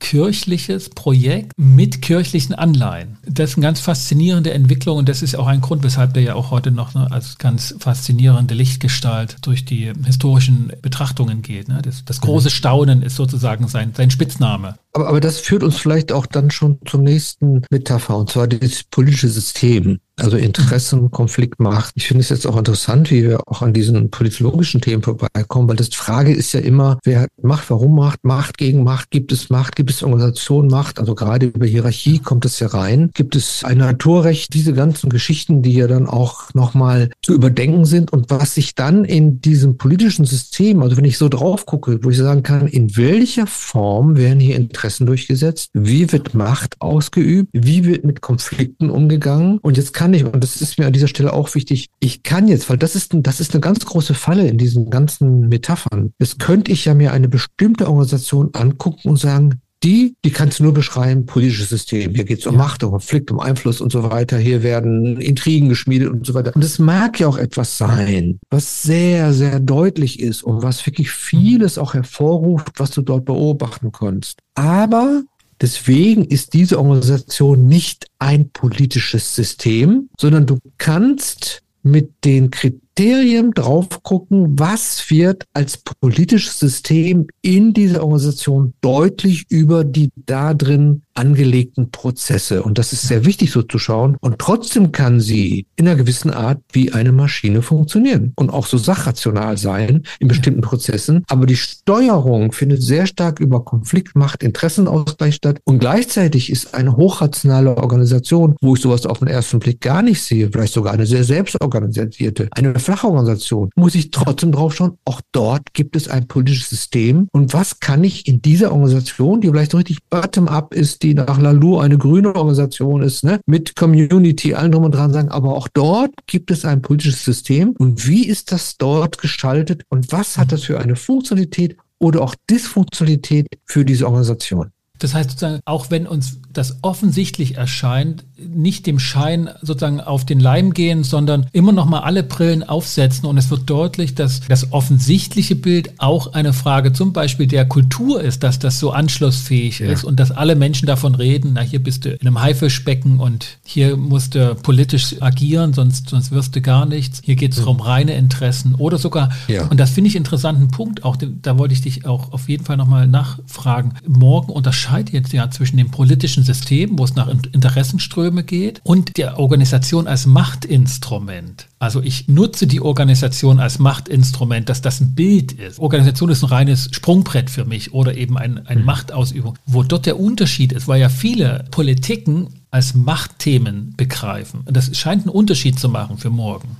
antikirchliches 0.00 0.88
Projekt 0.88 1.52
mit 1.56 2.02
kirchlichen 2.02 2.54
Anleihen. 2.54 3.18
Das 3.26 3.50
ist 3.50 3.56
eine 3.56 3.66
ganz 3.66 3.80
faszinierende 3.80 4.52
Entwicklung 4.52 4.98
und 4.98 5.08
das 5.08 5.22
ist 5.22 5.36
auch 5.36 5.46
ein 5.46 5.60
Grund, 5.60 5.82
weshalb 5.82 6.14
der 6.14 6.22
ja 6.22 6.34
auch 6.34 6.50
heute 6.50 6.70
noch 6.70 6.94
ne, 6.94 7.10
als 7.10 7.38
ganz 7.38 7.74
faszinierende 7.78 8.54
Lichtgestalt 8.54 9.36
durch 9.42 9.64
die 9.64 9.92
historischen 10.04 10.72
Betrachtungen 10.82 11.42
geht. 11.42 11.68
Ne? 11.68 11.80
Das, 11.82 12.04
das, 12.04 12.20
große 12.20 12.48
mhm. 12.48 12.52
Staunen 12.52 13.02
ist 13.02 13.16
sozusagen 13.16 13.68
sein, 13.68 13.92
sein 13.96 14.10
Spitzname. 14.10 14.76
Aber, 14.92 15.08
aber 15.08 15.20
das 15.20 15.38
führt 15.38 15.62
uns 15.62 15.76
vielleicht 15.76 16.12
auch 16.12 16.26
dann 16.26 16.50
schon 16.50 16.78
zum 16.86 17.04
nächsten 17.04 17.62
Metapher, 17.70 18.16
und 18.16 18.30
zwar 18.30 18.48
das 18.48 18.82
politische 18.84 19.28
System 19.28 20.00
also 20.20 20.36
Interessen, 20.36 21.10
Konflikt, 21.10 21.60
Macht. 21.60 21.92
Ich 21.96 22.06
finde 22.06 22.22
es 22.22 22.28
jetzt 22.28 22.46
auch 22.46 22.56
interessant, 22.56 23.10
wie 23.10 23.22
wir 23.22 23.40
auch 23.46 23.62
an 23.62 23.72
diesen 23.72 24.10
politologischen 24.10 24.80
Themen 24.80 25.02
vorbeikommen, 25.02 25.68
weil 25.68 25.76
das 25.76 25.88
Frage 25.88 26.32
ist 26.32 26.52
ja 26.52 26.60
immer, 26.60 26.98
wer 27.04 27.26
Macht, 27.42 27.70
warum 27.70 27.94
Macht, 27.94 28.24
Macht 28.24 28.58
gegen 28.58 28.82
Macht, 28.84 29.10
gibt 29.10 29.32
es 29.32 29.50
Macht, 29.50 29.76
gibt 29.76 29.90
es 29.90 30.02
Organisation, 30.02 30.68
Macht, 30.68 30.98
also 30.98 31.14
gerade 31.14 31.46
über 31.46 31.66
Hierarchie 31.66 32.18
kommt 32.18 32.44
es 32.44 32.60
ja 32.60 32.68
rein, 32.68 33.10
gibt 33.14 33.36
es 33.36 33.64
ein 33.64 33.78
Naturrecht, 33.78 34.54
diese 34.54 34.72
ganzen 34.72 35.10
Geschichten, 35.10 35.62
die 35.62 35.74
ja 35.74 35.86
dann 35.86 36.06
auch 36.06 36.52
nochmal 36.54 37.10
zu 37.22 37.34
überdenken 37.34 37.84
sind. 37.84 38.12
Und 38.12 38.30
was 38.30 38.54
sich 38.54 38.74
dann 38.74 39.04
in 39.04 39.40
diesem 39.40 39.76
politischen 39.76 40.24
System, 40.24 40.82
also 40.82 40.96
wenn 40.96 41.04
ich 41.04 41.18
so 41.18 41.28
drauf 41.28 41.66
gucke, 41.66 41.98
wo 42.02 42.10
ich 42.10 42.18
sagen 42.18 42.42
kann, 42.42 42.66
in 42.66 42.96
welcher 42.96 43.46
Form 43.46 44.16
werden 44.16 44.40
hier 44.40 44.56
Interessen 44.56 45.06
durchgesetzt, 45.06 45.70
wie 45.74 46.12
wird 46.12 46.34
Macht 46.34 46.76
ausgeübt, 46.80 47.50
wie 47.52 47.84
wird 47.84 48.04
mit 48.04 48.20
Konflikten 48.20 48.90
umgegangen? 48.90 49.58
Und 49.62 49.76
jetzt 49.76 49.92
kann 49.92 50.09
kann 50.10 50.28
ich, 50.28 50.34
und 50.34 50.42
das 50.42 50.60
ist 50.60 50.78
mir 50.78 50.86
an 50.86 50.92
dieser 50.92 51.08
Stelle 51.08 51.32
auch 51.32 51.54
wichtig, 51.54 51.88
ich 52.00 52.22
kann 52.22 52.48
jetzt, 52.48 52.68
weil 52.68 52.78
das 52.78 52.96
ist, 52.96 53.14
ein, 53.14 53.22
das 53.22 53.40
ist 53.40 53.54
eine 53.54 53.60
ganz 53.60 53.84
große 53.84 54.14
Falle 54.14 54.48
in 54.48 54.58
diesen 54.58 54.90
ganzen 54.90 55.48
Metaphern. 55.48 56.12
Jetzt 56.18 56.38
könnte 56.40 56.72
ich 56.72 56.84
ja 56.84 56.94
mir 56.94 57.12
eine 57.12 57.28
bestimmte 57.28 57.86
Organisation 57.86 58.50
angucken 58.52 59.10
und 59.10 59.16
sagen, 59.16 59.60
die, 59.82 60.14
die 60.24 60.30
kannst 60.30 60.58
du 60.58 60.64
nur 60.64 60.74
beschreiben, 60.74 61.24
politisches 61.24 61.70
System. 61.70 62.14
Hier 62.14 62.24
geht 62.24 62.40
es 62.40 62.46
um 62.46 62.54
ja. 62.54 62.58
Macht, 62.58 62.82
um 62.82 62.90
Konflikt, 62.90 63.30
um 63.30 63.40
Einfluss 63.40 63.80
und 63.80 63.90
so 63.90 64.02
weiter. 64.10 64.36
Hier 64.36 64.62
werden 64.62 65.18
Intrigen 65.20 65.70
geschmiedet 65.70 66.10
und 66.10 66.26
so 66.26 66.34
weiter. 66.34 66.54
Und 66.54 66.62
es 66.62 66.78
mag 66.78 67.18
ja 67.18 67.28
auch 67.28 67.38
etwas 67.38 67.78
sein, 67.78 68.40
was 68.50 68.82
sehr, 68.82 69.32
sehr 69.32 69.58
deutlich 69.58 70.20
ist 70.20 70.42
und 70.42 70.62
was 70.62 70.84
wirklich 70.84 71.10
vieles 71.10 71.78
auch 71.78 71.94
hervorruft, 71.94 72.78
was 72.78 72.90
du 72.90 73.00
dort 73.00 73.24
beobachten 73.24 73.90
kannst. 73.90 74.40
Aber 74.54 75.22
Deswegen 75.60 76.24
ist 76.24 76.54
diese 76.54 76.78
Organisation 76.78 77.68
nicht 77.68 78.06
ein 78.18 78.50
politisches 78.50 79.34
System, 79.34 80.08
sondern 80.18 80.46
du 80.46 80.58
kannst 80.78 81.62
mit 81.82 82.24
den 82.24 82.50
Kriterien 82.50 83.52
drauf 83.52 84.02
gucken, 84.02 84.58
was 84.58 85.10
wird 85.10 85.44
als 85.54 85.78
politisches 85.78 86.58
System 86.58 87.26
in 87.42 87.72
dieser 87.72 88.02
Organisation 88.02 88.74
deutlich 88.80 89.46
über 89.48 89.84
die 89.84 90.10
da 90.26 90.54
drin 90.54 91.02
angelegten 91.20 91.90
Prozesse. 91.90 92.62
Und 92.62 92.78
das 92.78 92.92
ist 92.92 93.02
sehr 93.02 93.26
wichtig 93.26 93.52
so 93.52 93.62
zu 93.62 93.78
schauen. 93.78 94.16
Und 94.20 94.38
trotzdem 94.38 94.90
kann 94.90 95.20
sie 95.20 95.66
in 95.76 95.86
einer 95.86 95.96
gewissen 95.96 96.30
Art 96.30 96.58
wie 96.72 96.92
eine 96.92 97.12
Maschine 97.12 97.60
funktionieren 97.60 98.32
und 98.36 98.50
auch 98.50 98.66
so 98.66 98.78
sachrational 98.78 99.58
sein 99.58 100.02
in 100.18 100.28
bestimmten 100.28 100.62
Prozessen. 100.62 101.22
Aber 101.28 101.44
die 101.44 101.56
Steuerung 101.56 102.52
findet 102.52 102.82
sehr 102.82 103.06
stark 103.06 103.38
über 103.38 103.64
Konflikt, 103.64 104.16
Macht, 104.16 104.42
Interessenausgleich 104.42 105.34
statt. 105.34 105.60
Und 105.64 105.78
gleichzeitig 105.78 106.50
ist 106.50 106.74
eine 106.74 106.96
hochrationale 106.96 107.76
Organisation, 107.76 108.56
wo 108.62 108.74
ich 108.74 108.80
sowas 108.80 109.04
auf 109.04 109.18
den 109.18 109.28
ersten 109.28 109.58
Blick 109.58 109.80
gar 109.80 110.02
nicht 110.02 110.22
sehe, 110.22 110.48
vielleicht 110.50 110.72
sogar 110.72 110.94
eine 110.94 111.06
sehr 111.06 111.24
selbstorganisierte, 111.24 112.48
eine 112.52 112.78
flache 112.78 113.06
Organisation, 113.06 113.70
muss 113.76 113.94
ich 113.94 114.10
trotzdem 114.10 114.52
drauf 114.52 114.74
schauen, 114.74 114.96
auch 115.04 115.20
dort 115.32 115.74
gibt 115.74 115.96
es 115.96 116.08
ein 116.08 116.26
politisches 116.26 116.70
System. 116.70 117.28
Und 117.32 117.52
was 117.52 117.80
kann 117.80 118.04
ich 118.04 118.26
in 118.26 118.40
dieser 118.40 118.72
Organisation, 118.72 119.40
die 119.40 119.48
vielleicht 119.48 119.72
so 119.72 119.76
richtig 119.76 119.98
bottom-up 120.08 120.74
ist, 120.74 121.02
die 121.02 121.09
nach 121.14 121.38
Lalu 121.38 121.78
eine 121.78 121.98
grüne 121.98 122.34
Organisation 122.34 123.02
ist, 123.02 123.24
ne, 123.24 123.40
mit 123.46 123.76
Community, 123.76 124.54
allen 124.54 124.72
drum 124.72 124.84
und 124.84 124.94
dran 124.94 125.12
sagen, 125.12 125.28
aber 125.28 125.54
auch 125.54 125.68
dort 125.68 126.12
gibt 126.26 126.50
es 126.50 126.64
ein 126.64 126.82
politisches 126.82 127.24
System. 127.24 127.74
Und 127.78 128.06
wie 128.06 128.26
ist 128.26 128.52
das 128.52 128.76
dort 128.76 129.18
gestaltet 129.18 129.82
und 129.88 130.12
was 130.12 130.38
hat 130.38 130.52
das 130.52 130.64
für 130.64 130.80
eine 130.80 130.96
Funktionalität 130.96 131.76
oder 131.98 132.22
auch 132.22 132.34
Dysfunktionalität 132.48 133.46
für 133.66 133.84
diese 133.84 134.06
Organisation? 134.06 134.70
Das 135.00 135.14
heißt 135.14 135.30
sozusagen, 135.30 135.60
auch 135.64 135.90
wenn 135.90 136.06
uns 136.06 136.40
das 136.52 136.78
offensichtlich 136.82 137.56
erscheint, 137.56 138.24
nicht 138.48 138.86
dem 138.86 138.98
Schein 138.98 139.48
sozusagen 139.62 140.00
auf 140.00 140.24
den 140.24 140.40
Leim 140.40 140.74
gehen, 140.74 141.04
sondern 141.04 141.46
immer 141.52 141.72
noch 141.72 141.86
mal 141.86 142.00
alle 142.00 142.22
Brillen 142.22 142.62
aufsetzen 142.62 143.26
und 143.26 143.36
es 143.36 143.50
wird 143.50 143.68
deutlich, 143.68 144.14
dass 144.14 144.40
das 144.48 144.72
offensichtliche 144.72 145.54
Bild 145.54 145.92
auch 145.98 146.32
eine 146.32 146.52
Frage 146.52 146.92
zum 146.92 147.12
Beispiel 147.12 147.46
der 147.46 147.66
Kultur 147.66 148.20
ist, 148.22 148.42
dass 148.42 148.58
das 148.58 148.78
so 148.78 148.90
anschlussfähig 148.92 149.80
ja. 149.80 149.90
ist 149.90 150.04
und 150.04 150.18
dass 150.18 150.30
alle 150.30 150.56
Menschen 150.56 150.86
davon 150.86 151.14
reden, 151.14 151.52
na 151.54 151.60
hier 151.60 151.82
bist 151.82 152.04
du 152.04 152.10
in 152.10 152.26
einem 152.26 152.40
Haifischbecken 152.40 153.20
und 153.20 153.58
hier 153.64 153.96
musst 153.96 154.34
du 154.34 154.54
politisch 154.54 155.20
agieren, 155.20 155.72
sonst, 155.72 156.08
sonst 156.08 156.30
wirst 156.30 156.56
du 156.56 156.60
gar 156.60 156.86
nichts. 156.86 157.20
Hier 157.24 157.36
geht 157.36 157.52
es 157.52 157.58
ja. 157.58 157.64
um 157.66 157.80
reine 157.80 158.14
Interessen 158.14 158.74
oder 158.74 158.98
sogar, 158.98 159.30
ja. 159.48 159.66
und 159.66 159.78
das 159.78 159.90
finde 159.90 160.08
ich 160.08 160.16
interessanten 160.16 160.68
Punkt, 160.68 161.04
auch 161.04 161.16
da 161.16 161.58
wollte 161.58 161.74
ich 161.74 161.82
dich 161.82 162.06
auch 162.06 162.32
auf 162.32 162.48
jeden 162.48 162.64
Fall 162.64 162.76
nochmal 162.76 163.06
nachfragen. 163.06 163.94
Morgen 164.06 164.52
unterscheidet 164.52 165.12
jetzt 165.12 165.32
ja 165.32 165.50
zwischen 165.50 165.76
dem 165.76 165.90
politischen 165.90 166.44
System, 166.44 166.98
wo 166.98 167.04
es 167.04 167.14
nach 167.14 167.28
Interessenströmen 167.28 168.29
Ströme 168.30 168.44
geht 168.44 168.80
und 168.84 169.16
der 169.16 169.38
Organisation 169.40 170.06
als 170.06 170.24
Machtinstrument. 170.26 171.66
Also 171.80 172.00
ich 172.00 172.28
nutze 172.28 172.68
die 172.68 172.80
Organisation 172.80 173.58
als 173.58 173.80
Machtinstrument, 173.80 174.68
dass 174.68 174.82
das 174.82 175.00
ein 175.00 175.14
Bild 175.14 175.52
ist. 175.52 175.80
Organisation 175.80 176.30
ist 176.30 176.44
ein 176.44 176.48
reines 176.48 176.88
Sprungbrett 176.92 177.50
für 177.50 177.64
mich 177.64 177.92
oder 177.92 178.14
eben 178.14 178.38
ein, 178.38 178.64
eine 178.66 178.80
mhm. 178.80 178.86
Machtausübung. 178.86 179.58
Wo 179.66 179.82
dort 179.82 180.06
der 180.06 180.20
Unterschied 180.20 180.72
ist, 180.72 180.86
weil 180.86 181.00
ja 181.00 181.08
viele 181.08 181.64
Politiken 181.72 182.54
als 182.70 182.94
Machtthemen 182.94 183.94
begreifen. 183.96 184.60
Und 184.64 184.76
das 184.76 184.96
scheint 184.96 185.22
einen 185.22 185.30
Unterschied 185.30 185.80
zu 185.80 185.88
machen 185.88 186.18
für 186.18 186.30
morgen. 186.30 186.76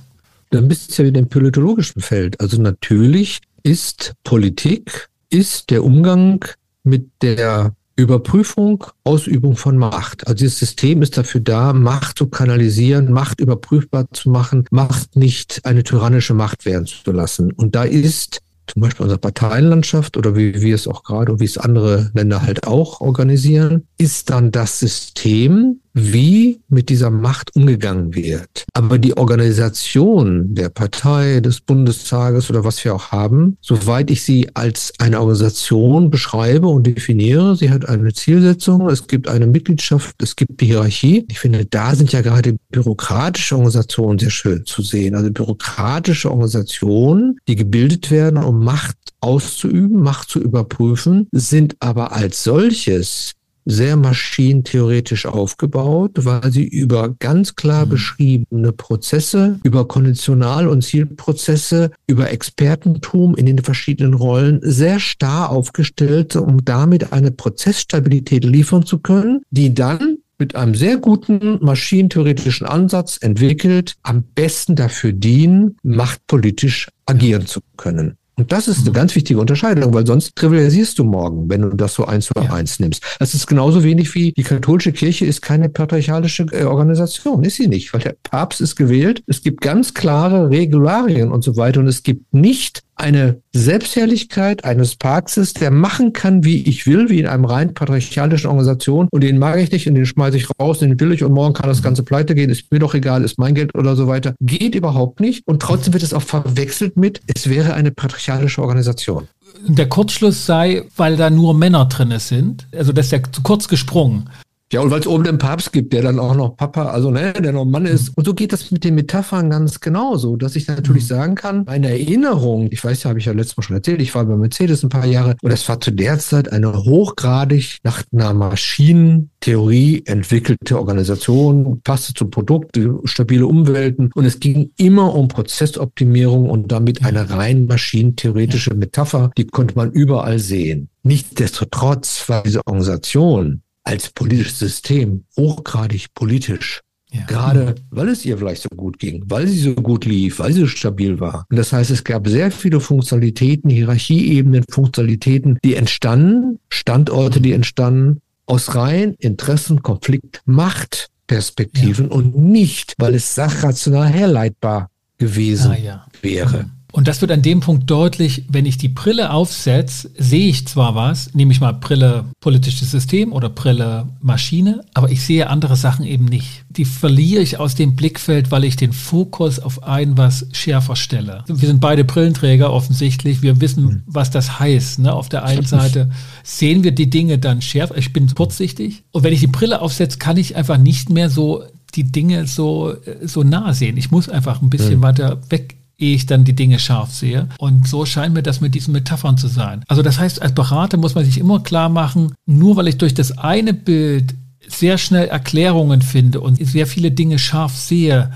Dann 0.51 0.69
bist 0.69 0.97
du 0.97 1.03
ja 1.03 1.09
wieder 1.09 1.19
im 1.19 1.27
politologischen 1.27 2.01
Feld. 2.01 2.39
Also 2.39 2.61
natürlich 2.61 3.41
ist 3.63 4.13
Politik, 4.23 5.09
ist 5.29 5.69
der 5.69 5.83
Umgang 5.83 6.45
mit 6.83 7.09
der 7.21 7.73
Überprüfung, 7.95 8.85
Ausübung 9.03 9.55
von 9.55 9.77
Macht. 9.77 10.27
Also 10.27 10.35
dieses 10.39 10.59
System 10.59 11.01
ist 11.01 11.17
dafür 11.17 11.41
da, 11.41 11.73
Macht 11.73 12.17
zu 12.17 12.27
kanalisieren, 12.27 13.11
Macht 13.11 13.39
überprüfbar 13.41 14.07
zu 14.11 14.29
machen, 14.29 14.65
Macht 14.71 15.15
nicht 15.15 15.61
eine 15.63 15.83
tyrannische 15.83 16.33
Macht 16.33 16.65
werden 16.65 16.85
zu 16.85 17.11
lassen. 17.11 17.51
Und 17.51 17.75
da 17.75 17.83
ist 17.83 18.41
zum 18.67 18.81
Beispiel 18.81 19.03
unsere 19.03 19.19
Parteienlandschaft 19.19 20.15
oder 20.17 20.35
wie 20.35 20.61
wir 20.61 20.75
es 20.75 20.87
auch 20.87 21.03
gerade 21.03 21.33
und 21.33 21.39
wie 21.41 21.45
es 21.45 21.57
andere 21.57 22.11
Länder 22.13 22.41
halt 22.41 22.67
auch 22.67 23.01
organisieren, 23.01 23.87
ist 23.97 24.29
dann 24.29 24.51
das 24.51 24.79
System, 24.79 25.81
wie 25.93 26.61
mit 26.69 26.89
dieser 26.89 27.09
Macht 27.09 27.55
umgegangen 27.55 28.15
wird. 28.15 28.65
Aber 28.73 28.97
die 28.97 29.17
Organisation 29.17 30.55
der 30.55 30.69
Partei, 30.69 31.39
des 31.41 31.61
Bundestages 31.61 32.49
oder 32.49 32.63
was 32.63 32.83
wir 32.83 32.95
auch 32.95 33.11
haben, 33.11 33.57
soweit 33.61 34.09
ich 34.11 34.23
sie 34.23 34.49
als 34.53 34.93
eine 34.99 35.19
Organisation 35.19 36.09
beschreibe 36.09 36.67
und 36.67 36.87
definiere, 36.87 37.55
sie 37.55 37.69
hat 37.69 37.87
eine 37.87 38.13
Zielsetzung, 38.13 38.89
es 38.89 39.07
gibt 39.07 39.27
eine 39.27 39.47
Mitgliedschaft, 39.47 40.21
es 40.21 40.35
gibt 40.35 40.61
die 40.61 40.67
Hierarchie. 40.67 41.25
Ich 41.29 41.39
finde, 41.39 41.65
da 41.65 41.95
sind 41.95 42.11
ja 42.11 42.21
gerade 42.21 42.55
bürokratische 42.69 43.55
Organisationen 43.55 44.19
sehr 44.19 44.29
schön 44.29 44.65
zu 44.65 44.81
sehen. 44.81 45.15
Also 45.15 45.31
bürokratische 45.31 46.29
Organisationen, 46.29 47.37
die 47.47 47.55
gebildet 47.55 48.11
werden, 48.11 48.37
um 48.37 48.63
Macht 48.63 48.97
auszuüben, 49.19 50.01
Macht 50.01 50.29
zu 50.29 50.39
überprüfen, 50.39 51.27
sind 51.31 51.75
aber 51.79 52.11
als 52.11 52.43
solches 52.43 53.33
sehr 53.65 53.95
maschinentheoretisch 53.95 55.25
aufgebaut, 55.25 56.11
weil 56.15 56.51
sie 56.51 56.67
über 56.67 57.15
ganz 57.19 57.55
klar 57.55 57.85
mhm. 57.85 57.89
beschriebene 57.89 58.71
Prozesse, 58.71 59.59
über 59.63 59.87
Konditional- 59.87 60.67
und 60.67 60.83
Zielprozesse, 60.83 61.91
über 62.07 62.31
Expertentum 62.31 63.35
in 63.35 63.45
den 63.45 63.59
verschiedenen 63.59 64.13
Rollen 64.13 64.59
sehr 64.61 64.99
starr 64.99 65.49
aufgestellt, 65.49 66.35
um 66.35 66.63
damit 66.63 67.13
eine 67.13 67.31
Prozessstabilität 67.31 68.43
liefern 68.43 68.85
zu 68.85 68.99
können, 68.99 69.41
die 69.51 69.73
dann 69.73 70.17
mit 70.41 70.55
einem 70.55 70.73
sehr 70.73 70.97
guten 70.97 71.59
maschinentheoretischen 71.63 72.65
Ansatz 72.65 73.19
entwickelt, 73.21 73.95
am 74.01 74.23
besten 74.23 74.75
dafür 74.75 75.13
dienen, 75.13 75.77
machtpolitisch 75.83 76.89
agieren 77.05 77.45
zu 77.45 77.59
können. 77.77 78.17
Und 78.37 78.51
das 78.51 78.67
ist 78.67 78.81
eine 78.81 78.91
ganz 78.91 79.13
wichtige 79.15 79.39
Unterscheidung, 79.39 79.93
weil 79.93 80.07
sonst 80.07 80.35
trivialisierst 80.35 80.97
du 80.97 81.03
morgen, 81.03 81.49
wenn 81.49 81.61
du 81.61 81.69
das 81.69 81.93
so 81.93 82.05
eins 82.05 82.27
zu 82.27 82.33
ja. 82.35 82.51
eins 82.51 82.79
nimmst. 82.79 83.03
Das 83.19 83.33
ist 83.33 83.45
genauso 83.45 83.83
wenig 83.83 84.13
wie 84.15 84.31
die 84.31 84.43
katholische 84.43 84.93
Kirche 84.93 85.25
ist 85.25 85.41
keine 85.41 85.69
patriarchalische 85.69 86.45
äh, 86.51 86.63
Organisation, 86.63 87.43
ist 87.43 87.57
sie 87.57 87.67
nicht, 87.67 87.93
weil 87.93 88.01
der 88.01 88.15
Papst 88.23 88.61
ist 88.61 88.75
gewählt. 88.75 89.21
Es 89.27 89.43
gibt 89.43 89.61
ganz 89.61 89.93
klare 89.93 90.49
Regularien 90.49 91.31
und 91.31 91.43
so 91.43 91.57
weiter 91.57 91.81
und 91.81 91.87
es 91.87 92.03
gibt 92.03 92.33
nicht 92.33 92.81
eine 93.01 93.41
Selbstherrlichkeit 93.53 94.63
eines 94.63 94.95
Papstes, 94.95 95.53
der 95.53 95.71
machen 95.71 96.13
kann, 96.13 96.43
wie 96.43 96.63
ich 96.63 96.87
will, 96.87 97.09
wie 97.09 97.19
in 97.19 97.27
einem 97.27 97.45
rein 97.45 97.73
patriarchalischen 97.73 98.49
Organisation 98.49 99.07
und 99.11 99.23
den 99.23 99.39
mag 99.39 99.59
ich 99.59 99.71
nicht 99.71 99.87
und 99.87 99.95
den 99.95 100.05
schmeiße 100.05 100.37
ich 100.37 100.47
raus, 100.59 100.79
den 100.79 100.99
will 100.99 101.11
ich 101.11 101.23
und 101.23 101.33
morgen 101.33 101.53
kann 101.53 101.67
das. 101.67 101.81
Ganze 101.81 102.03
pleite 102.03 102.35
gehen, 102.35 102.51
ist 102.51 102.71
mir 102.71 102.77
doch 102.77 102.93
egal, 102.93 103.23
ist 103.23 103.39
mein 103.39 103.55
Geld 103.55 103.73
oder 103.73 103.95
so 103.95 104.07
weiter. 104.07 104.35
Geht 104.39 104.75
überhaupt 104.75 105.19
nicht 105.19 105.47
und 105.47 105.61
trotzdem 105.61 105.93
wird 105.93 106.03
es 106.03 106.13
auch 106.13 106.21
verwechselt 106.21 106.95
mit, 106.95 107.21
es 107.25 107.49
wäre 107.49 107.73
eine 107.73 107.91
patriarchalische 107.91 108.61
Organisation. 108.61 109.27
Der 109.67 109.89
Kurzschluss 109.89 110.45
sei, 110.45 110.83
weil 110.95 111.17
da 111.17 111.31
nur 111.31 111.55
Männer 111.55 111.85
drin 111.85 112.13
sind, 112.19 112.67
also 112.71 112.93
das 112.93 113.07
ist 113.07 113.11
ja 113.13 113.19
zu 113.31 113.41
kurz 113.41 113.67
gesprungen. 113.67 114.29
Ja, 114.71 114.79
und 114.79 114.89
weil 114.89 115.01
es 115.01 115.07
oben 115.07 115.25
den 115.25 115.37
Papst 115.37 115.73
gibt, 115.73 115.91
der 115.91 116.01
dann 116.01 116.17
auch 116.17 116.33
noch 116.33 116.55
Papa, 116.55 116.85
also 116.85 117.11
ne, 117.11 117.33
der 117.33 117.51
noch 117.51 117.65
Mann 117.65 117.85
ist. 117.85 118.15
Und 118.15 118.25
so 118.25 118.33
geht 118.33 118.53
das 118.53 118.71
mit 118.71 118.85
den 118.85 118.95
Metaphern 118.95 119.49
ganz 119.49 119.81
genauso, 119.81 120.37
dass 120.37 120.55
ich 120.55 120.65
natürlich 120.67 121.03
mhm. 121.03 121.07
sagen 121.07 121.35
kann, 121.35 121.63
meine 121.65 121.89
Erinnerung, 121.89 122.69
ich 122.71 122.81
weiß 122.81 123.03
ja, 123.03 123.09
habe 123.09 123.19
ich 123.19 123.25
ja 123.25 123.33
letztes 123.33 123.57
Mal 123.57 123.63
schon 123.63 123.75
erzählt, 123.75 124.01
ich 124.01 124.15
war 124.15 124.23
bei 124.23 124.37
Mercedes 124.37 124.83
ein 124.83 124.89
paar 124.89 125.05
Jahre 125.05 125.35
und 125.41 125.51
es 125.51 125.67
war 125.67 125.81
zu 125.81 125.91
der 125.91 126.19
Zeit 126.19 126.53
eine 126.53 126.71
hochgradig 126.73 127.79
nach 127.83 128.03
einer 128.13 128.33
Maschinentheorie 128.33 130.03
entwickelte 130.05 130.79
Organisation, 130.79 131.81
passte 131.83 132.13
zum 132.13 132.29
Produkt, 132.29 132.79
stabile 133.03 133.47
Umwelten 133.47 134.09
und 134.15 134.23
es 134.23 134.39
ging 134.39 134.71
immer 134.77 135.13
um 135.13 135.27
Prozessoptimierung 135.27 136.49
und 136.49 136.71
damit 136.71 137.03
eine 137.03 137.29
rein 137.29 137.65
maschinentheoretische 137.65 138.73
Metapher, 138.73 139.31
die 139.37 139.47
konnte 139.47 139.75
man 139.75 139.91
überall 139.91 140.39
sehen. 140.39 140.87
Nichtsdestotrotz 141.03 142.29
war 142.29 142.43
diese 142.43 142.65
Organisation 142.65 143.63
als 143.83 144.09
politisches 144.09 144.59
System 144.59 145.25
hochgradig 145.37 146.13
politisch. 146.13 146.81
Ja. 147.13 147.25
Gerade 147.25 147.75
weil 147.89 148.07
es 148.07 148.25
ihr 148.25 148.37
vielleicht 148.37 148.61
so 148.61 148.69
gut 148.69 148.97
ging, 148.97 149.23
weil 149.27 149.45
sie 149.45 149.59
so 149.59 149.73
gut 149.75 150.05
lief, 150.05 150.39
weil 150.39 150.53
sie 150.53 150.61
so 150.61 150.67
stabil 150.67 151.19
war. 151.19 151.45
Und 151.49 151.57
das 151.57 151.73
heißt, 151.73 151.91
es 151.91 152.05
gab 152.05 152.27
sehr 152.27 152.51
viele 152.51 152.79
Funktionalitäten, 152.79 153.69
Hierarchieebenen, 153.69 154.63
Funktionalitäten, 154.69 155.59
die 155.63 155.75
entstanden, 155.75 156.59
Standorte, 156.69 157.41
die 157.41 157.51
entstanden 157.51 158.21
aus 158.45 158.75
rein 158.75 159.15
Interessen, 159.19 159.83
Konflikt, 159.83 160.41
Machtperspektiven 160.45 162.05
ja. 162.05 162.11
und 162.11 162.37
nicht, 162.37 162.93
weil 162.97 163.15
es 163.15 163.35
sachrational 163.35 164.07
herleitbar 164.07 164.89
gewesen 165.17 165.71
ah, 165.71 165.77
ja. 165.77 166.05
wäre. 166.21 166.69
Und 166.91 167.07
das 167.07 167.21
wird 167.21 167.31
an 167.31 167.41
dem 167.41 167.61
Punkt 167.61 167.89
deutlich, 167.89 168.45
wenn 168.49 168.65
ich 168.65 168.77
die 168.77 168.89
Brille 168.89 169.31
aufsetze, 169.31 170.11
sehe 170.17 170.47
ich 170.47 170.67
zwar 170.67 170.95
was, 170.95 171.33
nehme 171.33 171.51
ich 171.51 171.61
mal 171.61 171.73
Brille 171.73 172.25
politisches 172.39 172.91
System 172.91 173.31
oder 173.31 173.49
Brille 173.49 174.07
Maschine, 174.21 174.83
aber 174.93 175.09
ich 175.11 175.23
sehe 175.23 175.49
andere 175.49 175.75
Sachen 175.75 176.05
eben 176.05 176.25
nicht. 176.25 176.63
Die 176.69 176.85
verliere 176.85 177.41
ich 177.41 177.59
aus 177.59 177.75
dem 177.75 177.95
Blickfeld, 177.95 178.51
weil 178.51 178.63
ich 178.63 178.75
den 178.75 178.93
Fokus 178.93 179.59
auf 179.59 179.83
ein 179.83 180.17
was 180.17 180.47
schärfer 180.51 180.95
stelle. 180.95 181.43
Wir 181.47 181.67
sind 181.67 181.79
beide 181.79 182.03
Brillenträger 182.03 182.71
offensichtlich, 182.71 183.41
wir 183.41 183.61
wissen, 183.61 183.87
hm. 183.87 184.03
was 184.05 184.31
das 184.31 184.59
heißt. 184.59 184.99
Ne? 184.99 185.13
Auf 185.13 185.29
der 185.29 185.45
einen 185.45 185.65
Seite 185.65 186.11
sehen 186.43 186.83
wir 186.83 186.91
die 186.91 187.09
Dinge 187.09 187.37
dann 187.37 187.61
schärfer, 187.61 187.97
ich 187.97 188.13
bin 188.13 188.33
kurzsichtig 188.33 189.03
und 189.11 189.23
wenn 189.23 189.33
ich 189.33 189.39
die 189.39 189.47
Brille 189.47 189.81
aufsetze, 189.81 190.17
kann 190.17 190.37
ich 190.37 190.55
einfach 190.55 190.77
nicht 190.77 191.09
mehr 191.09 191.29
so 191.29 191.63
die 191.95 192.11
Dinge 192.11 192.47
so, 192.47 192.95
so 193.23 193.43
nah 193.43 193.73
sehen. 193.73 193.97
Ich 193.97 194.11
muss 194.11 194.29
einfach 194.29 194.61
ein 194.61 194.69
bisschen 194.69 194.99
mhm. 194.99 195.03
weiter 195.03 195.41
weg 195.49 195.75
ehe 196.01 196.15
ich 196.15 196.25
dann 196.25 196.43
die 196.43 196.55
Dinge 196.55 196.79
scharf 196.79 197.13
sehe. 197.13 197.47
Und 197.59 197.87
so 197.87 198.05
scheint 198.05 198.33
mir 198.33 198.43
das 198.43 198.59
mit 198.59 198.75
diesen 198.75 198.91
Metaphern 198.91 199.37
zu 199.37 199.47
sein. 199.47 199.83
Also 199.87 200.01
das 200.01 200.19
heißt, 200.19 200.41
als 200.41 200.53
Berater 200.53 200.97
muss 200.97 201.15
man 201.15 201.23
sich 201.23 201.37
immer 201.37 201.61
klar 201.61 201.89
machen, 201.89 202.33
nur 202.45 202.75
weil 202.75 202.87
ich 202.87 202.97
durch 202.97 203.13
das 203.13 203.37
eine 203.37 203.73
Bild 203.73 204.35
sehr 204.67 204.97
schnell 204.97 205.27
Erklärungen 205.27 206.01
finde 206.01 206.41
und 206.41 206.55
sehr 206.65 206.87
viele 206.87 207.11
Dinge 207.11 207.39
scharf 207.39 207.75
sehe, 207.75 208.31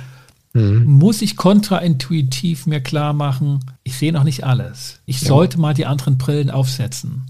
mhm. 0.54 0.86
muss 0.86 1.22
ich 1.22 1.38
kontraintuitiv 1.38 2.66
mir 2.68 2.82
klar 2.82 3.14
machen, 3.14 3.60
ich 3.84 3.96
sehe 3.98 4.14
noch 4.14 4.24
nicht 4.24 4.44
alles. 4.44 5.00
Ich 5.06 5.22
ja. 5.22 5.28
sollte 5.28 5.60
mal 5.60 5.74
die 5.74 5.86
anderen 5.86 6.18
Brillen 6.18 6.52
aufsetzen. 6.52 7.24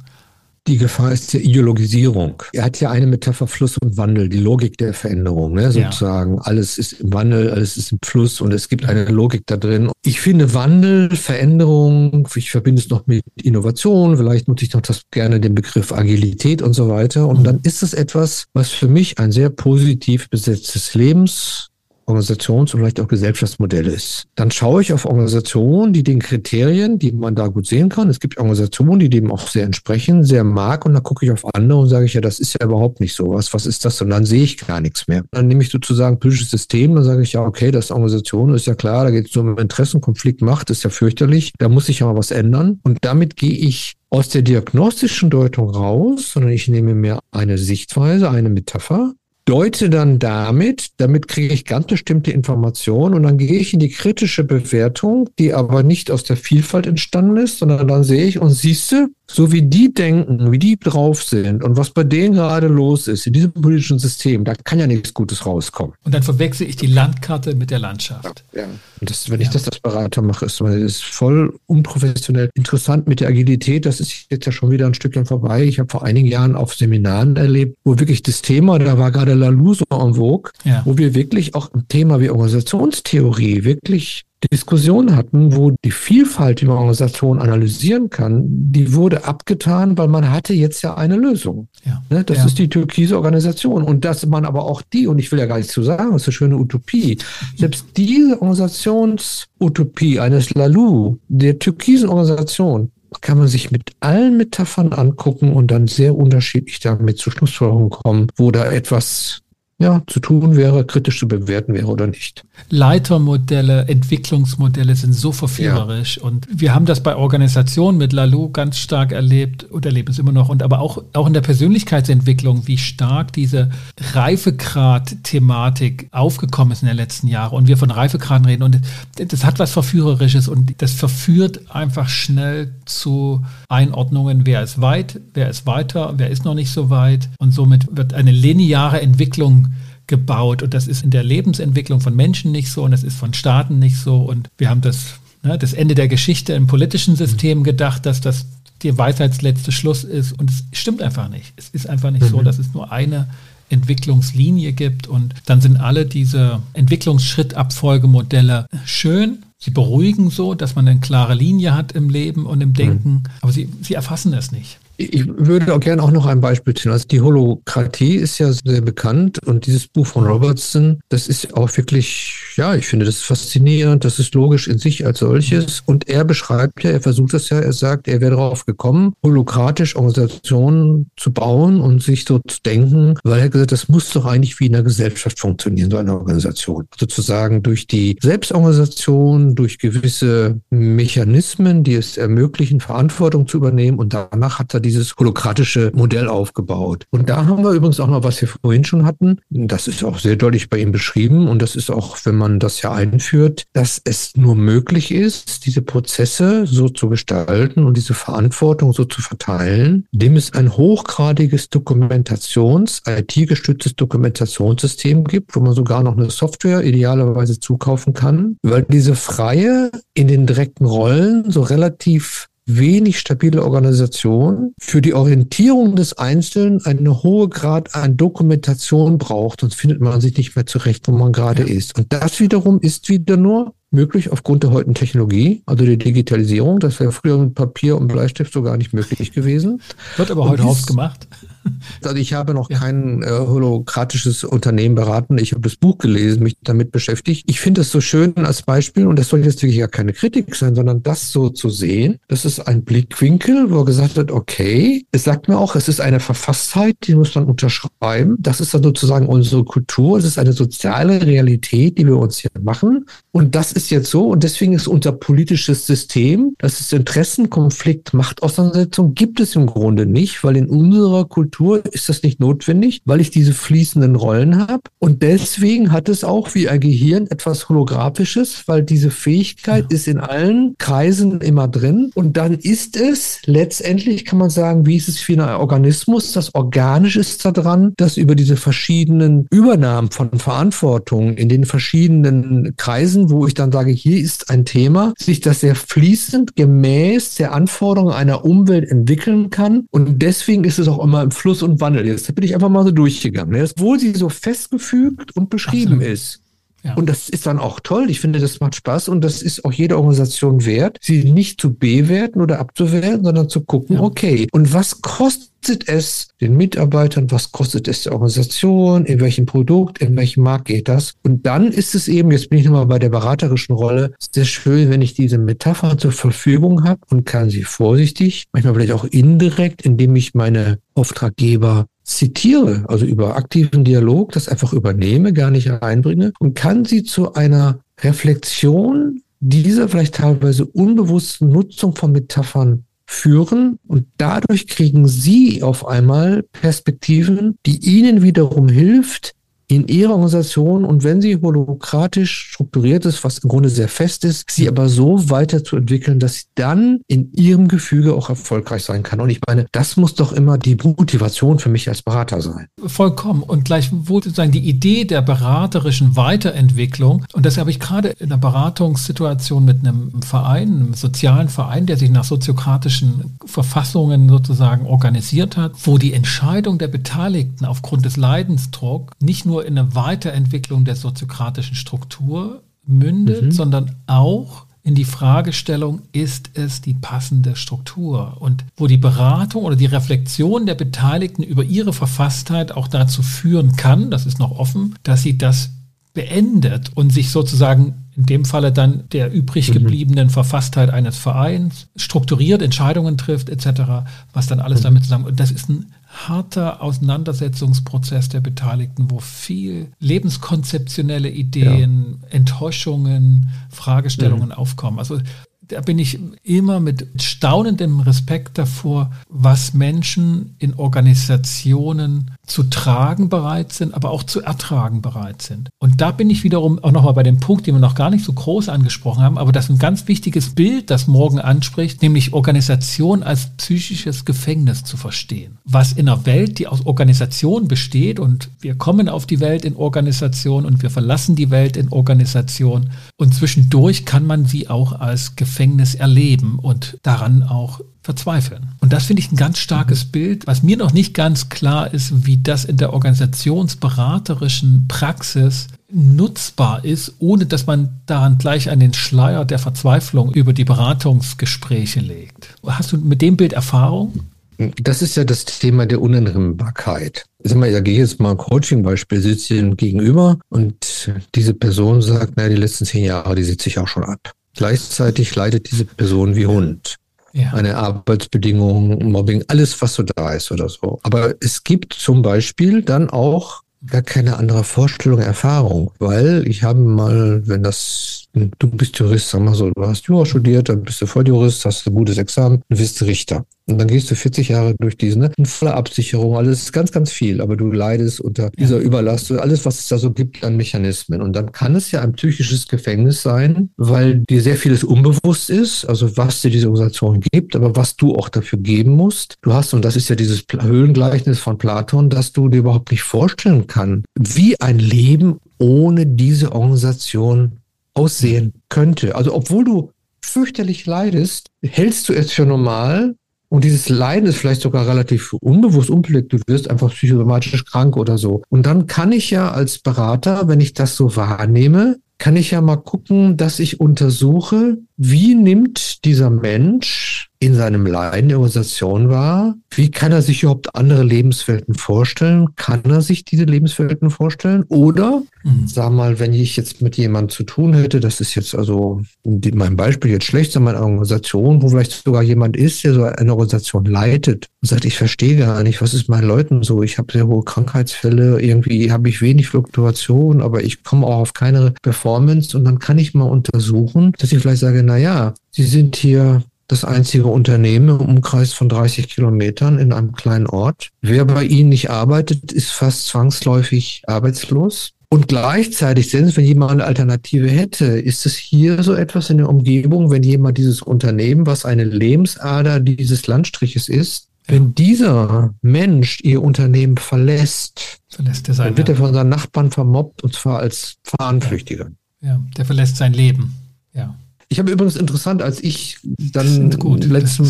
Die 0.68 0.78
Gefahr 0.78 1.12
ist 1.12 1.32
die 1.34 1.38
Ideologisierung. 1.38 2.42
Er 2.52 2.64
hat 2.64 2.80
ja 2.80 2.90
eine 2.90 3.06
Metapher 3.06 3.46
Fluss 3.46 3.78
und 3.78 3.98
Wandel, 3.98 4.30
die 4.30 4.40
Logik 4.40 4.80
der 4.80 4.96
Veränderung, 4.96 5.54
ne? 5.54 5.72
sozusagen. 5.72 6.38
Ja. 6.38 6.42
Alles 6.42 6.80
ist 6.80 6.94
im 6.94 7.14
Wandel, 7.14 7.52
alles 7.52 7.78
ist 7.78 7.92
im 7.92 8.00
Fluss 8.04 8.42
und 8.42 8.52
es 8.52 8.68
gibt 8.68 8.86
eine 8.86 9.06
Logik 9.06 9.44
da 9.46 9.58
drin. 9.58 9.92
Ich 10.04 10.20
finde 10.20 10.56
Wandel, 10.56 11.16
Veränderung, 11.16 12.28
ich 12.34 12.50
verbinde 12.50 12.82
es 12.82 12.90
noch 12.90 13.06
mit 13.06 13.24
Innovation, 13.44 14.18
vielleicht 14.18 14.48
nutze 14.48 14.66
ich 14.66 14.74
noch 14.74 14.82
das 14.82 15.04
gerne 15.12 15.40
den 15.40 15.54
Begriff 15.54 15.92
Agilität 15.92 16.64
und 16.64 16.74
so 16.74 16.90
weiter. 16.90 17.28
Und 17.28 17.42
mhm. 17.42 17.44
dann 17.44 17.60
ist 17.62 17.84
es 17.84 17.94
etwas, 17.94 18.46
was 18.54 18.72
für 18.72 18.88
mich 18.88 19.20
ein 19.20 19.32
sehr 19.32 19.52
positiv 19.52 20.30
besetztes 20.32 20.96
Lebens 20.96 21.70
Organisations- 22.08 22.74
und 22.74 22.80
vielleicht 22.80 23.00
auch 23.00 23.08
Gesellschaftsmodell 23.08 23.88
ist. 23.88 24.26
Dann 24.36 24.52
schaue 24.52 24.82
ich 24.82 24.94
auf 24.94 25.06
Organisationen, 25.06 25.94
die 25.94 26.04
den 26.04 26.20
Kriterien, 26.20 27.00
die 27.00 27.12
man 27.12 27.36
da 27.36 27.48
gut 27.48 27.66
sehen 27.66 27.90
kann. 27.90 28.10
Es 28.10 28.20
gibt 28.20 28.38
Organisationen, 28.38 29.00
die 29.00 29.10
dem 29.10 29.32
auch 29.32 29.48
sehr 29.48 29.66
entsprechen, 29.66 30.24
sehr 30.24 30.44
mag. 30.44 30.86
Und 30.86 30.94
dann 30.94 31.04
gucke 31.04 31.26
ich 31.26 31.32
auf 31.32 31.44
andere 31.56 31.80
und 31.80 31.88
sage 31.88 32.06
ich, 32.06 32.14
ja, 32.14 32.22
das 32.22 32.40
ist 32.40 32.56
ja 32.60 32.66
überhaupt 32.66 33.00
nicht 33.00 33.16
so. 33.16 33.34
Was, 33.34 33.54
was 33.54 33.66
ist 33.66 33.86
das? 33.86 34.02
Und 34.02 34.10
dann 34.10 34.26
sehe 34.26 34.44
ich 34.44 34.58
gar 34.58 34.82
nichts 34.82 35.08
mehr. 35.08 35.24
Dann 35.32 35.48
nehme 35.48 35.64
ich 35.64 35.70
sozusagen 35.70 36.20
politisches 36.20 36.52
System, 36.52 36.96
dann 36.96 37.04
sage 37.04 37.24
ich, 37.24 37.34
ja, 37.34 37.42
okay, 37.42 37.72
das 37.72 37.86
ist 37.86 37.92
Organisation, 37.92 38.54
ist 38.54 38.68
ja 38.68 38.76
klar, 38.76 39.06
da 39.06 39.12
geht 39.12 39.30
es 39.30 39.36
um 39.36 39.58
Interessenkonflikt, 39.58 40.42
Macht, 40.42 40.70
ist 40.70 40.84
ja 40.84 40.90
fürchterlich. 40.90 41.54
Da 41.58 41.70
muss 41.70 41.88
sich 41.88 42.00
ja 42.00 42.08
mal 42.08 42.18
was 42.18 42.32
ändern. 42.32 42.80
Und 42.84 43.00
damit 43.02 43.36
gehe 43.36 43.52
ich 43.52 43.96
aus 44.10 44.30
der 44.30 44.44
diagnostischen 44.44 45.30
Deutung 45.30 45.70
raus, 45.70 46.32
sondern 46.34 46.52
ich 46.52 46.68
nehme 46.68 46.94
mir 46.94 47.20
eine 47.32 47.58
Sichtweise, 47.58 48.30
eine 48.30 48.50
Metapher 48.50 49.14
deute 49.46 49.92
dann 49.92 50.18
damit, 50.18 50.90
damit 50.98 51.28
kriege 51.28 51.54
ich 51.54 51.66
ganz 51.66 51.86
bestimmte 51.86 52.32
Informationen 52.32 53.14
und 53.14 53.24
dann 53.24 53.38
gehe 53.38 53.60
ich 53.60 53.74
in 53.74 53.80
die 53.80 53.90
kritische 53.90 54.44
Bewertung, 54.44 55.30
die 55.38 55.54
aber 55.54 55.84
nicht 55.84 56.10
aus 56.10 56.24
der 56.24 56.36
Vielfalt 56.36 56.88
entstanden 56.88 57.38
ist, 57.38 57.60
sondern 57.60 57.88
dann 57.88 58.04
sehe 58.04 58.26
ich 58.26 58.40
und 58.40 58.50
siehste, 58.50 59.10
so 59.28 59.52
wie 59.52 59.62
die 59.64 59.94
denken, 59.94 60.52
wie 60.52 60.60
die 60.60 60.80
drauf 60.80 61.24
sind 61.24 61.64
und 61.64 61.78
was 61.78 61.92
bei 61.92 62.04
denen 62.04 62.36
gerade 62.36 62.68
los 62.68 63.08
ist 63.08 63.26
in 63.26 63.34
diesem 63.34 63.54
politischen 63.54 64.00
System, 64.00 64.44
da 64.44 64.54
kann 64.56 64.80
ja 64.80 64.88
nichts 64.88 65.14
Gutes 65.14 65.46
rauskommen. 65.46 65.94
Und 66.04 66.14
dann 66.14 66.24
verwechsel 66.24 66.68
ich 66.68 66.76
die 66.76 66.88
Landkarte 66.88 67.56
mit 67.56 67.72
der 67.72 67.80
Landschaft. 67.80 68.44
Ja, 68.54 68.62
ja. 68.62 68.68
Und 69.00 69.10
das, 69.10 69.30
wenn 69.30 69.40
ja. 69.40 69.48
ich 69.48 69.50
das 69.52 69.68
als 69.68 69.80
Berater 69.80 70.22
mache, 70.22 70.46
ist 70.46 70.62
es 70.62 71.02
voll 71.02 71.54
unprofessionell. 71.66 72.50
Interessant 72.54 73.08
mit 73.08 73.20
der 73.20 73.28
Agilität, 73.28 73.86
das 73.86 74.00
ist 74.00 74.28
jetzt 74.30 74.46
ja 74.46 74.52
schon 74.52 74.72
wieder 74.72 74.86
ein 74.86 74.94
Stückchen 74.94 75.26
vorbei. 75.26 75.64
Ich 75.64 75.80
habe 75.80 75.90
vor 75.90 76.04
einigen 76.04 76.28
Jahren 76.28 76.56
auf 76.56 76.74
Seminaren 76.74 77.36
erlebt, 77.36 77.78
wo 77.84 78.00
wirklich 78.00 78.24
das 78.24 78.42
Thema, 78.42 78.80
da 78.80 78.98
war 78.98 79.12
gerade 79.12 79.35
Lalou 79.36 79.74
so 79.74 79.86
en 79.90 80.16
vogue, 80.16 80.52
ja. 80.64 80.82
wo 80.86 80.98
wir 80.98 81.14
wirklich 81.16 81.56
auch 81.56 81.74
ein 81.74 81.88
Thema 81.88 82.20
wie 82.20 82.30
Organisationstheorie 82.30 83.64
wirklich 83.64 84.26
Diskussion 84.52 85.16
hatten, 85.16 85.56
wo 85.56 85.72
die 85.84 85.92
Vielfalt, 85.92 86.62
die 86.62 86.66
man 86.66 86.78
Organisation 86.78 87.40
analysieren 87.40 88.10
kann, 88.10 88.44
die 88.48 88.94
wurde 88.94 89.26
abgetan, 89.26 89.98
weil 89.98 90.08
man 90.08 90.32
hatte 90.32 90.54
jetzt 90.54 90.82
ja 90.82 90.96
eine 90.96 91.16
Lösung. 91.16 91.68
Ja. 91.84 92.04
Ne, 92.10 92.24
das 92.24 92.38
ja. 92.38 92.46
ist 92.46 92.60
die 92.60 92.70
türkise 92.70 93.16
Organisation. 93.18 93.84
Und 93.84 94.06
dass 94.06 94.26
man 94.26 94.46
aber 94.46 94.66
auch 94.66 94.82
die, 94.82 95.08
und 95.08 95.20
ich 95.20 95.32
will 95.32 95.40
ja 95.40 95.46
gar 95.46 95.58
nichts 95.58 95.74
zu 95.74 95.84
sagen, 95.84 96.12
das 96.12 96.24
ist 96.24 96.28
eine 96.28 96.34
schöne 96.34 96.58
Utopie, 96.58 97.18
selbst 97.56 97.86
diese 97.98 98.42
Organisationsutopie 98.42 100.20
eines 100.20 100.54
Lalou, 100.54 101.18
der 101.28 101.60
türkisen 101.60 102.10
Organisation, 102.10 102.92
kann 103.22 103.38
man 103.38 103.48
sich 103.48 103.72
mit 103.72 103.92
allen 104.00 104.38
Metaphern 104.38 104.94
angucken 104.94 105.54
und 105.54 105.72
dann 105.72 105.88
sehr 105.88 106.16
unterschiedlich 106.16 106.80
damit 106.80 107.18
zu 107.18 107.32
Schlussfolgerungen 107.32 107.90
kommen, 107.90 108.28
wo 108.36 108.52
da 108.52 108.72
etwas 108.72 109.42
ja, 109.78 110.02
zu 110.08 110.22
tun 110.22 110.56
wäre, 110.56 110.86
kritisch 110.86 111.20
zu 111.20 111.28
bewerten 111.28 111.74
wäre 111.74 111.88
oder 111.88 112.08
nicht. 112.08 112.46
Leitermodelle, 112.70 113.90
Entwicklungsmodelle 113.90 114.96
sind 114.96 115.12
so 115.12 115.34
verführerisch 115.34 116.16
ja. 116.18 116.24
und 116.24 116.48
wir 116.50 116.74
haben 116.74 116.86
das 116.86 117.04
bei 117.04 117.18
Organisationen 117.18 117.98
mit 117.98 118.14
Lalou 118.14 118.50
ganz 118.50 118.78
stark 118.78 119.12
erlebt 119.12 119.66
und 119.66 119.86
erleben 119.86 120.12
es 120.12 120.20
immer 120.20 120.32
noch 120.32 120.48
und 120.48 120.64
aber 120.64 120.80
auch, 120.80 121.04
auch 121.12 121.28
in 121.28 121.34
der 121.34 121.42
Persönlichkeitsentwicklung, 121.42 122.68
wie 122.68 122.78
stark 122.78 123.34
diese 123.34 123.70
Reifegrad-Thematik 124.14 126.08
aufgekommen 126.12 126.72
ist 126.72 126.82
in 126.82 126.88
den 126.88 126.96
letzten 126.96 127.28
Jahren 127.28 127.58
und 127.58 127.68
wir 127.68 127.76
von 127.76 127.92
Reifegraden 127.92 128.46
reden 128.46 128.64
und 128.64 128.80
das 129.18 129.44
hat 129.44 129.60
was 129.60 129.74
Verführerisches 129.74 130.48
und 130.48 130.82
das 130.82 130.94
verführt 130.94 131.70
einfach 131.76 132.08
schnell 132.08 132.74
zu 132.86 133.44
Einordnungen, 133.68 134.46
wer 134.46 134.64
ist 134.64 134.80
weit, 134.80 135.20
wer 135.34 135.50
ist 135.50 135.68
weiter, 135.68 136.14
wer 136.16 136.30
ist 136.30 136.46
noch 136.46 136.56
nicht 136.56 136.72
so 136.72 136.90
weit 136.90 137.28
und 137.40 137.52
somit 137.52 137.88
wird 137.92 138.14
eine 138.14 138.32
lineare 138.32 139.02
Entwicklung 139.02 139.66
gebaut. 140.08 140.62
Und 140.64 140.74
das 140.74 140.88
ist 140.88 141.04
in 141.04 141.12
der 141.12 141.24
Lebensentwicklung 141.24 142.02
von 142.02 142.16
Menschen 142.16 142.52
nicht 142.52 142.72
so 142.72 142.84
und 142.84 142.92
das 142.92 143.04
ist 143.04 143.18
von 143.18 143.34
Staaten 143.34 143.80
nicht 143.80 143.98
so. 143.98 144.18
Und 144.18 144.50
wir 144.58 144.70
haben 144.70 144.82
das, 144.82 145.20
ne, 145.44 145.58
das 145.58 145.74
Ende 145.74 145.96
der 145.96 146.08
Geschichte 146.08 146.54
im 146.54 146.68
politischen 146.68 147.16
System 147.16 147.64
gedacht, 147.64 148.06
dass 148.06 148.22
das 148.22 148.46
der 148.84 148.98
Weisheitsletzte 148.98 149.72
Schluss 149.72 150.04
ist. 150.04 150.34
Und 150.34 150.50
es 150.50 150.64
stimmt 150.74 151.02
einfach 151.02 151.30
nicht. 151.30 151.54
Es 151.56 151.70
ist 151.70 151.90
einfach 151.90 152.12
nicht 152.12 152.24
mhm. 152.24 152.30
so, 152.30 152.42
dass 152.42 152.60
es 152.60 152.74
nur 152.74 152.92
eine 152.92 153.28
Entwicklungslinie 153.70 154.74
gibt. 154.74 155.08
Und 155.08 155.34
dann 155.46 155.62
sind 155.62 155.78
alle 155.78 156.06
diese 156.06 156.62
Entwicklungsschrittabfolgemodelle 156.74 158.68
schön. 158.86 159.40
Sie 159.58 159.72
beruhigen 159.72 160.30
so, 160.30 160.54
dass 160.54 160.76
man 160.76 160.88
eine 160.88 161.00
klare 161.00 161.34
Linie 161.34 161.74
hat 161.74 161.94
im 161.94 162.10
Leben 162.10 162.46
und 162.46 162.62
im 162.62 162.74
Denken, 162.74 163.10
mhm. 163.10 163.24
aber 163.42 163.52
sie, 163.52 163.70
sie 163.82 163.96
erfassen 163.96 164.34
es 164.34 164.52
nicht. 164.52 164.80
Ich 164.98 165.28
würde 165.28 165.74
auch 165.74 165.80
gerne 165.80 166.02
auch 166.02 166.12
noch 166.12 166.26
ein 166.26 166.42
Beispiel 166.42 166.74
ziehen. 166.74 166.92
Also 166.92 167.08
die 167.08 167.22
Holokratie 167.22 168.16
ist 168.16 168.38
ja 168.40 168.52
sehr 168.52 168.82
bekannt 168.82 169.40
und 169.46 169.66
dieses 169.66 169.88
Buch 169.88 170.08
von 170.08 170.26
Robertson, 170.26 171.00
das 171.10 171.28
ist 171.28 171.54
auch 171.56 171.76
wirklich, 171.76 172.54
ja, 172.56 172.76
ich 172.76 172.88
finde 172.88 173.06
das 173.06 173.22
faszinierend, 173.22 174.06
das 174.06 174.20
ist 174.20 174.34
logisch 174.36 174.68
in 174.68 174.78
sich 174.78 175.06
als 175.06 175.20
solches. 175.20 175.84
Und 175.86 176.08
er 176.08 176.24
beschreibt 176.24 176.84
ja, 176.84 176.92
er 176.92 177.02
versucht 177.02 177.34
das 177.34 177.50
ja, 177.50 177.60
er 177.60 177.74
sagt, 177.74 178.08
er 178.08 178.22
wäre 178.22 178.32
darauf 178.32 178.66
gekommen, 178.66 179.14
holokratisch 179.24 179.96
Organisationen 179.96 181.12
zu 181.18 181.34
bauen 181.34 181.82
und 181.82 182.02
sich 182.02 182.26
so 182.26 182.40
zu 182.40 182.60
denken, 182.66 183.16
weil 183.24 183.40
er 183.40 183.50
gesagt, 183.50 183.72
das 183.72 183.90
muss 183.90 184.10
doch 184.12 184.26
eigentlich 184.26 184.60
wie 184.60 184.68
in 184.68 184.76
einer 184.76 184.84
Gesellschaft 184.84 185.40
funktionieren, 185.40 185.92
so 185.92 185.98
eine 185.98 186.14
Organisation. 186.14 186.88
Sozusagen 186.98 187.64
durch 187.64 187.88
die 187.88 188.18
Selbstorganisation, 188.22 189.56
durch 189.56 189.78
gewisse 189.80 190.60
Mechanismen, 190.70 191.84
die 191.84 191.96
es 191.96 192.18
ermöglichen, 192.18 192.80
Verantwortung 192.80 193.48
zu 193.48 193.58
übernehmen 193.58 194.00
und 194.00 194.14
danach 194.14 194.60
hat 194.60 194.74
er 194.74 194.80
dieses 194.86 195.16
holokratische 195.18 195.92
Modell 195.96 196.28
aufgebaut. 196.28 197.06
Und 197.12 197.30
da 197.30 197.46
haben 197.46 197.64
wir 197.64 197.72
übrigens 197.72 198.00
auch 198.00 198.08
noch, 198.08 198.24
was 198.24 198.40
wir 198.42 198.48
vorhin 198.48 198.84
schon 198.84 199.06
hatten, 199.06 199.40
das 199.50 199.88
ist 199.88 200.04
auch 200.04 200.20
sehr 200.20 200.36
deutlich 200.36 200.70
bei 200.70 200.78
ihm 200.78 200.92
beschrieben 200.92 201.48
und 201.48 201.62
das 201.62 201.76
ist 201.76 201.90
auch, 201.90 202.18
wenn 202.24 202.36
man 202.36 202.60
das 202.60 202.82
ja 202.82 202.92
einführt, 202.92 203.66
dass 203.74 204.02
es 204.04 204.36
nur 204.36 204.56
möglich 204.56 205.12
ist, 205.12 205.66
diese 205.66 205.82
Prozesse 205.82 206.68
so 206.68 206.90
zu 206.90 207.10
gestalten 207.10 207.84
und 207.84 207.98
diese 207.98 208.14
Verantwortung 208.14 208.94
so 208.94 209.06
zu 209.06 209.22
verteilen, 209.22 210.08
indem 210.12 210.36
es 210.36 210.54
ein 210.54 210.78
hochgradiges 210.78 211.70
Dokumentations-, 211.72 213.02
IT-gestütztes 213.08 213.96
Dokumentationssystem 213.96 215.24
gibt, 215.24 215.56
wo 215.56 215.60
man 215.60 215.74
sogar 215.74 216.04
noch 216.04 216.18
eine 216.18 216.30
Software 216.30 216.84
idealerweise 216.84 217.60
zukaufen 217.60 218.14
kann, 218.14 218.58
weil 218.62 218.84
diese 218.84 219.16
freie 219.16 219.92
in 220.14 220.28
den 220.28 220.46
direkten 220.46 220.86
Rollen 220.86 221.50
so 221.50 221.62
relativ 221.62 222.48
wenig 222.66 223.20
stabile 223.20 223.64
Organisation 223.64 224.74
für 224.80 225.02
die 225.02 225.14
Orientierung 225.14 225.96
des 225.96 226.18
Einzelnen 226.18 226.84
eine 226.86 227.24
hohe 227.24 227.48
Grad 227.48 227.96
an 227.96 228.18
Dokumentation 228.18 229.18
braucht, 229.18 229.62
sonst 229.62 229.76
findet 229.76 230.02
man 230.02 230.20
sich 230.20 230.36
nicht 230.38 230.56
mehr 230.56 230.66
zurecht, 230.66 231.08
wo 231.08 231.12
man 231.12 231.32
gerade 231.32 231.68
ja. 231.68 231.74
ist. 231.74 231.98
Und 231.98 232.12
das 232.12 232.40
wiederum 232.40 232.80
ist 232.80 233.08
wieder 233.10 233.38
nur 233.38 233.76
möglich 233.92 234.32
aufgrund 234.32 234.64
der 234.64 234.72
heutigen 234.72 234.96
Technologie, 234.96 235.64
also 235.66 235.86
der 235.86 235.98
Digitalisierung. 235.98 236.80
Das 236.80 237.00
wäre 237.00 237.12
früher 237.12 237.38
mit 237.38 237.56
Papier 237.56 237.98
und 237.98 238.08
Bleistift 238.08 238.52
so 238.52 238.62
gar 238.62 238.78
nicht 238.78 238.94
möglich 238.94 239.32
gewesen. 239.32 239.82
Wird 240.18 240.32
aber 240.32 240.50
heute 240.50 240.64
oft 240.64 240.88
gemacht. 240.88 241.28
Also 242.04 242.18
ich 242.18 242.34
habe 242.34 242.54
noch 242.54 242.70
kein 242.70 243.24
äh, 243.24 243.30
holokratisches 243.30 244.44
Unternehmen 244.44 244.96
beraten. 244.96 245.38
Ich 245.38 245.52
habe 245.52 245.62
das 245.62 245.76
Buch 245.76 245.98
gelesen, 245.98 246.44
mich 246.44 246.56
damit 246.64 246.92
beschäftigt. 246.92 247.44
Ich 247.48 247.60
finde 247.60 247.82
es 247.82 247.92
so 247.92 248.02
schön 248.02 248.34
als 248.38 248.62
Beispiel, 248.62 249.08
und 249.08 249.18
das 249.18 249.30
soll 249.30 249.44
jetzt 249.44 249.62
wirklich 249.64 249.80
gar 249.80 249.88
keine 249.88 250.14
Kritik 250.14 250.56
sein, 250.56 250.76
sondern 250.76 251.02
das 251.04 251.32
so 251.32 251.50
zu 251.50 251.70
sehen. 251.70 252.18
Das 252.28 252.46
ist 252.46 252.60
ein 252.60 252.84
Blickwinkel, 252.84 253.72
wo 253.72 253.80
er 253.80 253.86
gesagt 253.86 254.18
hat, 254.18 254.32
okay, 254.32 255.06
es 255.12 255.24
sagt 255.24 255.48
mir 255.48 255.58
auch, 255.58 255.76
es 255.76 255.88
ist 255.88 256.00
eine 256.00 256.20
Verfasstheit, 256.20 256.96
die 257.04 257.16
muss 257.16 257.34
man 257.34 257.46
unterschreiben. 257.46 258.38
Das 258.40 258.62
ist 258.62 258.74
dann 258.74 258.84
sozusagen 258.84 259.28
unsere 259.28 259.64
Kultur. 259.64 260.18
Es 260.18 260.26
ist 260.26 260.38
eine 260.38 260.54
soziale 260.54 261.26
Realität, 261.26 261.98
die 261.98 262.06
wir 262.06 262.18
uns 262.18 262.40
hier 262.40 262.52
machen. 262.62 263.06
Und 263.32 263.56
das 263.56 263.72
ist 263.72 263.90
jetzt 263.90 264.10
so 264.10 264.30
und 264.30 264.44
deswegen 264.44 264.74
ist 264.74 264.88
unser 264.88 265.12
politisches 265.12 265.88
System, 265.88 266.56
das 266.60 266.80
ist 266.80 266.94
Interessenkonflikt, 266.94 268.14
Machtauseinandersetzung, 268.14 269.14
gibt 269.14 269.40
es 269.40 269.56
im 269.56 269.66
Grunde 269.66 270.06
nicht, 270.06 270.44
weil 270.44 270.58
in 270.58 270.68
unserer 270.68 271.26
Kultur 271.26 271.55
ist 271.60 272.10
das 272.10 272.24
nicht 272.24 272.40
notwendig, 272.40 273.02
weil 273.06 273.22
ich 273.22 273.32
diese 273.32 273.54
fließenden 273.54 274.16
Rollen 274.16 274.58
habe. 274.58 274.84
Und 275.00 275.24
deswegen 275.24 275.92
hat 275.92 276.10
es 276.10 276.24
auch 276.24 276.54
wie 276.56 276.70
ein 276.70 276.80
Gehirn 276.80 277.28
etwas 277.28 277.70
Holographisches, 277.70 278.64
weil 278.68 278.84
diese 278.84 279.12
Fähigkeit 279.12 279.86
ja. 279.90 279.96
ist 279.96 280.08
in 280.08 280.20
allen 280.20 280.76
Kreisen 280.78 281.42
immer 281.42 281.68
drin. 281.68 282.12
Und 282.16 282.38
dann 282.38 282.54
ist 282.54 282.98
es 282.98 283.40
letztendlich, 283.46 284.26
kann 284.26 284.40
man 284.40 284.50
sagen, 284.50 284.86
wie 284.86 284.98
ist 284.98 285.08
es 285.08 285.20
für 285.20 285.34
ein 285.34 285.40
Organismus, 285.42 286.32
das 286.32 286.54
organisch 286.54 287.16
ist 287.16 287.46
daran, 287.46 287.94
dass 287.98 288.18
über 288.18 288.36
diese 288.36 288.58
verschiedenen 288.58 289.48
Übernahmen 289.52 290.12
von 290.12 290.38
Verantwortung 290.40 291.36
in 291.36 291.50
den 291.50 291.66
verschiedenen 291.66 292.76
Kreisen, 292.78 293.30
wo 293.30 293.48
ich 293.48 293.54
dann 293.54 293.72
sage, 293.72 293.92
hier 293.92 294.20
ist 294.20 294.50
ein 294.50 294.66
Thema, 294.66 295.14
sich 295.18 295.40
das 295.40 295.62
sehr 295.62 295.76
fließend 295.76 296.56
gemäß 296.56 297.36
der 297.36 297.54
Anforderungen 297.54 298.14
einer 298.14 298.46
Umwelt 298.46 298.90
entwickeln 298.90 299.50
kann. 299.50 299.86
Und 299.92 300.22
deswegen 300.22 300.64
ist 300.64 300.80
es 300.80 300.88
auch 300.88 301.04
immer 301.04 301.24
im 301.24 301.32
Fluss 301.32 301.45
und 301.64 301.82
Wandel. 301.82 302.06
Jetzt 302.06 302.34
bin 302.34 302.44
ich 302.44 302.54
einfach 302.54 302.70
mal 302.70 302.84
so 302.84 302.92
durchgegangen. 302.92 303.62
Obwohl 303.62 304.00
sie 304.00 304.14
so 304.14 304.30
festgefügt 304.30 305.36
und 305.36 305.50
beschrieben 305.50 305.96
Absolut. 305.96 306.14
ist. 306.14 306.45
Ja. 306.86 306.94
Und 306.94 307.10
das 307.10 307.30
ist 307.30 307.48
dann 307.48 307.58
auch 307.58 307.80
toll. 307.80 308.10
Ich 308.10 308.20
finde, 308.20 308.40
das 308.40 308.60
macht 308.60 308.76
Spaß 308.76 309.10
und 309.10 309.22
das 309.22 309.42
ist 309.42 309.66
auch 309.66 309.74
jede 309.74 309.98
Organisation 309.98 310.66
wert, 310.66 311.00
sie 311.02 311.24
nicht 311.24 311.60
zu 311.60 311.74
bewerten 311.74 312.42
oder 312.42 312.60
abzuwerten, 312.60 313.26
sondern 313.26 313.50
zu 313.50 313.62
gucken, 313.62 313.96
ja. 313.96 314.02
okay, 314.02 314.48
und 314.52 314.72
was 314.72 315.02
kostet 315.02 315.90
es 315.90 316.28
den 316.40 316.56
Mitarbeitern, 316.56 317.32
was 317.32 317.52
kostet 317.52 317.88
es 317.88 318.04
der 318.04 318.14
Organisation, 318.14 319.06
in 319.06 319.20
welchem 319.20 319.48
Produkt, 319.48 319.98
in 319.98 320.16
welchem 320.16 320.44
Markt 320.44 320.66
geht 320.66 320.88
das? 320.88 321.16
Und 321.24 321.48
dann 321.48 321.72
ist 321.72 321.96
es 321.96 322.08
eben, 322.08 322.30
jetzt 322.30 322.52
bin 322.52 322.60
ich 322.60 322.66
nochmal 322.66 322.86
bei 322.86 323.00
der 323.00 323.10
beraterischen 323.10 323.74
Rolle, 323.74 324.14
sehr 324.32 324.46
schön, 324.46 324.92
wenn 324.92 325.02
ich 325.02 325.16
diese 325.16 325.40
Metapher 325.40 325.98
zur 325.98 326.12
Verfügung 326.12 326.84
habe 326.84 327.02
und 327.10 327.26
kann 327.26 327.50
sie 327.50 327.64
vorsichtig, 327.64 328.46
manchmal 328.54 328.76
vielleicht 328.76 328.94
auch 328.94 329.06
indirekt, 329.06 329.82
indem 329.82 330.16
ich 330.16 330.36
meine 330.36 330.78
Auftraggeber 330.94 331.88
zitiere, 332.06 332.86
also 332.88 333.06
über 333.06 333.36
aktiven 333.36 333.84
Dialog, 333.84 334.32
das 334.32 334.48
einfach 334.48 334.74
übernehme, 334.74 335.34
gar 335.34 335.52
nicht 335.52 335.70
einbringe 335.70 336.32
und 336.40 336.54
kann 336.54 336.86
sie 336.86 337.04
zu 337.04 337.34
einer 337.34 337.80
Reflexion 338.02 339.22
dieser 339.40 339.90
vielleicht 339.90 340.16
teilweise 340.16 340.66
unbewussten 340.66 341.50
Nutzung 341.50 341.96
von 341.96 342.12
Metaphern 342.12 342.86
führen 343.08 343.80
und 343.88 344.08
dadurch 344.18 344.68
kriegen 344.68 345.08
sie 345.08 345.62
auf 345.62 345.88
einmal 345.88 346.44
Perspektiven, 346.44 347.56
die 347.66 347.78
ihnen 347.78 348.22
wiederum 348.24 348.70
hilft, 348.70 349.34
in 349.68 349.88
ihrer 349.88 350.12
Organisation 350.12 350.86
und 350.86 351.04
wenn 351.04 351.22
sie 351.22 351.38
holokratisch 351.38 352.52
strukturiert 352.52 353.06
ist, 353.06 353.24
was 353.24 353.40
im 353.40 353.50
Grunde 353.50 353.70
sehr 353.70 353.88
fest 353.88 354.26
ist, 354.26 354.50
sie 354.52 354.68
aber 354.68 354.90
so 354.90 355.30
weiterzuentwickeln, 355.30 356.20
dass 356.20 356.36
sie 356.36 356.44
dann 356.56 357.02
in 357.08 357.32
ihrem 357.34 357.68
Gefüge 357.68 358.14
auch 358.14 358.30
erfolgreich 358.30 358.84
sein 358.84 359.04
kann. 359.04 359.20
Und 359.20 359.30
ich 359.30 359.40
meine, 359.48 359.66
das 359.72 359.98
muss 359.98 360.16
doch 360.16 360.34
immer 360.34 360.58
die 360.58 360.76
Motivation 360.76 361.60
für 361.60 361.70
mich 361.70 361.90
als 361.90 362.02
Berater 362.02 362.42
sein. 362.42 362.68
Vollkommen. 362.86 363.44
Und 363.44 363.66
gleichwohl 363.66 364.24
sozusagen 364.24 364.52
die 364.52 364.68
Idee 364.68 365.06
der 365.06 365.22
beraterischen 365.22 366.16
Weiterentwicklung, 366.16 367.26
und 367.34 367.46
das 367.46 367.58
habe 367.58 367.72
ich 367.72 367.80
gerade 367.80 368.10
in 368.10 368.32
einer 368.32 368.38
Beratungssituation 368.38 369.66
mit 369.66 369.80
einem 369.80 370.22
Verein, 370.22 370.74
einem 370.74 370.94
sozialen 370.94 371.50
Verein, 371.50 371.86
der 371.86 371.98
sich 371.98 372.10
nach 372.10 372.24
soziokratischen 372.24 373.38
Verfassungen 373.46 374.30
sozusagen 374.30 374.86
organisiert 374.86 375.58
hat, 375.58 375.74
wo 375.84 375.98
die 375.98 376.14
Entscheidung 376.14 376.78
der 376.78 376.88
Beteiligten 376.88 377.66
aufgrund 377.66 378.06
des 378.06 378.18
Leidensdrucks 378.18 379.14
nicht 379.22 379.46
nur 379.46 379.55
nur 379.56 379.66
in 379.66 379.78
eine 379.78 379.96
Weiterentwicklung 379.96 380.84
der 380.84 380.98
soziokratischen 380.98 381.76
Struktur 381.76 382.64
mündet, 382.86 383.46
mhm. 383.46 383.52
sondern 383.52 383.96
auch 384.06 384.66
in 384.84 384.96
die 384.96 385.06
Fragestellung, 385.06 386.02
ist 386.12 386.52
es 386.54 386.82
die 386.82 386.94
passende 386.94 387.56
Struktur? 387.56 388.38
Und 388.40 388.66
wo 388.76 388.86
die 388.86 388.98
Beratung 388.98 389.64
oder 389.64 389.76
die 389.76 389.88
Reflexion 389.88 390.66
der 390.66 390.76
Beteiligten 390.76 391.42
über 391.42 391.64
ihre 391.64 391.94
Verfasstheit 391.94 392.74
auch 392.74 392.88
dazu 392.88 393.24
führen 393.24 393.78
kann, 393.78 394.12
das 394.12 394.26
ist 394.26 394.40
noch 394.40 394.52
offen, 394.52 394.96
dass 395.04 395.24
sie 395.24 395.38
das 395.38 395.72
beendet 396.14 396.92
und 396.96 397.12
sich 397.12 397.32
sozusagen 397.32 398.06
in 398.16 398.26
dem 398.26 398.46
Falle 398.46 398.72
dann 398.72 399.06
der 399.12 399.34
übrig 399.34 399.70
mhm. 399.70 399.74
gebliebenen 399.74 400.30
Verfasstheit 400.30 400.90
eines 400.90 401.18
Vereins 401.18 401.88
strukturiert 401.96 402.62
Entscheidungen 402.62 403.18
trifft 403.18 403.50
etc., 403.50 404.06
was 404.34 404.48
dann 404.48 404.60
alles 404.60 404.82
mhm. 404.82 404.84
damit 404.84 405.04
zusammen. 405.04 405.26
Und 405.26 405.40
das 405.40 405.52
ist 405.52 405.70
ein 405.70 405.88
harter 406.16 406.82
Auseinandersetzungsprozess 406.82 408.30
der 408.30 408.40
Beteiligten, 408.40 409.12
wo 409.12 409.20
viel 409.20 409.92
lebenskonzeptionelle 410.00 411.30
Ideen, 411.30 412.20
ja. 412.22 412.30
Enttäuschungen, 412.30 413.50
Fragestellungen 413.70 414.50
mhm. 414.50 414.54
aufkommen. 414.54 415.00
Also 415.00 415.20
da 415.68 415.82
bin 415.82 416.00
ich 416.00 416.20
immer 416.44 416.80
mit 416.80 417.08
staunendem 417.22 418.00
Respekt 418.00 418.58
davor, 418.58 419.12
was 419.30 419.74
Menschen 419.74 420.56
in 420.60 420.74
Organisationen 420.76 422.32
zu 422.46 422.64
tragen 422.64 423.30
bereit 423.30 423.74
sind, 423.74 423.94
aber 423.94 424.12
auch 424.12 424.24
zu 424.24 424.42
ertragen 424.42 425.02
bereit 425.02 425.42
sind. 425.42 425.70
Und 425.80 426.02
da 426.02 426.12
bin 426.12 426.30
ich 426.30 426.44
wiederum 426.44 426.84
auch 426.84 426.92
nochmal 426.92 427.14
bei 427.14 427.24
dem 427.24 427.40
Punkt, 427.40 427.66
den 427.66 427.76
wir 427.76 427.80
noch 427.80 427.96
gar 427.96 428.10
nicht 428.10 428.24
so 428.24 428.34
groß 428.34 428.70
angesprochen 428.70 429.24
haben, 429.24 429.38
aber 429.38 429.52
das 429.52 429.66
ist 429.66 429.72
ein 429.72 429.80
ganz 429.80 430.08
wichtiges 430.08 430.54
Bild, 430.54 430.92
das 430.92 431.08
morgen 431.08 431.40
anspricht, 431.40 432.02
nämlich 432.02 432.34
Organisation 432.34 433.24
als 433.24 433.56
psychisches 433.58 434.26
Gefängnis 434.26 434.84
zu 434.84 434.98
verstehen. 434.98 435.58
Was 435.64 435.94
in 435.94 436.08
einer 436.08 436.26
Welt, 436.26 436.60
die 436.60 436.68
aus 436.68 436.86
Organisation 436.86 437.68
besteht 437.68 438.20
und 438.20 438.52
wir 438.62 438.76
kommen 438.76 439.10
auf 439.10 439.26
die 439.26 439.40
Welt 439.40 439.66
in 439.66 439.76
Organisation 439.76 440.66
und 440.66 440.84
wir 440.84 440.90
verlassen 440.90 441.36
die 441.36 441.50
Welt 441.50 441.78
in 441.78 441.90
Organisation 441.90 442.92
und 443.18 443.34
zwischendurch 443.34 444.06
kann 444.06 444.26
man 444.26 444.46
sie 444.46 444.70
auch 444.70 445.00
als 445.00 445.36
Gefängnis 445.36 445.55
erleben 445.60 446.60
und 446.60 446.98
daran 447.04 447.44
auch 447.44 447.82
verzweifeln. 448.02 448.70
Und 448.80 448.94
das 448.94 449.06
finde 449.06 449.22
ich 449.22 449.32
ein 449.32 449.36
ganz 449.36 449.58
starkes 449.58 450.06
mhm. 450.06 450.12
Bild. 450.12 450.48
Was 450.48 450.64
mir 450.64 450.78
noch 450.78 450.94
nicht 450.94 451.14
ganz 451.14 451.50
klar 451.50 451.94
ist, 451.94 452.26
wie 452.26 452.38
das 452.38 452.64
in 452.64 452.78
der 452.78 452.94
organisationsberaterischen 452.94 454.86
Praxis 454.88 455.68
nutzbar 455.92 456.86
ist, 456.86 457.16
ohne 457.20 457.46
dass 457.46 457.66
man 457.66 458.02
daran 458.06 458.38
gleich 458.38 458.70
einen 458.70 458.94
Schleier 458.94 459.44
der 459.46 459.60
Verzweiflung 459.60 460.32
über 460.34 460.54
die 460.54 460.66
Beratungsgespräche 460.66 462.00
legt. 462.00 462.50
Hast 462.66 462.92
du 462.92 462.98
mit 462.98 463.22
dem 463.22 463.38
Bild 463.38 463.54
Erfahrung? 463.54 464.14
Das 464.58 465.02
ist 465.02 465.18
ja 465.18 465.26
das 465.26 465.46
Thema 465.46 465.86
der 465.86 466.02
Unentrinnbarkeit. 466.02 467.26
Sag 467.44 467.58
mal, 467.58 467.72
da 467.72 467.82
gehe 467.82 467.98
jetzt 467.98 468.20
mal 468.22 468.32
ein 468.32 468.38
Coaching-Beispiel, 468.38 469.20
sitzt 469.20 469.48
hier 469.48 469.64
gegenüber 469.76 470.40
und 470.50 471.12
diese 471.36 471.54
Person 471.54 472.02
sagt, 472.02 472.34
na, 472.38 472.48
die 472.48 472.56
letzten 472.56 472.86
zehn 472.86 473.04
Jahre, 473.04 473.36
die 473.36 473.44
sitze 473.44 473.68
ich 473.70 473.80
auch 473.80 473.88
schon 473.88 474.06
ab. 474.06 474.32
Gleichzeitig 474.56 475.36
leidet 475.36 475.72
diese 475.72 475.86
Person 475.86 476.36
wie 476.36 476.48
Hund 476.48 476.98
ja. 477.36 477.52
eine 477.54 477.76
Arbeitsbedingung, 477.76 479.12
Mobbing, 479.12 479.44
alles, 479.48 479.82
was 479.82 479.94
so 479.94 480.04
da 480.04 480.34
ist 480.34 480.52
oder 480.52 480.70
so. 480.70 481.00
Aber 481.04 481.36
es 481.42 481.64
gibt 481.64 481.94
zum 481.94 482.22
Beispiel 482.22 482.82
dann 482.82 483.10
auch 483.10 483.62
gar 483.86 484.02
keine 484.02 484.38
andere 484.38 484.64
Vorstellung, 484.64 485.20
Erfahrung, 485.20 485.92
weil 486.00 486.48
ich 486.48 486.64
habe 486.64 486.80
mal, 486.80 487.48
wenn 487.48 487.62
das, 487.62 488.26
du 488.34 488.68
bist 488.70 488.98
Jurist, 488.98 489.30
sag 489.30 489.42
mal 489.42 489.54
so, 489.54 489.70
du 489.70 489.86
hast 489.86 490.06
Jura 490.08 490.26
studiert, 490.26 490.70
dann 490.70 490.84
bist 490.84 491.02
du 491.02 491.06
Volljurist, 491.06 491.66
hast 491.66 491.86
ein 491.86 491.94
gutes 491.94 492.18
Examen, 492.18 492.62
du 492.70 492.78
bist 492.78 493.02
Richter. 493.04 493.46
Und 493.68 493.80
dann 493.80 493.88
gehst 493.88 494.12
du 494.12 494.16
40 494.16 494.50
Jahre 494.50 494.76
durch 494.80 494.98
diese, 494.98 495.18
ne? 495.18 495.32
Eine 495.38 495.48
volle 495.48 495.74
Absicherung, 495.74 496.38
alles 496.38 496.72
ganz, 496.72 496.92
ganz 496.92 497.12
viel, 497.12 497.42
aber 497.42 497.58
du 497.58 497.72
leidest 497.72 498.22
unter 498.22 498.52
dieser 498.52 498.78
Überlastung, 498.78 499.40
alles, 499.40 499.66
was 499.66 499.80
es 499.80 499.88
da 499.88 499.98
so 499.98 500.12
gibt 500.12 500.44
an 500.44 500.56
Mechanismen. 500.56 501.22
Und 501.22 501.36
dann 501.36 501.52
kann 501.52 501.76
es 501.76 501.92
ja 501.92 502.02
ein 502.02 502.14
psychisches 502.14 502.68
Gefängnis 502.68 503.22
sein, 503.24 503.70
weil 503.78 504.20
dir 504.30 504.42
sehr 504.42 504.56
vieles 504.56 504.84
unbewusst 504.84 505.50
ist, 505.50 505.86
also 505.86 506.16
was 506.16 506.42
dir 506.42 506.52
diese 506.52 506.68
Organisation 506.68 507.22
gibt, 507.32 507.56
aber 507.56 507.76
was 507.76 507.96
du 507.96 508.16
auch 508.16 508.30
dafür 508.30 508.60
geben 508.60 508.92
musst. 508.92 509.36
Du 509.42 509.54
hast, 509.54 509.74
und 509.74 509.84
das 509.84 509.96
ist 509.96 510.10
ja 510.10 510.16
dieses 510.16 510.44
Höhlengleichnis 510.52 511.40
von 511.40 511.58
Platon, 511.58 512.10
dass 512.10 512.32
du 512.32 512.50
dir 512.50 512.58
überhaupt 512.58 512.92
nicht 512.92 513.04
vorstellen 513.04 513.66
kannst, 513.66 514.06
wie 514.20 514.60
ein 514.62 514.78
Leben 514.78 515.40
ohne 515.58 516.06
diese 516.06 516.52
Organisation 516.52 517.60
aussehen 517.96 518.54
könnte. 518.70 519.16
Also 519.16 519.34
obwohl 519.34 519.64
du 519.64 519.92
fürchterlich 520.22 520.86
leidest, 520.86 521.50
hältst 521.62 522.10
du 522.10 522.14
es 522.14 522.32
für 522.32 522.46
normal, 522.46 523.16
und 523.50 523.64
dieses 523.64 523.90
Leiden 523.90 524.28
ist 524.28 524.38
vielleicht 524.38 524.62
sogar 524.62 524.88
relativ 524.88 525.34
unbewusst, 525.34 525.90
unbewusst. 525.90 526.26
Du 526.30 526.40
wirst 526.48 526.70
einfach 526.70 526.92
psychosomatisch 526.92 527.66
krank 527.66 527.98
oder 527.98 528.18
so. 528.18 528.42
Und 528.50 528.66
dann 528.66 528.88
kann 528.88 529.12
ich 529.12 529.32
ja 529.32 529.52
als 529.52 529.80
Berater, 529.80 530.48
wenn 530.48 530.60
ich 530.60 530.74
das 530.74 530.96
so 530.96 531.16
wahrnehme, 531.16 531.98
kann 532.18 532.36
ich 532.36 532.52
ja 532.52 532.62
mal 532.62 532.78
gucken, 532.78 533.38
dass 533.38 533.60
ich 533.60 533.80
untersuche, 533.80 534.78
wie 534.98 535.36
nimmt 535.36 536.06
dieser 536.06 536.30
Mensch 536.30 537.30
in 537.46 537.54
seinem 537.54 537.86
Leiden 537.86 538.30
der 538.30 538.40
Organisation 538.40 539.10
wahr? 539.10 539.56
Wie 539.70 539.92
kann 539.92 540.12
er 540.12 540.24
sich 540.24 540.42
überhaupt 540.42 540.76
andere 540.76 541.04
Lebenswelten 541.04 541.76
vorstellen? 541.76 542.56
Kann 542.56 542.82
er 542.86 543.02
sich 543.02 543.24
diese 543.24 543.44
Lebenswelten 543.44 544.10
vorstellen? 544.10 544.64
Oder, 544.70 545.22
mhm. 545.44 545.68
sag 545.68 545.92
mal, 545.92 546.20
wenn 546.20 546.34
ich 546.34 546.58
jetzt 546.58 546.82
mit 546.82 546.98
jemandem 546.98 547.30
zu 547.30 547.44
tun 547.44 547.74
hätte, 547.74 548.00
das 548.00 548.20
ist 548.20 548.34
jetzt 548.34 548.56
also 548.56 549.02
in 549.24 549.58
meinem 549.58 549.76
Beispiel 549.76 550.12
jetzt 550.12 550.26
schlecht, 550.26 550.54
sondern 550.54 550.76
eine 550.76 550.86
Organisation, 550.86 551.62
wo 551.62 551.70
vielleicht 551.70 551.92
sogar 552.04 552.24
jemand 552.24 552.58
ist, 552.58 552.84
der 552.84 552.96
so 552.96 553.04
eine 553.04 553.32
Organisation 553.34 553.86
leitet 553.86 554.48
und 554.62 554.70
sagt, 554.70 554.86
ich 554.86 554.98
verstehe 554.98 555.38
gar 555.38 555.62
nicht, 555.62 555.82
was 555.82 555.94
ist 555.94 556.10
meinen 556.10 556.28
Leuten 556.28 556.64
so? 556.64 556.82
Ich 556.82 556.98
habe 556.98 557.14
sehr 557.14 557.28
hohe 557.28 557.44
Krankheitsfälle, 557.44 558.42
irgendwie 558.42 558.92
habe 558.92 559.08
ich 559.10 559.22
wenig 559.22 559.50
Fluktuation, 559.50 560.42
aber 560.42 560.64
ich 560.64 560.84
komme 560.84 561.06
auch 561.06 561.20
auf 561.20 561.34
keine 561.34 561.76
Performance 561.84 562.58
und 562.58 562.66
dann 562.66 562.80
kann 562.80 562.98
ich 562.98 563.14
mal 563.14 563.30
untersuchen, 563.30 564.14
dass 564.18 564.32
ich 564.32 564.40
vielleicht 564.40 564.62
sage, 564.62 564.82
na 564.84 564.98
ja, 564.98 565.36
Sie 565.52 565.64
sind 565.64 565.96
hier 565.96 566.44
das 566.68 566.84
einzige 566.84 567.28
Unternehmen 567.28 567.90
im 567.90 568.02
Umkreis 568.02 568.54
von 568.54 568.70
30 568.70 569.10
Kilometern 569.10 569.80
in 569.80 569.94
einem 569.94 570.14
kleinen 570.14 570.48
Ort. 570.48 570.90
Wer 571.02 571.26
bei 571.26 571.44
Ihnen 571.44 571.70
nicht 571.70 571.90
arbeitet, 571.90 572.52
ist 572.52 572.72
fast 572.72 573.08
zwangsläufig 573.08 574.04
arbeitslos. 574.08 574.94
Und 575.10 575.28
gleichzeitig, 575.28 576.10
selbst 576.10 576.36
wenn 576.36 576.46
jemand 576.46 576.72
eine 576.72 576.86
Alternative 576.86 577.48
hätte, 577.48 577.86
ist 577.86 578.26
es 578.26 578.36
hier 578.36 578.82
so 578.84 578.94
etwas 578.94 579.30
in 579.30 579.38
der 579.38 579.50
Umgebung, 579.50 580.10
wenn 580.10 580.24
jemand 580.24 580.58
dieses 580.58 580.82
Unternehmen, 580.82 581.46
was 581.46 581.64
eine 581.64 581.84
Lebensader 581.84 582.80
dieses 582.80 583.28
Landstriches 583.28 583.88
ist, 583.88 584.30
wenn 584.48 584.76
dieser 584.76 585.54
Mensch 585.62 586.20
ihr 586.22 586.42
Unternehmen 586.42 586.98
verlässt, 586.98 588.00
verlässt 588.10 588.50
er 588.50 588.56
dann 588.56 588.78
wird 588.78 588.90
er 588.90 588.96
von 588.96 589.14
seinen 589.14 589.30
Nachbarn 589.30 589.72
vermobbt 589.72 590.24
und 590.24 590.34
zwar 590.34 590.60
als 590.60 590.98
Fahnenflüchtiger. 591.04 591.90
Ja, 592.22 592.40
der 592.58 592.66
verlässt 592.66 592.98
sein 592.98 593.14
Leben. 593.14 593.56
Ja. 593.94 594.16
Ich 594.48 594.60
habe 594.60 594.72
übrigens 594.72 594.96
interessant, 594.96 595.42
als 595.42 595.64
ich 595.64 595.98
dann 596.04 596.72
letzten 596.72 597.46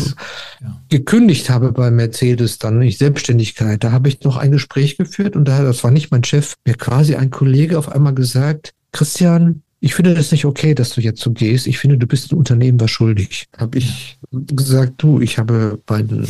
ja. 0.60 0.80
gekündigt 0.88 1.50
habe 1.50 1.72
bei 1.72 1.90
Mercedes, 1.90 2.58
dann 2.58 2.78
nicht 2.78 2.98
Selbstständigkeit, 2.98 3.84
da 3.84 3.92
habe 3.92 4.08
ich 4.08 4.22
noch 4.22 4.36
ein 4.36 4.52
Gespräch 4.52 4.96
geführt 4.96 5.36
und 5.36 5.46
da, 5.46 5.62
das 5.62 5.84
war 5.84 5.90
nicht 5.90 6.10
mein 6.10 6.24
Chef, 6.24 6.54
mir 6.64 6.74
quasi 6.74 7.14
ein 7.14 7.30
Kollege 7.30 7.78
auf 7.78 7.90
einmal 7.90 8.14
gesagt, 8.14 8.72
Christian, 8.92 9.62
ich 9.80 9.94
finde 9.94 10.14
das 10.14 10.32
nicht 10.32 10.46
okay, 10.46 10.74
dass 10.74 10.94
du 10.94 11.00
jetzt 11.00 11.20
so 11.20 11.32
gehst. 11.32 11.66
Ich 11.66 11.78
finde, 11.78 11.98
du 11.98 12.06
bist 12.06 12.32
ein 12.32 12.38
Unternehmen 12.38 12.80
was 12.80 12.90
schuldig. 12.90 13.46
Habe 13.56 13.78
ich 13.78 14.18
gesagt, 14.32 14.94
du, 14.98 15.20
ich 15.20 15.38
habe 15.38 15.78
bei 15.84 16.02
den 16.02 16.26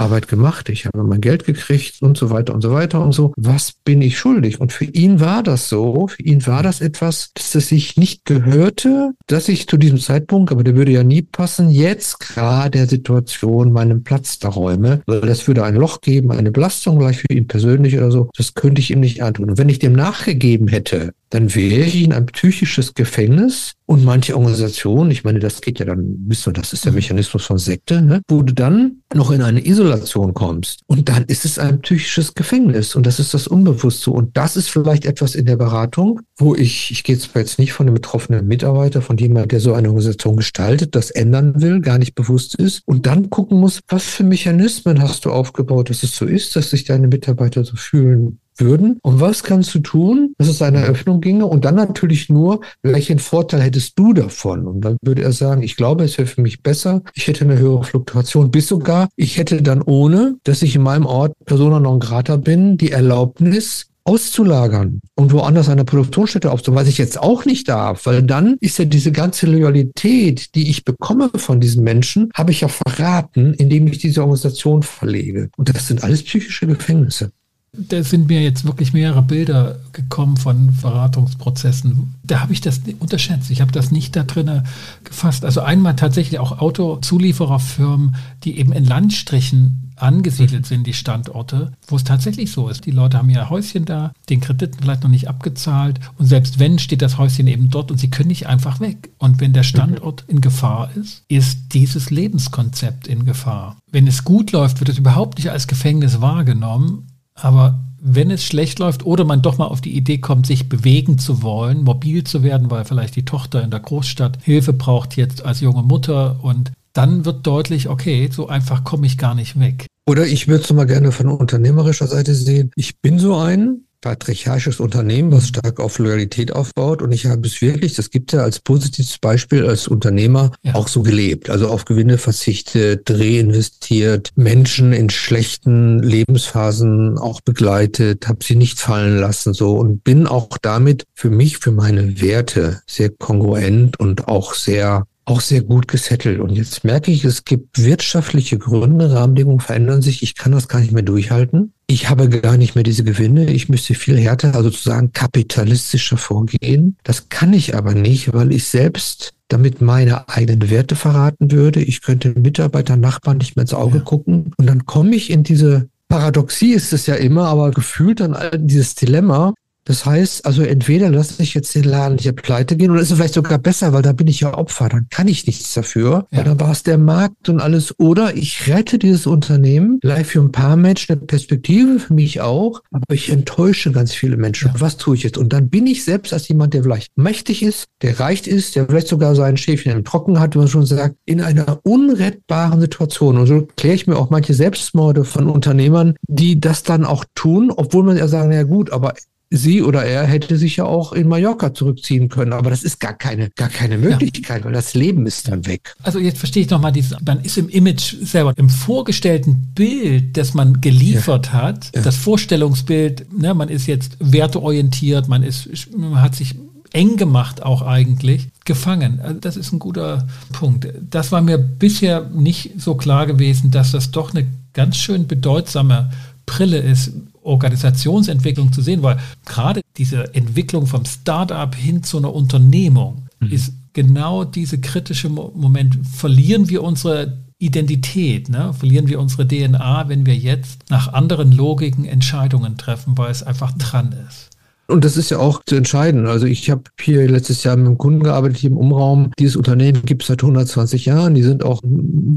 Arbeit 0.00 0.28
gemacht, 0.28 0.68
ich 0.68 0.86
habe 0.86 1.02
mein 1.04 1.20
Geld 1.20 1.44
gekriegt 1.44 2.02
und 2.02 2.16
so 2.16 2.30
weiter 2.30 2.54
und 2.54 2.62
so 2.62 2.72
weiter 2.72 3.00
und 3.00 3.12
so. 3.12 3.32
Was 3.36 3.72
bin 3.72 4.02
ich 4.02 4.18
schuldig? 4.18 4.60
Und 4.60 4.72
für 4.72 4.86
ihn 4.86 5.20
war 5.20 5.42
das 5.42 5.68
so, 5.68 6.08
für 6.08 6.22
ihn 6.22 6.46
war 6.46 6.62
das 6.62 6.80
etwas, 6.80 7.30
dass 7.34 7.54
es 7.54 7.68
sich 7.68 7.96
nicht 7.96 8.24
gehörte, 8.24 9.12
dass 9.26 9.48
ich 9.48 9.68
zu 9.68 9.76
diesem 9.76 9.98
Zeitpunkt, 9.98 10.50
aber 10.50 10.64
der 10.64 10.74
würde 10.74 10.92
ja 10.92 11.04
nie 11.04 11.22
passen, 11.22 11.70
jetzt 11.70 12.20
gerade 12.20 12.70
der 12.70 12.86
Situation 12.86 13.72
meinen 13.72 14.02
Platz 14.02 14.38
da 14.38 14.48
räume, 14.48 15.02
weil 15.06 15.20
das 15.20 15.46
würde 15.46 15.64
ein 15.64 15.74
Loch 15.74 16.00
geben, 16.00 16.32
eine 16.32 16.50
Belastung 16.50 16.98
gleich 16.98 17.18
für 17.18 17.32
ihn 17.32 17.46
persönlich 17.46 17.96
oder 17.96 18.10
so. 18.10 18.30
Das 18.36 18.54
könnte 18.54 18.80
ich 18.80 18.90
ihm 18.90 19.00
nicht 19.00 19.22
antun. 19.22 19.50
Und 19.50 19.58
wenn 19.58 19.68
ich 19.68 19.78
dem 19.78 19.92
nachgegeben 19.92 20.68
hätte, 20.68 21.12
dann 21.30 21.54
wäre 21.54 21.86
ich 21.86 22.02
in 22.02 22.12
ein 22.12 22.26
psychisches 22.26 22.94
Gefängnis. 22.94 23.74
Und 23.86 24.04
manche 24.04 24.36
Organisationen, 24.36 25.10
ich 25.10 25.24
meine, 25.24 25.40
das 25.40 25.60
geht 25.60 25.80
ja 25.80 25.84
dann, 25.84 26.16
wisst 26.26 26.46
ihr, 26.46 26.52
das 26.52 26.72
ist 26.72 26.84
der 26.84 26.92
mhm. 26.92 26.96
Mechanismus 26.96 27.44
von 27.44 27.58
Sekte, 27.58 28.02
ne, 28.02 28.20
wo 28.28 28.42
du 28.42 28.52
dann 28.52 29.02
noch 29.14 29.30
in 29.32 29.42
eine 29.42 29.64
Isolation 29.66 30.34
kommst. 30.34 30.80
Und 30.86 31.08
dann 31.08 31.24
ist 31.24 31.44
es 31.44 31.58
ein 31.58 31.80
psychisches 31.80 32.34
Gefängnis. 32.34 32.94
Und 32.94 33.06
das 33.06 33.18
ist 33.18 33.34
das 33.34 33.48
Unbewusste. 33.48 34.10
Und 34.10 34.36
das 34.36 34.56
ist 34.56 34.68
vielleicht 34.70 35.06
etwas 35.06 35.34
in 35.34 35.46
der 35.46 35.56
Beratung, 35.56 36.20
wo 36.36 36.54
ich, 36.54 36.90
ich 36.90 37.02
gehe 37.02 37.18
zwar 37.18 37.42
jetzt 37.42 37.58
nicht 37.58 37.72
von 37.72 37.86
dem 37.86 37.94
betroffenen 37.94 38.46
Mitarbeiter, 38.46 39.02
von 39.02 39.16
jemand, 39.16 39.50
der 39.50 39.60
so 39.60 39.72
eine 39.72 39.88
Organisation 39.88 40.36
gestaltet, 40.36 40.94
das 40.94 41.10
ändern 41.10 41.60
will, 41.60 41.80
gar 41.80 41.98
nicht 41.98 42.14
bewusst 42.14 42.56
ist. 42.56 42.82
Und 42.86 43.06
dann 43.06 43.30
gucken 43.30 43.58
muss, 43.58 43.80
was 43.88 44.04
für 44.04 44.24
Mechanismen 44.24 45.00
hast 45.00 45.24
du 45.24 45.30
aufgebaut, 45.30 45.90
dass 45.90 46.02
es 46.02 46.14
so 46.14 46.26
ist, 46.26 46.54
dass 46.54 46.70
sich 46.70 46.84
deine 46.84 47.08
Mitarbeiter 47.08 47.64
so 47.64 47.76
fühlen, 47.76 48.40
würden. 48.60 48.98
Und 49.02 49.20
was 49.20 49.42
kannst 49.42 49.74
du 49.74 49.80
tun, 49.80 50.34
dass 50.38 50.48
es 50.48 50.62
eine 50.62 50.78
Eröffnung 50.78 51.20
ginge? 51.20 51.46
Und 51.46 51.64
dann 51.64 51.74
natürlich 51.74 52.28
nur, 52.28 52.60
welchen 52.82 53.18
Vorteil 53.18 53.60
hättest 53.62 53.98
du 53.98 54.12
davon? 54.12 54.66
Und 54.66 54.80
dann 54.82 54.96
würde 55.02 55.22
er 55.22 55.32
sagen, 55.32 55.62
ich 55.62 55.76
glaube, 55.76 56.04
es 56.04 56.18
wäre 56.18 56.28
für 56.28 56.42
mich 56.42 56.62
besser, 56.62 57.02
ich 57.14 57.26
hätte 57.26 57.44
eine 57.44 57.58
höhere 57.58 57.84
Fluktuation, 57.84 58.50
bis 58.50 58.68
sogar, 58.68 59.08
ich 59.16 59.38
hätte 59.38 59.62
dann 59.62 59.82
ohne, 59.82 60.36
dass 60.44 60.62
ich 60.62 60.76
in 60.76 60.82
meinem 60.82 61.06
Ort 61.06 61.32
Persona 61.44 61.80
non 61.80 62.00
grata 62.00 62.36
bin, 62.36 62.76
die 62.76 62.92
Erlaubnis, 62.92 63.90
auszulagern 64.04 65.00
und 65.14 65.32
woanders 65.32 65.68
eine 65.68 65.84
Produktionsstätte 65.84 66.50
aufzubauen, 66.50 66.82
was 66.82 66.88
ich 66.88 66.98
jetzt 66.98 67.20
auch 67.20 67.44
nicht 67.44 67.68
darf, 67.68 68.06
weil 68.06 68.22
dann 68.22 68.56
ist 68.60 68.78
ja 68.78 68.84
diese 68.84 69.12
ganze 69.12 69.46
Loyalität, 69.46 70.54
die 70.54 70.70
ich 70.70 70.84
bekomme 70.84 71.30
von 71.34 71.60
diesen 71.60 71.84
Menschen, 71.84 72.30
habe 72.34 72.50
ich 72.50 72.62
ja 72.62 72.68
verraten, 72.68 73.54
indem 73.54 73.86
ich 73.86 73.98
diese 73.98 74.22
Organisation 74.22 74.82
verlege. 74.82 75.50
Und 75.56 75.68
das 75.68 75.86
sind 75.86 76.02
alles 76.02 76.24
psychische 76.24 76.66
Gefängnisse 76.66 77.32
da 77.72 78.02
sind 78.02 78.28
mir 78.28 78.42
jetzt 78.42 78.64
wirklich 78.64 78.92
mehrere 78.92 79.22
Bilder 79.22 79.78
gekommen 79.92 80.36
von 80.36 80.72
Verratungsprozessen. 80.72 82.14
Da 82.24 82.40
habe 82.40 82.52
ich 82.52 82.60
das 82.60 82.80
unterschätzt. 82.98 83.50
Ich 83.50 83.60
habe 83.60 83.70
das 83.70 83.92
nicht 83.92 84.16
da 84.16 84.24
drin 84.24 84.62
gefasst. 85.04 85.44
Also 85.44 85.60
einmal 85.60 85.94
tatsächlich 85.94 86.40
auch 86.40 86.58
Autozuliefererfirmen, 86.58 88.16
die 88.42 88.58
eben 88.58 88.72
in 88.72 88.84
Landstrichen 88.84 89.90
angesiedelt 89.96 90.66
sind, 90.66 90.86
die 90.86 90.94
Standorte, 90.94 91.72
wo 91.86 91.96
es 91.96 92.04
tatsächlich 92.04 92.50
so 92.50 92.68
ist. 92.68 92.86
Die 92.86 92.90
Leute 92.90 93.18
haben 93.18 93.30
ihr 93.30 93.50
Häuschen 93.50 93.84
da, 93.84 94.12
den 94.28 94.40
Krediten 94.40 94.78
vielleicht 94.80 95.02
noch 95.02 95.10
nicht 95.10 95.28
abgezahlt 95.28 96.00
und 96.16 96.26
selbst 96.26 96.58
wenn, 96.58 96.78
steht 96.78 97.02
das 97.02 97.18
Häuschen 97.18 97.46
eben 97.46 97.70
dort 97.70 97.90
und 97.90 97.98
sie 97.98 98.10
können 98.10 98.28
nicht 98.28 98.46
einfach 98.46 98.80
weg. 98.80 99.10
Und 99.18 99.40
wenn 99.40 99.52
der 99.52 99.62
Standort 99.62 100.24
in 100.26 100.40
Gefahr 100.40 100.90
ist, 100.96 101.22
ist 101.28 101.74
dieses 101.74 102.10
Lebenskonzept 102.10 103.06
in 103.06 103.26
Gefahr. 103.26 103.76
Wenn 103.92 104.06
es 104.06 104.24
gut 104.24 104.52
läuft, 104.52 104.80
wird 104.80 104.88
es 104.88 104.98
überhaupt 104.98 105.38
nicht 105.38 105.50
als 105.50 105.66
Gefängnis 105.66 106.20
wahrgenommen, 106.20 107.09
aber 107.42 107.80
wenn 108.02 108.30
es 108.30 108.44
schlecht 108.44 108.78
läuft 108.78 109.04
oder 109.04 109.24
man 109.24 109.42
doch 109.42 109.58
mal 109.58 109.66
auf 109.66 109.80
die 109.80 109.96
Idee 109.96 110.18
kommt, 110.18 110.46
sich 110.46 110.68
bewegen 110.68 111.18
zu 111.18 111.42
wollen, 111.42 111.84
mobil 111.84 112.24
zu 112.24 112.42
werden, 112.42 112.70
weil 112.70 112.84
vielleicht 112.84 113.16
die 113.16 113.24
Tochter 113.24 113.62
in 113.62 113.70
der 113.70 113.80
Großstadt 113.80 114.38
Hilfe 114.42 114.72
braucht 114.72 115.16
jetzt 115.16 115.44
als 115.44 115.60
junge 115.60 115.82
Mutter 115.82 116.38
und 116.42 116.72
dann 116.92 117.24
wird 117.24 117.46
deutlich, 117.46 117.88
okay, 117.88 118.28
so 118.32 118.48
einfach 118.48 118.84
komme 118.84 119.06
ich 119.06 119.18
gar 119.18 119.34
nicht 119.34 119.60
weg. 119.60 119.86
Oder 120.08 120.26
ich 120.26 120.48
würde 120.48 120.64
es 120.64 120.72
mal 120.72 120.86
gerne 120.86 121.12
von 121.12 121.28
unternehmerischer 121.28 122.06
Seite 122.06 122.34
sehen. 122.34 122.72
Ich 122.74 123.00
bin 123.00 123.18
so 123.18 123.36
ein, 123.36 123.84
patriarchisches 124.00 124.80
Unternehmen, 124.80 125.32
was 125.32 125.48
stark 125.48 125.80
auf 125.80 125.98
Loyalität 125.98 126.52
aufbaut. 126.52 127.02
Und 127.02 127.12
ich 127.12 127.26
habe 127.26 127.46
es 127.46 127.60
wirklich, 127.60 127.94
das 127.94 128.10
gibt 128.10 128.32
ja 128.32 128.40
als 128.40 128.60
positives 128.60 129.18
Beispiel 129.18 129.66
als 129.66 129.88
Unternehmer 129.88 130.52
ja. 130.62 130.74
auch 130.74 130.88
so 130.88 131.02
gelebt. 131.02 131.50
Also 131.50 131.68
auf 131.68 131.84
Gewinne 131.84 132.18
verzichtet, 132.18 133.10
reinvestiert, 133.10 134.30
Menschen 134.36 134.92
in 134.92 135.10
schlechten 135.10 136.02
Lebensphasen 136.02 137.18
auch 137.18 137.40
begleitet, 137.40 138.28
habe 138.28 138.44
sie 138.44 138.56
nicht 138.56 138.78
fallen 138.78 139.18
lassen 139.18 139.54
so 139.54 139.76
und 139.76 140.04
bin 140.04 140.26
auch 140.26 140.58
damit 140.60 141.04
für 141.14 141.30
mich, 141.30 141.58
für 141.58 141.72
meine 141.72 142.20
Werte 142.20 142.80
sehr 142.86 143.10
kongruent 143.10 143.98
und 144.00 144.28
auch 144.28 144.54
sehr 144.54 145.06
auch 145.30 145.40
sehr 145.40 145.62
gut 145.62 145.86
gesettelt. 145.86 146.40
Und 146.40 146.50
jetzt 146.50 146.82
merke 146.82 147.12
ich, 147.12 147.24
es 147.24 147.44
gibt 147.44 147.82
wirtschaftliche 147.82 148.58
Gründe, 148.58 149.12
Rahmenbedingungen 149.12 149.60
verändern 149.60 150.02
sich. 150.02 150.22
Ich 150.24 150.34
kann 150.34 150.50
das 150.50 150.66
gar 150.66 150.80
nicht 150.80 150.92
mehr 150.92 151.04
durchhalten. 151.04 151.72
Ich 151.86 152.10
habe 152.10 152.28
gar 152.28 152.56
nicht 152.56 152.74
mehr 152.74 152.82
diese 152.82 153.04
Gewinne. 153.04 153.50
Ich 153.50 153.68
müsste 153.68 153.94
viel 153.94 154.18
härter, 154.18 154.54
also 154.56 154.70
sozusagen 154.70 155.12
kapitalistischer 155.12 156.16
vorgehen. 156.16 156.96
Das 157.04 157.28
kann 157.28 157.52
ich 157.52 157.76
aber 157.76 157.94
nicht, 157.94 158.34
weil 158.34 158.52
ich 158.52 158.64
selbst 158.64 159.32
damit 159.46 159.80
meine 159.80 160.28
eigenen 160.28 160.68
Werte 160.68 160.96
verraten 160.96 161.52
würde. 161.52 161.80
Ich 161.80 162.02
könnte 162.02 162.30
Mitarbeiter, 162.30 162.96
Nachbarn 162.96 163.38
nicht 163.38 163.54
mehr 163.54 163.62
ins 163.62 163.74
Auge 163.74 163.98
ja. 163.98 164.04
gucken. 164.04 164.52
Und 164.56 164.66
dann 164.66 164.84
komme 164.84 165.14
ich 165.14 165.30
in 165.30 165.44
diese 165.44 165.88
Paradoxie 166.10 166.72
ist 166.72 166.92
es 166.92 167.06
ja 167.06 167.14
immer, 167.14 167.46
aber 167.46 167.70
gefühlt 167.70 168.18
dann 168.18 168.36
dieses 168.66 168.96
Dilemma, 168.96 169.54
das 169.84 170.04
heißt, 170.04 170.46
also 170.46 170.62
entweder 170.62 171.10
lasse 171.10 171.42
ich 171.42 171.54
jetzt 171.54 171.74
den 171.74 171.84
Laden 171.84 172.18
hier 172.18 172.32
pleite 172.32 172.76
gehen 172.76 172.90
oder 172.90 173.00
ist 173.00 173.10
es 173.10 173.16
vielleicht 173.16 173.34
sogar 173.34 173.58
besser, 173.58 173.92
weil 173.92 174.02
da 174.02 174.12
bin 174.12 174.26
ich 174.26 174.40
ja 174.40 174.56
Opfer, 174.56 174.88
dann 174.88 175.06
kann 175.10 175.26
ich 175.26 175.46
nichts 175.46 175.72
dafür. 175.74 176.26
Ja. 176.30 176.42
dann 176.42 176.60
war 176.60 176.70
es 176.70 176.82
der 176.82 176.98
Markt 176.98 177.48
und 177.48 177.60
alles. 177.60 177.98
Oder 177.98 178.36
ich 178.36 178.68
rette 178.68 178.98
dieses 178.98 179.26
Unternehmen, 179.26 179.98
vielleicht 180.02 180.30
für 180.30 180.40
ein 180.40 180.52
paar 180.52 180.76
Menschen 180.76 181.12
eine 181.12 181.26
Perspektive, 181.26 181.98
für 181.98 182.14
mich 182.14 182.40
auch, 182.40 182.82
aber 182.90 183.14
ich 183.14 183.30
enttäusche 183.30 183.90
ganz 183.90 184.12
viele 184.12 184.36
Menschen. 184.36 184.68
Ja. 184.68 184.80
Was 184.80 184.96
tue 184.96 185.16
ich 185.16 185.22
jetzt? 185.22 185.38
Und 185.38 185.52
dann 185.52 185.70
bin 185.70 185.86
ich 185.86 186.04
selbst 186.04 186.32
als 186.32 186.48
jemand, 186.48 186.74
der 186.74 186.82
vielleicht 186.82 187.16
mächtig 187.16 187.62
ist, 187.62 187.86
der 188.02 188.20
reicht 188.20 188.46
ist, 188.46 188.76
der 188.76 188.86
vielleicht 188.86 189.08
sogar 189.08 189.34
seinen 189.34 189.56
Schäfchen 189.56 189.92
im 189.92 190.04
Trocken 190.04 190.38
hat, 190.40 190.54
wie 190.54 190.58
man 190.58 190.68
schon 190.68 190.86
sagt, 190.86 191.16
in 191.24 191.40
einer 191.40 191.80
unrettbaren 191.84 192.80
Situation. 192.80 193.38
Und 193.38 193.46
so 193.46 193.66
kläre 193.76 193.94
ich 193.94 194.06
mir 194.06 194.16
auch 194.16 194.30
manche 194.30 194.54
Selbstmorde 194.54 195.24
von 195.24 195.48
Unternehmern, 195.48 196.14
die 196.28 196.60
das 196.60 196.82
dann 196.82 197.04
auch 197.04 197.24
tun, 197.34 197.72
obwohl 197.74 198.04
man 198.04 198.16
ja 198.16 198.28
sagen, 198.28 198.52
ja 198.52 198.62
gut, 198.62 198.92
aber 198.92 199.14
sie 199.50 199.82
oder 199.82 200.04
er 200.04 200.24
hätte 200.24 200.56
sich 200.56 200.76
ja 200.76 200.84
auch 200.84 201.12
in 201.12 201.28
Mallorca 201.28 201.74
zurückziehen 201.74 202.28
können, 202.28 202.52
aber 202.52 202.70
das 202.70 202.84
ist 202.84 203.00
gar 203.00 203.14
keine, 203.14 203.50
gar 203.50 203.68
keine 203.68 203.98
Möglichkeit, 203.98 204.60
ja. 204.60 204.64
weil 204.64 204.72
das 204.72 204.94
Leben 204.94 205.26
ist 205.26 205.48
dann 205.48 205.66
weg. 205.66 205.94
Also 206.02 206.20
jetzt 206.20 206.38
verstehe 206.38 206.62
ich 206.62 206.70
nochmal 206.70 206.92
dieses, 206.92 207.16
man 207.24 207.40
ist 207.40 207.58
im 207.58 207.68
Image 207.68 208.14
selber, 208.22 208.52
im 208.56 208.70
vorgestellten 208.70 209.72
Bild, 209.74 210.36
das 210.36 210.54
man 210.54 210.80
geliefert 210.80 211.46
ja. 211.46 211.52
hat, 211.52 211.90
ja. 211.94 212.02
das 212.02 212.16
Vorstellungsbild, 212.16 213.36
ne, 213.36 213.52
man 213.52 213.68
ist 213.68 213.88
jetzt 213.88 214.16
werteorientiert, 214.20 215.26
man 215.26 215.42
ist, 215.42 215.68
man 215.96 216.22
hat 216.22 216.36
sich 216.36 216.54
eng 216.92 217.16
gemacht 217.16 217.62
auch 217.62 217.82
eigentlich, 217.82 218.48
gefangen. 218.64 219.20
Also 219.20 219.40
das 219.40 219.56
ist 219.56 219.72
ein 219.72 219.78
guter 219.78 220.28
Punkt. 220.52 220.88
Das 221.08 221.32
war 221.32 221.40
mir 221.40 221.58
bisher 221.58 222.28
nicht 222.32 222.72
so 222.78 222.94
klar 222.94 223.26
gewesen, 223.26 223.70
dass 223.70 223.92
das 223.92 224.10
doch 224.10 224.32
eine 224.32 224.46
ganz 224.72 224.96
schön 224.96 225.26
bedeutsame 225.26 226.10
Brille 226.46 226.78
ist, 226.78 227.12
Organisationsentwicklung 227.42 228.72
zu 228.72 228.82
sehen, 228.82 229.02
weil 229.02 229.18
gerade 229.46 229.80
diese 229.96 230.34
Entwicklung 230.34 230.86
vom 230.86 231.04
Startup 231.04 231.74
hin 231.74 232.02
zu 232.02 232.18
einer 232.18 232.34
Unternehmung 232.34 233.26
mhm. 233.40 233.52
ist 233.52 233.72
genau 233.92 234.44
diese 234.44 234.80
kritische 234.80 235.28
Moment. 235.28 235.98
Verlieren 236.06 236.68
wir 236.68 236.82
unsere 236.82 237.38
Identität, 237.58 238.48
ne? 238.48 238.72
verlieren 238.72 239.08
wir 239.08 239.20
unsere 239.20 239.46
DNA, 239.46 240.08
wenn 240.08 240.24
wir 240.24 240.36
jetzt 240.36 240.88
nach 240.88 241.12
anderen 241.12 241.52
Logiken 241.52 242.06
Entscheidungen 242.06 242.78
treffen, 242.78 243.18
weil 243.18 243.30
es 243.30 243.42
einfach 243.42 243.72
dran 243.72 244.14
ist. 244.28 244.49
Und 244.90 245.04
das 245.04 245.16
ist 245.16 245.30
ja 245.30 245.38
auch 245.38 245.62
zu 245.64 245.76
entscheiden. 245.76 246.26
Also 246.26 246.46
ich 246.46 246.70
habe 246.70 246.82
hier 247.00 247.28
letztes 247.28 247.64
Jahr 247.64 247.76
mit 247.76 247.86
einem 247.86 247.98
Kunden 247.98 248.22
gearbeitet 248.22 248.58
hier 248.58 248.70
im 248.70 248.76
Umraum. 248.76 249.30
Dieses 249.38 249.56
Unternehmen 249.56 250.02
gibt 250.04 250.22
es 250.22 250.28
seit 250.28 250.42
120 250.42 251.06
Jahren. 251.06 251.34
Die 251.34 251.42
sind 251.42 251.64
auch 251.64 251.80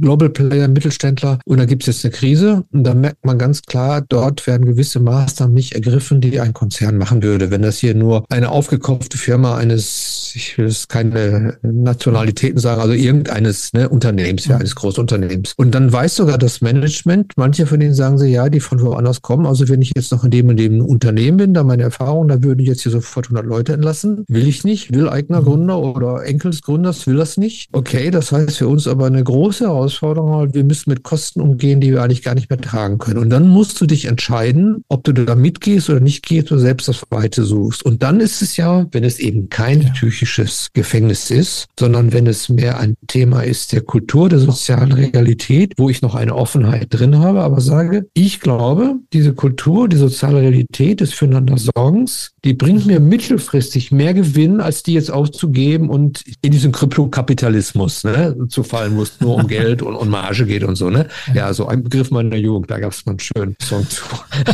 Global 0.02 0.30
Player, 0.30 0.68
Mittelständler. 0.68 1.40
Und 1.46 1.58
da 1.58 1.66
gibt 1.66 1.84
es 1.84 1.88
jetzt 1.88 2.06
eine 2.06 2.14
Krise. 2.14 2.64
Und 2.72 2.84
da 2.84 2.94
merkt 2.94 3.26
man 3.26 3.38
ganz 3.38 3.64
klar, 3.64 4.02
dort 4.08 4.46
werden 4.48 4.66
gewisse 4.66 5.00
Maßnahmen 5.00 5.54
nicht 5.54 5.74
ergriffen, 5.74 6.22
die 6.22 6.40
ein 6.40 6.54
Konzern 6.54 6.98
machen 6.98 7.24
würde. 7.24 7.52
Wenn 7.52 7.62
das 7.62 7.80
hier 7.80 7.96
nur 7.96 8.26
eine 8.30 8.50
aufgekaufte 8.50 9.18
Firma 9.18 9.58
eines, 9.58 10.34
ich 10.36 10.58
will 10.58 10.66
es 10.66 10.88
keine 10.88 11.58
Nationalitäten 11.64 12.60
sagen, 12.60 12.82
also 12.82 12.94
irgendeines 12.94 13.74
ne, 13.74 13.90
Unternehmens, 13.90 14.46
ja, 14.46 14.58
eines 14.58 14.76
Großunternehmens. 14.76 15.54
Und 15.58 15.74
dann 15.74 15.92
weiß 15.92 16.16
sogar 16.16 16.38
das 16.38 16.62
Management, 16.62 17.34
manche 17.36 17.66
von 17.66 17.80
denen 17.80 17.94
sagen 17.94 18.18
sie, 18.18 18.28
ja, 18.28 18.50
die 18.50 18.60
von 18.60 18.82
woanders 18.82 19.22
kommen. 19.22 19.46
Also 19.46 19.70
wenn 19.70 19.82
ich 19.82 19.94
jetzt 19.96 20.12
noch 20.12 20.24
in 20.24 20.32
dem 20.32 20.50
und 20.50 20.58
dem 20.58 20.82
Unternehmen 20.82 21.38
bin, 21.38 21.54
da 21.54 21.64
meine 21.64 21.84
Erfahrung, 21.84 22.28
da 22.28 22.43
würden 22.44 22.66
jetzt 22.66 22.84
hier 22.84 22.92
sofort 22.92 23.28
100 23.28 23.46
Leute 23.46 23.74
entlassen. 23.74 24.26
Will 24.28 24.48
ich 24.48 24.64
nicht, 24.64 24.94
will 24.94 25.10
eigener 25.10 25.42
mhm. 25.42 25.46
Gründer 25.46 25.80
oder 25.80 26.24
Enkel 26.24 26.52
des 26.52 26.62
Gründers 26.62 27.08
will 27.08 27.16
das 27.16 27.38
nicht. 27.38 27.70
Okay, 27.72 28.12
das 28.12 28.32
heißt 28.32 28.58
für 28.58 28.68
uns 28.68 28.88
aber 28.88 29.06
eine 29.06 29.24
große 29.24 29.66
Herausforderung, 29.66 30.54
wir 30.54 30.64
müssen 30.64 30.90
mit 30.90 31.04
Kosten 31.04 31.42
umgehen, 31.42 31.82
die 31.82 31.92
wir 31.92 32.04
eigentlich 32.04 32.24
gar 32.24 32.36
nicht 32.36 32.50
mehr 32.50 32.60
tragen 32.60 32.98
können. 32.98 33.18
Und 33.18 33.30
dann 33.30 33.48
musst 33.48 33.80
du 33.82 33.86
dich 33.86 34.06
entscheiden, 34.06 34.84
ob 34.90 35.04
du 35.04 35.14
da 35.14 35.36
mitgehst 35.36 35.90
oder 35.90 36.00
nicht 36.00 36.26
gehst 36.26 36.52
oder 36.52 36.62
selbst 36.62 36.88
das 36.88 37.04
Weite 37.10 37.44
suchst. 37.44 37.84
Und 37.84 38.04
dann 38.04 38.20
ist 38.20 38.42
es 38.42 38.58
ja, 38.58 38.86
wenn 38.92 39.04
es 39.04 39.20
eben 39.20 39.50
kein 39.50 39.82
ja. 39.82 39.90
psychisches 39.90 40.70
Gefängnis 40.74 41.32
ist, 41.32 41.68
sondern 41.80 42.14
wenn 42.14 42.28
es 42.28 42.50
mehr 42.50 42.80
ein 42.80 42.96
Thema 43.08 43.42
ist 43.42 43.74
der 43.74 43.82
Kultur, 43.82 44.30
der 44.30 44.40
sozialen 44.40 44.92
Realität, 44.92 45.74
wo 45.78 45.90
ich 45.90 46.02
noch 46.02 46.16
eine 46.16 46.36
Offenheit 46.36 46.88
drin 46.90 47.20
habe, 47.20 47.42
aber 47.42 47.62
sage, 47.62 48.08
ich 48.14 48.40
glaube, 48.40 48.96
diese 49.14 49.34
Kultur, 49.34 49.88
die 49.88 49.98
soziale 49.98 50.42
Realität 50.42 51.02
des 51.02 51.14
Füreinander-Sorgens, 51.14 52.33
die 52.44 52.54
bringt 52.54 52.86
mir 52.86 53.00
mittelfristig 53.00 53.92
mehr 53.92 54.14
Gewinn, 54.14 54.60
als 54.60 54.84
die 54.84 54.94
jetzt 54.94 55.12
auszugeben 55.12 55.90
und 55.90 56.24
in 56.42 56.52
diesen 56.52 56.74
Kryptokapitalismus 56.74 58.04
ne, 58.04 58.36
zu 58.50 58.64
fallen 58.64 58.96
muss, 58.96 59.22
nur 59.22 59.36
um 59.36 59.48
Geld 59.48 59.82
und, 59.82 59.96
und 59.96 60.10
Marge 60.10 60.46
geht 60.46 60.64
und 60.64 60.76
so. 60.76 60.90
Ne? 60.90 61.08
Ja, 61.34 61.54
so 61.54 61.68
ein 61.68 61.84
Begriff 61.84 62.12
meiner 62.12 62.36
Jugend, 62.36 62.70
da 62.70 62.80
gab 62.80 62.92
es 62.92 63.06
mal 63.06 63.14
einen 63.14 63.20
schönen 63.20 63.56
Song 63.62 63.88
zu. 63.90 64.04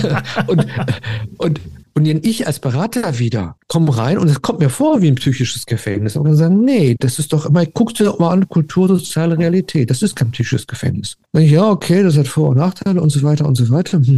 und, 0.48 0.68
und 1.38 1.60
und 2.00 2.26
ich 2.26 2.48
als 2.48 2.60
Berater 2.60 3.20
wieder 3.20 3.58
komme 3.68 3.98
rein 3.98 4.18
und 4.18 4.30
es 4.30 4.42
kommt 4.42 4.60
mir 4.60 4.70
vor 4.70 5.02
wie 5.02 5.10
ein 5.10 5.16
psychisches 5.16 5.66
Gefängnis. 5.66 6.16
Und 6.16 6.26
dann 6.26 6.36
sagen, 6.38 6.64
nee, 6.64 6.96
das 6.98 7.20
ist 7.20 7.34
doch 7.34 7.46
immer, 7.46 7.66
guck 7.66 7.94
dir 7.94 8.06
doch 8.06 8.20
mal 8.20 8.32
an, 8.32 8.48
Kultur, 8.48 8.88
soziale 8.88 9.38
Realität. 9.38 9.90
Das 9.90 10.02
ist 10.02 10.16
kein 10.16 10.32
psychisches 10.32 10.66
Gefängnis. 10.66 11.18
Ja, 11.38 11.70
okay, 11.70 12.04
das 12.04 12.18
hat 12.18 12.28
Vor- 12.28 12.50
und 12.50 12.58
Nachteile 12.58 13.02
und 13.02 13.12
so 13.12 13.22
weiter 13.24 13.46
und 13.46 13.56
so 13.56 13.70
weiter. 13.70 14.02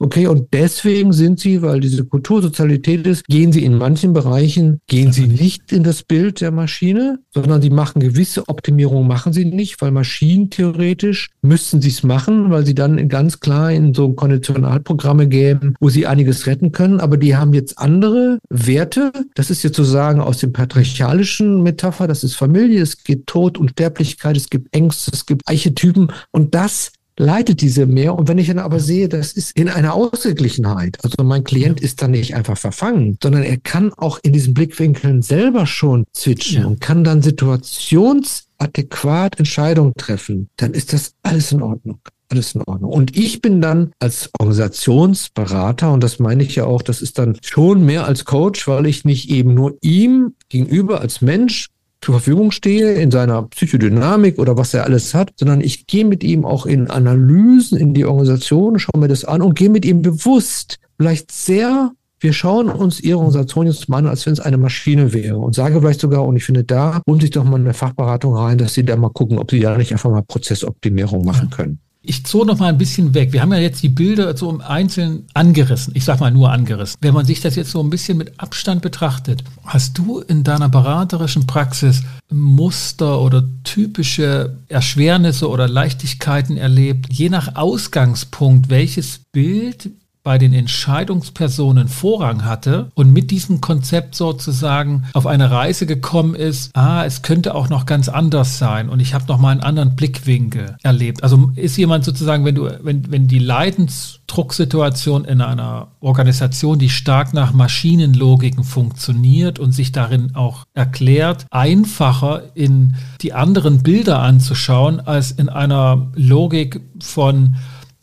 Okay, 0.00 0.26
und 0.26 0.48
deswegen 0.52 1.12
sind 1.12 1.38
sie, 1.40 1.62
weil 1.62 1.80
diese 1.80 2.04
Kultur 2.04 2.42
Sozialität 2.42 3.06
ist, 3.06 3.24
gehen 3.26 3.52
sie 3.52 3.64
in 3.64 3.78
manchen 3.78 4.12
Bereichen, 4.12 4.80
gehen 4.86 5.12
sie 5.12 5.26
nicht 5.26 5.72
in 5.72 5.82
das 5.82 6.02
Bild 6.02 6.40
der 6.40 6.50
Maschine, 6.50 7.18
sondern 7.32 7.62
sie 7.62 7.70
machen 7.70 8.00
gewisse 8.00 8.48
Optimierungen, 8.48 9.06
machen 9.06 9.32
sie 9.32 9.44
nicht, 9.44 9.80
weil 9.80 9.90
Maschinen 9.90 10.50
theoretisch 10.50 11.30
müssten 11.42 11.80
sie 11.80 11.88
es 11.88 12.02
machen, 12.02 12.50
weil 12.50 12.66
sie 12.66 12.74
dann 12.74 13.08
ganz 13.08 13.40
klar 13.40 13.72
in 13.72 13.94
so 13.94 14.12
Konditionalprogramme 14.12 15.28
gäben, 15.28 15.74
wo 15.80 15.88
sie 15.88 16.06
einiges 16.06 16.46
retten 16.46 16.72
können 16.72 17.00
aber 17.06 17.16
die 17.16 17.36
haben 17.36 17.52
jetzt 17.54 17.78
andere 17.78 18.38
Werte. 18.50 19.12
Das 19.34 19.50
ist 19.50 19.62
jetzt 19.62 19.76
sozusagen 19.76 20.20
aus 20.20 20.38
dem 20.38 20.52
patriarchalischen 20.52 21.62
Metapher, 21.62 22.08
das 22.08 22.24
ist 22.24 22.34
Familie, 22.34 22.82
es 22.82 23.04
gibt 23.04 23.28
Tod 23.28 23.58
und 23.58 23.70
Sterblichkeit, 23.70 24.36
es 24.36 24.50
gibt 24.50 24.74
Ängste, 24.74 25.12
es 25.12 25.26
gibt 25.26 25.42
Archetypen 25.46 26.12
und 26.32 26.45
das 26.54 26.92
leitet 27.18 27.62
diese 27.62 27.86
mehr. 27.86 28.14
Und 28.14 28.28
wenn 28.28 28.38
ich 28.38 28.48
dann 28.48 28.58
aber 28.58 28.80
sehe, 28.80 29.08
das 29.08 29.32
ist 29.32 29.56
in 29.56 29.68
einer 29.68 29.94
Ausgeglichenheit, 29.94 30.98
also 31.02 31.24
mein 31.24 31.44
Klient 31.44 31.80
ist 31.80 32.02
dann 32.02 32.10
nicht 32.10 32.34
einfach 32.34 32.58
verfangen, 32.58 33.16
sondern 33.22 33.42
er 33.42 33.56
kann 33.56 33.92
auch 33.94 34.18
in 34.22 34.32
diesen 34.32 34.54
Blickwinkeln 34.54 35.22
selber 35.22 35.66
schon 35.66 36.04
switchen 36.14 36.62
ja. 36.62 36.66
und 36.66 36.80
kann 36.80 37.04
dann 37.04 37.22
situationsadäquat 37.22 39.38
Entscheidungen 39.38 39.92
treffen, 39.96 40.48
dann 40.56 40.74
ist 40.74 40.92
das 40.92 41.14
alles 41.22 41.52
in 41.52 41.62
Ordnung 41.62 42.00
alles 42.28 42.56
in 42.56 42.62
Ordnung. 42.62 42.90
Und 42.90 43.16
ich 43.16 43.40
bin 43.40 43.60
dann 43.60 43.92
als 44.00 44.30
Organisationsberater, 44.38 45.92
und 45.92 46.02
das 46.02 46.18
meine 46.18 46.42
ich 46.42 46.56
ja 46.56 46.64
auch, 46.64 46.82
das 46.82 47.00
ist 47.00 47.18
dann 47.18 47.38
schon 47.40 47.84
mehr 47.84 48.06
als 48.06 48.24
Coach, 48.24 48.66
weil 48.66 48.86
ich 48.86 49.04
nicht 49.04 49.30
eben 49.30 49.54
nur 49.54 49.76
ihm 49.80 50.34
gegenüber 50.48 51.00
als 51.00 51.20
Mensch 51.20 51.68
zur 52.06 52.20
Verfügung 52.20 52.52
stehe 52.52 52.92
in 52.92 53.10
seiner 53.10 53.42
Psychodynamik 53.42 54.38
oder 54.38 54.56
was 54.56 54.72
er 54.72 54.84
alles 54.84 55.12
hat, 55.12 55.32
sondern 55.34 55.60
ich 55.60 55.88
gehe 55.88 56.04
mit 56.04 56.22
ihm 56.22 56.44
auch 56.44 56.64
in 56.64 56.88
Analysen 56.88 57.76
in 57.76 57.94
die 57.94 58.04
Organisation, 58.04 58.78
schaue 58.78 59.00
mir 59.00 59.08
das 59.08 59.24
an 59.24 59.42
und 59.42 59.58
gehe 59.58 59.70
mit 59.70 59.84
ihm 59.84 60.02
bewusst, 60.02 60.78
vielleicht 60.98 61.32
sehr 61.32 61.90
wir 62.20 62.32
schauen 62.32 62.68
uns 62.68 63.00
Ihre 63.00 63.18
Organisation 63.18 63.66
jetzt 63.66 63.88
mal 63.88 63.98
an, 63.98 64.06
als 64.06 64.24
wenn 64.24 64.34
es 64.34 64.40
eine 64.40 64.56
Maschine 64.56 65.12
wäre 65.12 65.36
und 65.38 65.56
sage 65.56 65.80
vielleicht 65.80 66.00
sogar, 66.00 66.24
und 66.24 66.36
ich 66.36 66.44
finde, 66.44 66.62
da 66.62 67.02
holen 67.08 67.20
sich 67.20 67.30
doch 67.30 67.42
mal 67.42 67.58
eine 67.58 67.74
Fachberatung 67.74 68.34
rein, 68.34 68.56
dass 68.56 68.74
Sie 68.74 68.84
da 68.84 68.94
mal 68.94 69.10
gucken, 69.10 69.38
ob 69.40 69.50
Sie 69.50 69.58
da 69.58 69.76
nicht 69.76 69.90
einfach 69.90 70.10
mal 70.10 70.22
Prozessoptimierung 70.22 71.24
machen 71.24 71.50
können. 71.50 71.80
Ich 72.08 72.24
zog 72.24 72.46
noch 72.46 72.58
mal 72.58 72.68
ein 72.68 72.78
bisschen 72.78 73.14
weg. 73.14 73.32
Wir 73.32 73.42
haben 73.42 73.52
ja 73.52 73.58
jetzt 73.58 73.82
die 73.82 73.88
Bilder 73.88 74.36
so 74.36 74.48
im 74.48 74.60
Einzelnen 74.60 75.26
angerissen. 75.34 75.92
Ich 75.96 76.04
sag 76.04 76.20
mal 76.20 76.30
nur 76.30 76.52
angerissen. 76.52 76.96
Wenn 77.00 77.14
man 77.14 77.26
sich 77.26 77.40
das 77.40 77.56
jetzt 77.56 77.72
so 77.72 77.82
ein 77.82 77.90
bisschen 77.90 78.16
mit 78.16 78.38
Abstand 78.38 78.80
betrachtet, 78.80 79.42
hast 79.64 79.98
du 79.98 80.20
in 80.20 80.44
deiner 80.44 80.68
beraterischen 80.68 81.48
Praxis 81.48 82.02
Muster 82.30 83.20
oder 83.20 83.42
typische 83.64 84.56
Erschwernisse 84.68 85.48
oder 85.48 85.66
Leichtigkeiten 85.66 86.56
erlebt, 86.56 87.12
je 87.12 87.28
nach 87.28 87.56
Ausgangspunkt, 87.56 88.70
welches 88.70 89.22
Bild 89.32 89.90
bei 90.26 90.38
den 90.38 90.52
Entscheidungspersonen 90.52 91.86
Vorrang 91.86 92.44
hatte 92.44 92.90
und 92.94 93.12
mit 93.12 93.30
diesem 93.30 93.60
Konzept 93.60 94.16
sozusagen 94.16 95.04
auf 95.12 95.24
eine 95.24 95.52
Reise 95.52 95.86
gekommen 95.86 96.34
ist, 96.34 96.74
ah, 96.74 97.04
es 97.04 97.22
könnte 97.22 97.54
auch 97.54 97.68
noch 97.68 97.86
ganz 97.86 98.08
anders 98.08 98.58
sein 98.58 98.88
und 98.88 98.98
ich 98.98 99.14
habe 99.14 99.26
noch 99.28 99.38
mal 99.38 99.50
einen 99.50 99.60
anderen 99.60 99.94
Blickwinkel 99.94 100.78
erlebt. 100.82 101.22
Also 101.22 101.52
ist 101.54 101.76
jemand 101.76 102.04
sozusagen, 102.04 102.44
wenn 102.44 102.56
du, 102.56 102.68
wenn, 102.82 103.08
wenn 103.12 103.28
die 103.28 103.38
Leidensdrucksituation 103.38 105.24
in 105.26 105.40
einer 105.40 105.92
Organisation, 106.00 106.80
die 106.80 106.90
stark 106.90 107.32
nach 107.32 107.52
Maschinenlogiken 107.52 108.64
funktioniert 108.64 109.60
und 109.60 109.70
sich 109.70 109.92
darin 109.92 110.34
auch 110.34 110.64
erklärt, 110.74 111.46
einfacher 111.52 112.42
in 112.56 112.96
die 113.20 113.32
anderen 113.32 113.84
Bilder 113.84 114.18
anzuschauen 114.18 114.98
als 114.98 115.30
in 115.30 115.48
einer 115.48 116.10
Logik 116.16 116.80
von 116.98 117.54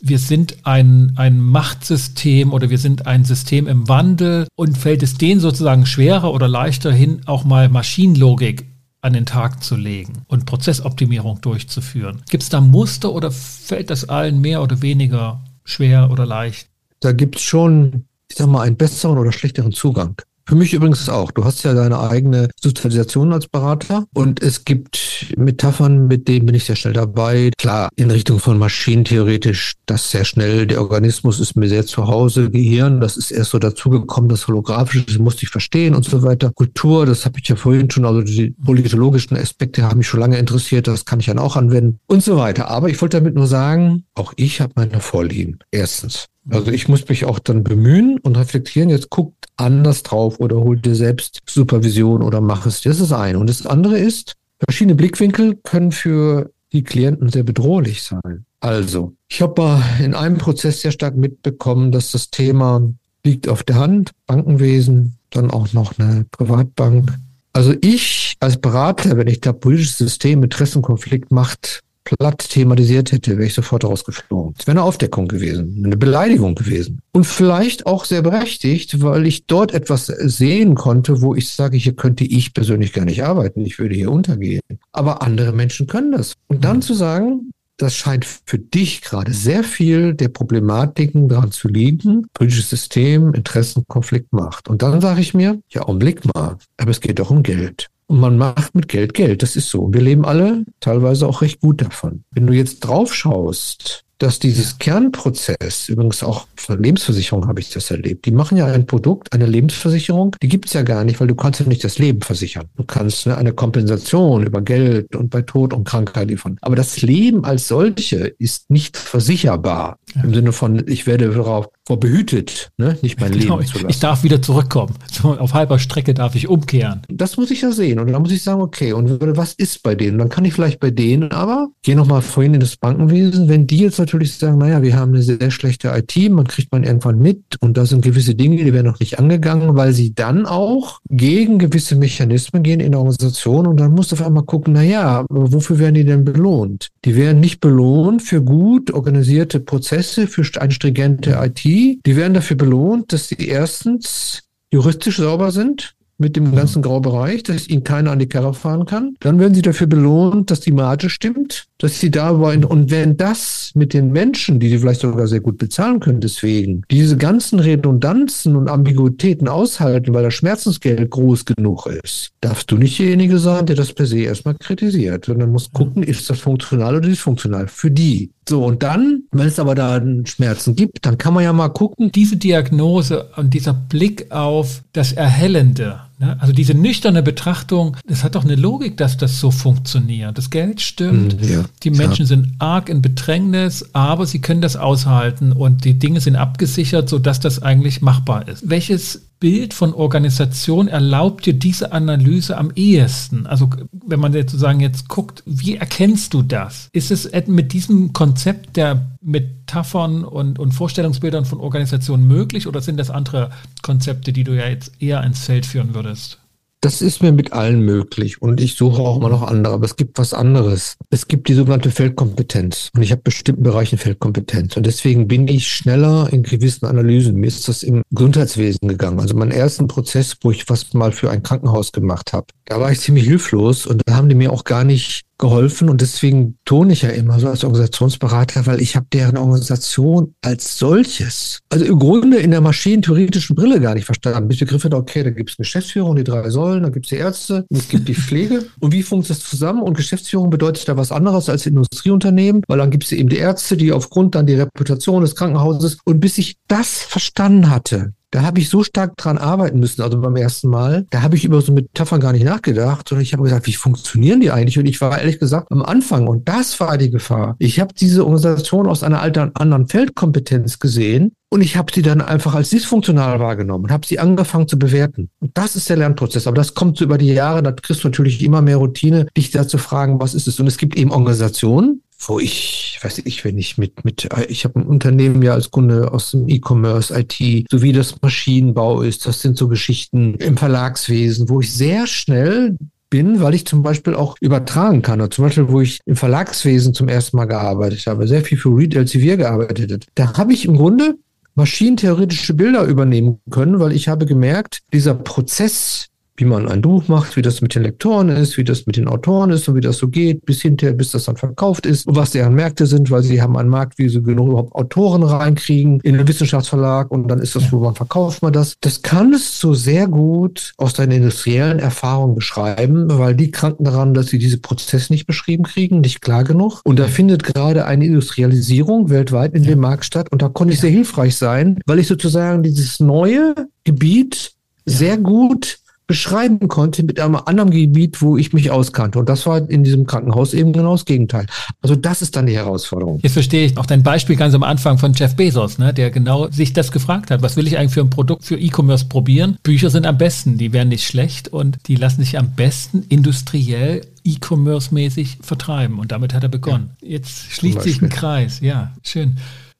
wir 0.05 0.19
sind 0.19 0.57
ein, 0.63 1.13
ein 1.15 1.39
Machtsystem 1.39 2.51
oder 2.51 2.69
wir 2.69 2.77
sind 2.77 3.07
ein 3.07 3.23
System 3.23 3.67
im 3.67 3.87
Wandel 3.87 4.47
und 4.55 4.77
fällt 4.77 5.01
es 5.01 5.17
denen 5.17 5.39
sozusagen 5.39 5.85
schwerer 5.85 6.33
oder 6.33 6.49
leichter 6.49 6.91
hin, 6.91 7.21
auch 7.25 7.45
mal 7.45 7.69
Maschinenlogik 7.69 8.65
an 8.99 9.13
den 9.13 9.25
Tag 9.25 9.63
zu 9.63 9.77
legen 9.77 10.23
und 10.27 10.45
Prozessoptimierung 10.45 11.39
durchzuführen. 11.39 12.21
Gibt 12.29 12.43
es 12.43 12.49
da 12.49 12.59
Muster 12.59 13.13
oder 13.13 13.31
fällt 13.31 13.89
das 13.89 14.09
allen 14.09 14.41
mehr 14.41 14.61
oder 14.61 14.81
weniger 14.81 15.41
schwer 15.63 16.11
oder 16.11 16.25
leicht? 16.25 16.67
Da 16.99 17.13
gibt 17.13 17.37
es 17.37 17.41
schon, 17.41 18.03
ich 18.29 18.35
sag 18.35 18.47
mal, 18.47 18.61
einen 18.61 18.75
besseren 18.75 19.17
oder 19.17 19.31
schlechteren 19.31 19.71
Zugang. 19.71 20.21
Für 20.45 20.55
mich 20.55 20.73
übrigens 20.73 21.07
auch. 21.07 21.31
Du 21.31 21.45
hast 21.45 21.63
ja 21.63 21.73
deine 21.73 21.99
eigene 21.99 22.49
Sozialisation 22.59 23.31
als 23.31 23.47
Berater 23.47 24.05
und 24.13 24.41
es 24.41 24.65
gibt 24.65 25.33
Metaphern, 25.37 26.07
mit 26.07 26.27
denen 26.27 26.45
bin 26.45 26.55
ich 26.55 26.65
sehr 26.65 26.75
schnell 26.75 26.93
dabei. 26.93 27.51
Klar, 27.57 27.89
in 27.95 28.11
Richtung 28.11 28.39
von 28.39 28.57
Maschinen 28.57 29.05
theoretisch, 29.05 29.75
das 29.85 30.11
sehr 30.11 30.25
schnell. 30.25 30.67
Der 30.67 30.81
Organismus 30.81 31.39
ist 31.39 31.55
mir 31.55 31.69
sehr 31.69 31.85
zu 31.85 32.07
Hause. 32.07 32.49
Gehirn, 32.49 32.99
das 32.99 33.15
ist 33.15 33.31
erst 33.31 33.51
so 33.51 33.59
dazugekommen. 33.59 34.29
Das 34.29 34.47
Holographische, 34.47 35.05
das 35.05 35.17
musste 35.17 35.43
ich 35.43 35.49
verstehen 35.49 35.95
und 35.95 36.03
so 36.03 36.23
weiter. 36.23 36.51
Kultur, 36.53 37.05
das 37.05 37.25
habe 37.25 37.39
ich 37.39 37.47
ja 37.47 37.55
vorhin 37.55 37.89
schon, 37.89 38.05
also 38.05 38.21
die 38.21 38.51
politologischen 38.51 39.37
Aspekte 39.37 39.83
haben 39.83 39.99
mich 39.99 40.07
schon 40.07 40.19
lange 40.19 40.37
interessiert. 40.37 40.87
Das 40.87 41.05
kann 41.05 41.21
ich 41.21 41.27
dann 41.27 41.39
auch 41.39 41.55
anwenden 41.55 41.99
und 42.07 42.21
so 42.21 42.35
weiter. 42.37 42.67
Aber 42.67 42.89
ich 42.89 43.01
wollte 43.01 43.17
damit 43.17 43.35
nur 43.35 43.47
sagen, 43.47 44.03
auch 44.13 44.33
ich 44.35 44.59
habe 44.59 44.73
meine 44.75 44.99
Vorlieben. 44.99 45.59
Erstens. 45.71 46.27
Also 46.49 46.71
ich 46.71 46.89
muss 46.89 47.07
mich 47.07 47.23
auch 47.25 47.39
dann 47.39 47.63
bemühen 47.63 48.17
und 48.21 48.37
reflektieren. 48.37 48.89
Jetzt 48.89 49.09
guckt 49.09 49.42
anders 49.57 50.03
drauf 50.03 50.39
oder 50.39 50.57
hol 50.57 50.77
dir 50.77 50.95
selbst 50.95 51.39
Supervision 51.47 52.21
oder 52.21 52.41
mach 52.41 52.65
es. 52.65 52.81
Das 52.81 52.99
ist 52.99 53.11
ein. 53.11 53.35
Und 53.35 53.49
das 53.49 53.65
andere 53.65 53.97
ist, 53.97 54.33
verschiedene 54.59 54.95
Blickwinkel 54.95 55.55
können 55.63 55.91
für 55.91 56.51
die 56.71 56.83
Klienten 56.83 57.29
sehr 57.29 57.43
bedrohlich 57.43 58.03
sein. 58.03 58.45
Also, 58.59 59.13
ich 59.29 59.41
habe 59.41 59.81
in 59.99 60.15
einem 60.15 60.37
Prozess 60.37 60.81
sehr 60.81 60.91
stark 60.91 61.15
mitbekommen, 61.15 61.91
dass 61.91 62.11
das 62.11 62.29
Thema 62.29 62.81
liegt 63.23 63.47
auf 63.47 63.63
der 63.63 63.75
Hand, 63.75 64.11
Bankenwesen, 64.25 65.17
dann 65.29 65.51
auch 65.51 65.73
noch 65.73 65.97
eine 65.97 66.25
Privatbank. 66.31 67.13
Also 67.53 67.73
ich 67.81 68.35
als 68.39 68.59
Berater, 68.59 69.15
wenn 69.17 69.27
ich 69.27 69.41
da 69.41 69.53
politisches 69.53 69.97
System, 69.97 70.43
Interessenkonflikt, 70.43 71.31
Macht 71.31 71.81
platt 72.03 72.49
thematisiert 72.49 73.11
hätte, 73.11 73.31
wäre 73.37 73.47
ich 73.47 73.53
sofort 73.53 73.83
rausgeflogen. 73.83 74.53
Es 74.57 74.67
wäre 74.67 74.77
eine 74.77 74.83
Aufdeckung 74.83 75.27
gewesen, 75.27 75.83
eine 75.85 75.97
Beleidigung 75.97 76.55
gewesen. 76.55 77.01
Und 77.11 77.25
vielleicht 77.25 77.85
auch 77.85 78.05
sehr 78.05 78.21
berechtigt, 78.21 79.01
weil 79.01 79.25
ich 79.25 79.45
dort 79.45 79.73
etwas 79.73 80.07
sehen 80.07 80.75
konnte, 80.75 81.21
wo 81.21 81.35
ich 81.35 81.49
sage, 81.49 81.77
hier 81.77 81.95
könnte 81.95 82.23
ich 82.23 82.53
persönlich 82.53 82.93
gar 82.93 83.05
nicht 83.05 83.23
arbeiten, 83.23 83.65
ich 83.65 83.79
würde 83.79 83.95
hier 83.95 84.11
untergehen. 84.11 84.61
Aber 84.91 85.21
andere 85.21 85.53
Menschen 85.53 85.87
können 85.87 86.11
das. 86.11 86.33
Und 86.47 86.63
dann 86.63 86.81
zu 86.81 86.93
sagen, 86.93 87.51
das 87.77 87.95
scheint 87.95 88.25
für 88.25 88.59
dich 88.59 89.01
gerade 89.01 89.33
sehr 89.33 89.63
viel 89.63 90.13
der 90.13 90.29
Problematiken 90.29 91.27
daran 91.27 91.51
zu 91.51 91.67
liegen, 91.67 92.27
politisches 92.33 92.69
System, 92.69 93.33
Interessenkonflikt 93.33 94.31
macht. 94.31 94.69
Und 94.69 94.81
dann 94.81 95.01
sage 95.01 95.21
ich 95.21 95.33
mir, 95.33 95.59
ja, 95.69 95.81
Augenblick 95.83 96.23
mal, 96.33 96.57
aber 96.77 96.91
es 96.91 97.01
geht 97.01 97.19
doch 97.19 97.31
um 97.31 97.43
Geld. 97.43 97.89
Und 98.13 98.19
man 98.19 98.37
macht 98.37 98.75
mit 98.75 98.89
Geld 98.89 99.15
Geld. 99.15 99.41
Das 99.41 99.55
ist 99.55 99.69
so. 99.69 99.85
Und 99.85 99.95
wir 99.95 100.01
leben 100.01 100.23
alle 100.23 100.65
teilweise 100.81 101.27
auch 101.27 101.41
recht 101.41 101.61
gut 101.61 101.81
davon. 101.81 102.23
Wenn 102.29 102.45
du 102.45 102.53
jetzt 102.53 102.81
drauf 102.81 103.11
schaust, 103.11 104.05
dass 104.19 104.37
dieses 104.37 104.77
Kernprozess, 104.77 105.89
übrigens 105.89 106.21
auch 106.21 106.45
für 106.55 106.75
Lebensversicherung 106.75 107.47
habe 107.47 107.59
ich 107.59 107.71
das 107.71 107.89
erlebt, 107.89 108.25
die 108.25 108.31
machen 108.31 108.55
ja 108.55 108.67
ein 108.67 108.85
Produkt, 108.85 109.33
eine 109.33 109.47
Lebensversicherung, 109.47 110.35
die 110.43 110.47
gibt 110.47 110.67
es 110.67 110.73
ja 110.73 110.83
gar 110.83 111.03
nicht, 111.03 111.19
weil 111.19 111.27
du 111.27 111.33
kannst 111.33 111.59
ja 111.59 111.65
nicht 111.65 111.83
das 111.83 111.97
Leben 111.97 112.21
versichern. 112.21 112.65
Du 112.77 112.83
kannst 112.83 113.25
ne, 113.25 113.35
eine 113.35 113.51
Kompensation 113.51 114.45
über 114.45 114.61
Geld 114.61 115.15
und 115.15 115.31
bei 115.31 115.41
Tod 115.41 115.73
und 115.73 115.85
Krankheit 115.85 116.29
liefern. 116.29 116.59
Aber 116.61 116.75
das 116.75 117.01
Leben 117.01 117.43
als 117.45 117.67
solche 117.67 118.27
ist 118.37 118.69
nicht 118.69 118.95
versicherbar. 118.95 119.97
Ja. 120.13 120.23
Im 120.23 120.35
Sinne 120.35 120.51
von, 120.51 120.83
ich 120.87 121.07
werde 121.07 121.31
darauf 121.31 121.67
vorbehütet, 121.85 122.71
ne? 122.77 122.97
nicht 123.01 123.19
mein 123.19 123.31
genau, 123.37 123.57
Leben 123.57 123.67
zu 123.67 123.77
lassen. 123.77 123.89
Ich 123.89 123.99
darf 123.99 124.23
wieder 124.23 124.41
zurückkommen. 124.41 124.95
So, 125.11 125.37
auf 125.37 125.53
halber 125.53 125.79
Strecke 125.79 126.13
darf 126.13 126.35
ich 126.35 126.47
umkehren. 126.47 127.01
Das 127.09 127.37
muss 127.37 127.51
ich 127.51 127.61
ja 127.61 127.71
sehen. 127.71 127.99
Und 127.99 128.11
dann 128.11 128.21
muss 128.21 128.31
ich 128.31 128.41
sagen, 128.41 128.61
okay, 128.61 128.93
und 128.93 129.19
was 129.37 129.53
ist 129.53 129.83
bei 129.83 129.95
denen? 129.95 130.17
Dann 130.17 130.29
kann 130.29 130.45
ich 130.45 130.53
vielleicht 130.53 130.79
bei 130.79 130.91
denen 130.91 131.31
aber, 131.31 131.69
gehe 131.81 131.95
nochmal 131.95 132.21
vorhin 132.21 132.53
in 132.53 132.59
das 132.61 132.77
Bankenwesen, 132.77 133.49
wenn 133.49 133.67
die 133.67 133.79
jetzt 133.79 133.99
natürlich 133.99 134.35
sagen, 134.35 134.57
naja, 134.59 134.81
wir 134.81 134.95
haben 134.95 135.13
eine 135.13 135.21
sehr 135.21 135.51
schlechte 135.51 135.89
IT, 135.89 136.31
man 136.31 136.47
kriegt 136.47 136.71
man 136.71 136.83
irgendwann 136.83 137.19
mit 137.19 137.57
und 137.59 137.77
da 137.77 137.85
sind 137.85 138.03
gewisse 138.03 138.35
Dinge, 138.35 138.63
die 138.63 138.73
werden 138.73 138.87
noch 138.87 138.99
nicht 138.99 139.19
angegangen, 139.19 139.75
weil 139.75 139.93
sie 139.93 140.13
dann 140.13 140.45
auch 140.45 140.99
gegen 141.09 141.59
gewisse 141.59 141.95
Mechanismen 141.95 142.63
gehen 142.63 142.79
in 142.79 142.91
der 142.91 142.99
Organisation 142.99 143.67
und 143.67 143.79
dann 143.79 143.91
musst 143.91 144.11
du 144.11 144.15
auf 144.15 144.25
einmal 144.25 144.43
gucken, 144.43 144.73
naja, 144.73 145.25
wofür 145.29 145.79
werden 145.79 145.95
die 145.95 146.05
denn 146.05 146.23
belohnt? 146.23 146.89
Die 147.03 147.15
werden 147.15 147.41
nicht 147.41 147.59
belohnt 147.59 148.21
für 148.21 148.41
gut 148.41 148.91
organisierte 148.91 149.59
Prozesse, 149.59 150.27
für 150.27 150.43
eine 150.61 150.71
stringente 150.71 151.39
IT, 151.41 151.72
die 151.73 152.15
werden 152.15 152.33
dafür 152.33 152.57
belohnt, 152.57 153.13
dass 153.13 153.27
sie 153.29 153.47
erstens 153.47 154.43
juristisch 154.71 155.17
sauber 155.17 155.51
sind, 155.51 155.95
mit 156.17 156.35
dem 156.35 156.55
ganzen 156.55 156.81
Graubereich, 156.81 157.43
dass 157.43 157.67
ihnen 157.67 157.83
keiner 157.83 158.11
an 158.11 158.19
die 158.19 158.27
Karre 158.27 158.53
fahren 158.53 158.85
kann. 158.85 159.15
Dann 159.19 159.39
werden 159.39 159.53
sie 159.53 159.61
dafür 159.61 159.87
belohnt, 159.87 160.51
dass 160.51 160.59
die 160.59 160.71
Marge 160.71 161.09
stimmt, 161.09 161.65
dass 161.77 161.99
sie 161.99 162.11
da 162.11 162.39
wollen. 162.39 162.63
Und 162.63 162.91
wenn 162.91 163.17
das 163.17 163.71
mit 163.75 163.93
den 163.93 164.11
Menschen, 164.11 164.59
die 164.59 164.69
sie 164.69 164.77
vielleicht 164.77 165.01
sogar 165.01 165.27
sehr 165.27 165.41
gut 165.41 165.57
bezahlen 165.57 165.99
können, 165.99 166.21
deswegen, 166.21 166.83
diese 166.91 167.17
ganzen 167.17 167.59
Redundanzen 167.59 168.55
und 168.55 168.69
Ambiguitäten 168.69 169.47
aushalten, 169.47 170.13
weil 170.13 170.23
das 170.23 170.33
Schmerzensgeld 170.33 171.09
groß 171.09 171.45
genug 171.45 171.87
ist, 171.87 172.31
darfst 172.41 172.71
du 172.71 172.77
nicht 172.77 172.99
derjenige 172.99 173.39
sein, 173.39 173.65
der 173.65 173.75
das 173.75 173.93
per 173.93 174.05
se 174.05 174.19
erstmal 174.19 174.55
kritisiert, 174.55 175.25
sondern 175.25 175.51
musst 175.51 175.73
gucken, 175.73 176.03
ist 176.03 176.29
das 176.29 176.39
funktional 176.39 176.95
oder 176.95 177.07
dysfunktional 177.07 177.67
für 177.67 177.91
die. 177.91 178.31
So, 178.47 178.65
und 178.65 178.83
dann, 178.83 179.23
wenn 179.31 179.47
es 179.47 179.59
aber 179.59 179.73
da 179.73 180.01
Schmerzen 180.25 180.75
gibt, 180.75 181.05
dann 181.05 181.17
kann 181.17 181.33
man 181.33 181.43
ja 181.43 181.53
mal 181.53 181.69
gucken. 181.69 182.11
Diese 182.11 182.35
Diagnose 182.35 183.29
und 183.37 183.53
dieser 183.53 183.73
Blick 183.73 184.31
auf 184.31 184.83
das 184.91 185.13
Erhellende, 185.13 185.99
ne? 186.23 186.37
also 186.39 186.53
diese 186.53 186.73
nüchterne 186.73 187.23
Betrachtung, 187.23 187.97
das 188.07 188.23
hat 188.23 188.35
doch 188.35 188.43
eine 188.43 188.55
Logik, 188.55 188.97
dass 188.97 189.17
das 189.17 189.39
so 189.39 189.51
funktioniert. 189.51 190.37
Das 190.37 190.49
Geld 190.49 190.81
stimmt, 190.81 191.33
hm, 191.41 191.49
ja, 191.49 191.63
die 191.83 191.91
Menschen 191.91 192.23
ja. 192.23 192.27
sind 192.27 192.53
arg 192.59 192.89
in 192.89 193.01
Bedrängnis, 193.01 193.89
aber 193.93 194.25
sie 194.25 194.39
können 194.39 194.61
das 194.61 194.75
aushalten 194.75 195.51
und 195.51 195.85
die 195.85 195.99
Dinge 195.99 196.21
sind 196.21 196.35
abgesichert, 196.35 197.09
sodass 197.09 197.39
das 197.39 197.61
eigentlich 197.61 198.01
machbar 198.01 198.47
ist. 198.47 198.69
Welches 198.69 199.27
Bild 199.43 199.73
von 199.73 199.93
Organisation 199.93 200.87
erlaubt 200.87 201.45
dir 201.45 201.51
diese 201.53 201.91
Analyse 201.91 202.57
am 202.57 202.71
ehesten? 202.77 203.45
Also 203.45 203.69
wenn 203.91 204.21
man 204.21 204.31
jetzt 204.31 204.51
sozusagen 204.51 204.79
jetzt 204.79 205.09
guckt, 205.09 205.43
wie 205.45 205.75
erkennst 205.75 206.33
du 206.33 206.43
das? 206.43 206.87
Ist 206.93 207.11
es 207.11 207.29
mit 207.47 207.73
diesem 207.73 208.13
Konzept 208.13 208.77
der 208.77 209.17
Metaphern 209.19 210.23
und, 210.23 210.59
und 210.59 210.71
Vorstellungsbildern 210.71 211.43
von 211.43 211.59
Organisationen 211.59 212.25
möglich 212.25 212.67
oder 212.67 212.79
sind 212.79 212.95
das 212.95 213.09
andere 213.09 213.49
Konzepte, 213.81 214.31
die 214.31 214.45
du 214.45 214.55
ja 214.55 214.69
jetzt 214.69 214.93
eher 215.01 215.21
ins 215.25 215.39
Feld 215.39 215.65
führen 215.65 215.93
würdest? 215.93 216.39
Das 216.83 217.01
ist 217.01 217.23
mir 217.23 217.31
mit 217.31 217.53
allen 217.53 217.79
möglich 217.79 218.41
und 218.41 218.59
ich 218.59 218.75
suche 218.75 219.01
auch 219.01 219.15
immer 219.15 219.29
noch 219.29 219.41
andere, 219.41 219.73
aber 219.73 219.85
es 219.85 219.95
gibt 219.95 220.19
was 220.19 220.33
anderes. 220.33 220.97
Es 221.11 221.29
gibt 221.29 221.47
die 221.47 221.53
sogenannte 221.53 221.91
Feldkompetenz 221.91 222.89
und 222.93 223.01
ich 223.01 223.13
habe 223.13 223.21
bestimmten 223.21 223.63
Bereichen 223.63 223.97
Feldkompetenz 223.97 224.75
und 224.75 224.85
deswegen 224.85 225.29
bin 225.29 225.47
ich 225.47 225.65
schneller 225.65 226.27
in 226.33 226.43
gewissen 226.43 226.85
Analysen. 226.85 227.35
Mir 227.35 227.47
ist 227.47 227.69
das 227.69 227.83
im 227.83 228.01
Gesundheitswesen 228.11 228.89
gegangen. 228.89 229.21
Also 229.21 229.33
mein 229.33 229.51
ersten 229.51 229.87
Prozess, 229.87 230.35
wo 230.41 230.51
ich 230.51 230.65
fast 230.65 230.93
mal 230.93 231.13
für 231.13 231.31
ein 231.31 231.41
Krankenhaus 231.41 231.93
gemacht 231.93 232.33
habe, 232.33 232.47
da 232.65 232.81
war 232.81 232.91
ich 232.91 232.99
ziemlich 232.99 233.23
hilflos 233.23 233.85
und 233.85 234.01
da 234.05 234.15
haben 234.15 234.27
die 234.27 234.35
mir 234.35 234.51
auch 234.51 234.65
gar 234.65 234.83
nicht 234.83 235.23
geholfen 235.37 235.89
und 235.89 236.01
deswegen 236.01 236.57
tone 236.65 236.93
ich 236.93 237.01
ja 237.01 237.09
immer 237.09 237.39
so 237.39 237.49
als 237.49 237.63
Organisationsberater, 237.63 238.65
weil 238.65 238.81
ich 238.81 238.95
habe 238.95 239.07
deren 239.11 239.37
Organisation 239.37 240.35
als 240.41 240.77
solches, 240.77 241.59
also 241.69 241.85
im 241.85 241.99
Grunde 241.99 242.37
in 242.37 242.51
der 242.51 242.61
maschinentheoretischen 242.61 243.55
Brille 243.55 243.79
gar 243.79 243.95
nicht 243.95 244.05
verstanden. 244.05 244.47
Bis 244.47 244.59
Begriffe, 244.59 244.89
okay, 244.93 245.23
da 245.23 245.31
gibt 245.31 245.49
es 245.49 245.59
eine 245.59 245.63
Geschäftsführung, 245.63 246.15
die 246.15 246.23
drei 246.23 246.49
Säulen, 246.49 246.83
da 246.83 246.89
gibt 246.89 247.05
es 247.05 247.09
die 247.09 247.17
Ärzte, 247.17 247.65
es 247.69 247.89
gibt 247.89 248.07
die 248.07 248.15
Pflege 248.15 248.65
und 248.79 248.93
wie 248.93 249.03
funktioniert 249.03 249.43
das 249.43 249.49
zusammen? 249.49 249.81
Und 249.81 249.95
Geschäftsführung 249.95 250.49
bedeutet 250.49 250.87
da 250.87 250.97
was 250.97 251.11
anderes 251.11 251.49
als 251.49 251.65
Industrieunternehmen, 251.65 252.63
weil 252.67 252.77
dann 252.77 252.91
gibt 252.91 253.03
es 253.03 253.11
eben 253.11 253.29
die 253.29 253.37
Ärzte, 253.37 253.77
die 253.77 253.91
aufgrund 253.91 254.35
dann 254.35 254.45
die 254.45 254.55
Reputation 254.55 255.21
des 255.21 255.35
Krankenhauses 255.35 255.97
und 256.05 256.19
bis 256.19 256.37
ich 256.37 256.57
das 256.67 256.99
verstanden 256.99 257.69
hatte, 257.69 258.13
da 258.33 258.41
habe 258.41 258.59
ich 258.59 258.67
so 258.67 258.83
stark 258.83 259.15
dran 259.15 259.37
arbeiten 259.37 259.79
müssen, 259.79 260.01
also 260.01 260.19
beim 260.19 260.35
ersten 260.35 260.67
Mal. 260.67 261.05
Da 261.11 261.21
habe 261.21 261.35
ich 261.35 261.45
über 261.45 261.61
so 261.61 261.71
Metaphern 261.71 262.19
gar 262.19 262.33
nicht 262.33 262.45
nachgedacht, 262.45 263.07
sondern 263.07 263.21
ich 263.21 263.33
habe 263.33 263.43
gesagt, 263.43 263.67
wie 263.67 263.73
funktionieren 263.73 264.41
die 264.41 264.49
eigentlich? 264.49 264.79
Und 264.79 264.87
ich 264.87 264.99
war 265.01 265.19
ehrlich 265.19 265.39
gesagt 265.39 265.71
am 265.71 265.83
Anfang, 265.83 266.27
und 266.27 266.47
das 266.47 266.79
war 266.79 266.97
die 266.97 267.11
Gefahr. 267.11 267.55
Ich 267.59 267.79
habe 267.79 267.93
diese 267.93 268.25
Organisation 268.25 268.87
aus 268.87 269.03
einer 269.03 269.21
anderen 269.21 269.87
Feldkompetenz 269.87 270.79
gesehen 270.79 271.33
und 271.49 271.61
ich 271.61 271.77
habe 271.77 271.93
sie 271.93 272.01
dann 272.01 272.21
einfach 272.21 272.55
als 272.55 272.71
dysfunktional 272.71 273.39
wahrgenommen 273.39 273.85
und 273.85 273.91
habe 273.91 274.07
sie 274.07 274.17
angefangen 274.17 274.67
zu 274.67 274.79
bewerten. 274.79 275.29
Und 275.39 275.55
das 275.55 275.75
ist 275.75 275.87
der 275.87 275.97
Lernprozess. 275.97 276.47
Aber 276.47 276.55
das 276.55 276.73
kommt 276.73 276.97
so 276.97 277.05
über 277.05 277.19
die 277.19 277.31
Jahre, 277.31 277.61
da 277.61 277.71
kriegst 277.71 278.03
du 278.03 278.07
natürlich 278.07 278.43
immer 278.43 278.63
mehr 278.63 278.77
Routine, 278.77 279.27
dich 279.37 279.51
da 279.51 279.67
zu 279.67 279.77
fragen, 279.77 280.19
was 280.19 280.33
ist 280.33 280.47
es? 280.47 280.59
Und 280.59 280.65
es 280.65 280.77
gibt 280.77 280.97
eben 280.97 281.11
Organisationen, 281.11 282.01
wo 282.27 282.39
ich, 282.39 282.99
weiß 283.01 283.19
ich, 283.25 283.43
wenn 283.43 283.57
ich 283.57 283.77
mit, 283.77 284.05
mit, 284.05 284.29
ich 284.47 284.65
habe 284.65 284.79
ein 284.79 284.85
Unternehmen 284.85 285.41
ja 285.41 285.53
als 285.53 285.71
Kunde 285.71 286.11
aus 286.11 286.31
dem 286.31 286.47
E-Commerce, 286.47 287.17
IT, 287.17 287.67
so 287.69 287.81
wie 287.81 287.91
das 287.91 288.21
Maschinenbau 288.21 289.01
ist, 289.01 289.25
das 289.25 289.41
sind 289.41 289.57
so 289.57 289.67
Geschichten 289.67 290.35
im 290.35 290.57
Verlagswesen, 290.57 291.49
wo 291.49 291.61
ich 291.61 291.73
sehr 291.73 292.07
schnell 292.07 292.77
bin, 293.09 293.41
weil 293.41 293.53
ich 293.53 293.67
zum 293.67 293.83
Beispiel 293.83 294.15
auch 294.15 294.35
übertragen 294.41 295.03
kann. 295.03 295.21
Und 295.21 295.33
zum 295.33 295.45
Beispiel, 295.45 295.69
wo 295.69 295.81
ich 295.81 295.99
im 296.05 296.15
Verlagswesen 296.15 296.95
zum 296.95 297.07
ersten 297.07 297.37
Mal 297.37 297.45
gearbeitet 297.45 298.07
habe, 298.07 298.27
sehr 298.27 298.41
viel 298.41 298.57
für 298.57 298.75
Read 298.75 298.95
Elsevier 298.95 299.37
gearbeitet 299.37 299.91
habe, 299.91 300.05
da 300.15 300.37
habe 300.37 300.53
ich 300.53 300.65
im 300.65 300.75
Grunde 300.75 301.15
maschinentheoretische 301.55 302.55
Bilder 302.55 302.85
übernehmen 302.85 303.39
können, 303.51 303.79
weil 303.79 303.91
ich 303.91 304.07
habe 304.07 304.25
gemerkt, 304.25 304.79
dieser 304.91 305.13
Prozess 305.13 306.07
wie 306.43 306.49
man 306.49 306.67
ein 306.67 306.81
Buch 306.81 307.07
macht, 307.07 307.37
wie 307.37 307.41
das 307.41 307.61
mit 307.61 307.73
den 307.73 307.83
Lektoren 307.83 308.27
ist, 308.27 308.57
wie 308.57 308.65
das 308.65 308.85
mit 308.85 308.97
den 308.97 309.07
Autoren 309.07 309.49
ist 309.49 309.67
und 309.69 309.75
wie 309.75 309.81
das 309.81 309.97
so 309.97 310.09
geht, 310.09 310.45
bis 310.45 310.61
hinterher, 310.61 310.93
bis 310.93 311.11
das 311.11 311.25
dann 311.25 311.37
verkauft 311.37 311.85
ist 311.85 312.05
und 312.05 312.17
was 312.17 312.31
deren 312.31 312.53
Märkte 312.53 312.85
sind, 312.85 313.09
weil 313.11 313.23
sie 313.23 313.41
haben 313.41 313.55
einen 313.55 313.69
Markt, 313.69 313.97
wie 313.97 314.09
sie 314.09 314.21
genug 314.21 314.49
überhaupt 314.49 314.75
Autoren 314.75 315.23
reinkriegen 315.23 316.01
in 316.01 316.17
den 316.17 316.27
Wissenschaftsverlag 316.27 317.11
und 317.11 317.29
dann 317.29 317.39
ist 317.39 317.55
das, 317.55 317.71
wo 317.71 317.79
man 317.79 317.95
verkauft 317.95 318.41
man 318.41 318.51
das. 318.51 318.75
Das 318.81 319.01
kannst 319.01 319.63
du 319.63 319.73
sehr 319.73 320.07
gut 320.07 320.73
aus 320.77 320.93
deiner 320.93 321.15
industriellen 321.15 321.79
Erfahrung 321.79 322.35
beschreiben, 322.35 323.05
weil 323.07 323.35
die 323.35 323.51
kranken 323.51 323.85
daran, 323.85 324.13
dass 324.13 324.27
sie 324.27 324.39
diese 324.39 324.57
Prozesse 324.57 325.13
nicht 325.13 325.25
beschrieben 325.25 325.63
kriegen, 325.63 326.01
nicht 326.01 326.21
klar 326.21 326.43
genug. 326.43 326.81
Und 326.83 326.99
da 326.99 327.07
findet 327.07 327.43
gerade 327.43 327.85
eine 327.85 328.05
Industrialisierung 328.05 329.09
weltweit 329.09 329.53
in 329.53 329.63
dem 329.63 329.79
Markt 329.79 330.03
statt 330.03 330.27
und 330.31 330.41
da 330.41 330.49
konnte 330.49 330.73
ich 330.73 330.81
sehr 330.81 330.89
hilfreich 330.89 331.37
sein, 331.37 331.79
weil 331.85 331.99
ich 331.99 332.07
sozusagen 332.07 332.63
dieses 332.63 332.99
neue 332.99 333.55
Gebiet 333.85 334.51
sehr 334.85 335.17
gut 335.17 335.77
beschreiben 336.07 336.67
konnte 336.67 337.03
mit 337.03 337.19
einem 337.19 337.35
anderen 337.35 337.71
Gebiet, 337.71 338.21
wo 338.21 338.37
ich 338.37 338.53
mich 338.53 338.71
auskannte. 338.71 339.19
Und 339.19 339.29
das 339.29 339.45
war 339.45 339.69
in 339.69 339.83
diesem 339.83 340.05
Krankenhaus 340.05 340.53
eben 340.53 340.73
genau 340.73 340.93
das 340.93 341.05
Gegenteil. 341.05 341.45
Also 341.81 341.95
das 341.95 342.21
ist 342.21 342.35
dann 342.35 342.45
die 342.45 342.55
Herausforderung. 342.55 343.19
Jetzt 343.23 343.33
verstehe 343.33 343.65
ich 343.65 343.77
auch 343.77 343.85
dein 343.85 344.03
Beispiel 344.03 344.35
ganz 344.35 344.53
am 344.53 344.63
Anfang 344.63 344.97
von 344.97 345.13
Jeff 345.13 345.35
Bezos, 345.35 345.77
ne, 345.77 345.93
der 345.93 346.11
genau 346.11 346.49
sich 346.49 346.73
das 346.73 346.91
gefragt 346.91 347.31
hat. 347.31 347.41
Was 347.41 347.55
will 347.55 347.67
ich 347.67 347.77
eigentlich 347.77 347.93
für 347.93 348.01
ein 348.01 348.09
Produkt 348.09 348.43
für 348.43 348.57
E-Commerce 348.57 349.05
probieren? 349.05 349.57
Bücher 349.63 349.89
sind 349.89 350.05
am 350.05 350.17
besten, 350.17 350.57
die 350.57 350.73
werden 350.73 350.89
nicht 350.89 351.07
schlecht 351.07 351.47
und 351.47 351.77
die 351.87 351.95
lassen 351.95 352.21
sich 352.21 352.37
am 352.37 352.51
besten 352.51 353.03
industriell 353.09 354.01
E-Commerce-mäßig 354.25 355.39
vertreiben. 355.41 355.99
Und 355.99 356.11
damit 356.11 356.33
hat 356.33 356.43
er 356.43 356.49
begonnen. 356.49 356.91
Ja, 357.01 357.09
Jetzt 357.09 357.51
schließt 357.51 357.81
sich 357.81 358.01
ein 358.01 358.09
Kreis. 358.09 358.59
Ja, 358.61 358.93
schön. 359.03 359.37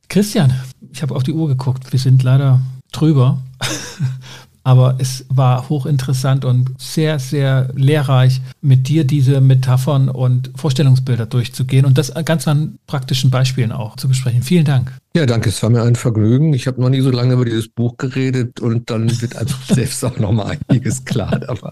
Christian, 0.09 0.53
ich 0.91 1.01
habe 1.01 1.15
auf 1.15 1.23
die 1.23 1.33
Uhr 1.33 1.47
geguckt. 1.47 1.91
Wir 1.91 1.99
sind 1.99 2.23
leider 2.23 2.61
drüber. 2.91 3.41
Aber 4.63 4.95
es 4.99 5.25
war 5.29 5.67
hochinteressant 5.67 6.45
und 6.45 6.69
sehr, 6.77 7.19
sehr 7.19 7.69
lehrreich, 7.75 8.41
mit 8.61 8.87
dir 8.87 9.03
diese 9.03 9.41
Metaphern 9.41 10.07
und 10.07 10.51
Vorstellungsbilder 10.55 11.25
durchzugehen 11.25 11.85
und 11.85 11.97
das 11.97 12.13
ganz 12.25 12.47
an 12.47 12.79
praktischen 12.87 13.29
Beispielen 13.29 13.73
auch 13.73 13.97
zu 13.97 14.07
besprechen. 14.07 14.41
Vielen 14.41 14.65
Dank. 14.65 14.93
Ja, 15.15 15.25
danke. 15.25 15.49
Es 15.49 15.61
war 15.61 15.69
mir 15.69 15.83
ein 15.83 15.95
Vergnügen. 15.95 16.53
Ich 16.53 16.65
habe 16.65 16.81
noch 16.81 16.89
nie 16.89 17.01
so 17.01 17.11
lange 17.11 17.33
über 17.33 17.45
dieses 17.45 17.67
Buch 17.67 17.97
geredet 17.97 18.61
und 18.61 18.89
dann 18.89 19.21
wird 19.21 19.35
einfach 19.35 19.61
selbst 19.67 20.03
auch 20.05 20.17
noch 20.17 20.31
mal 20.31 20.57
einiges 20.69 21.03
klar 21.03 21.39
dabei. 21.39 21.71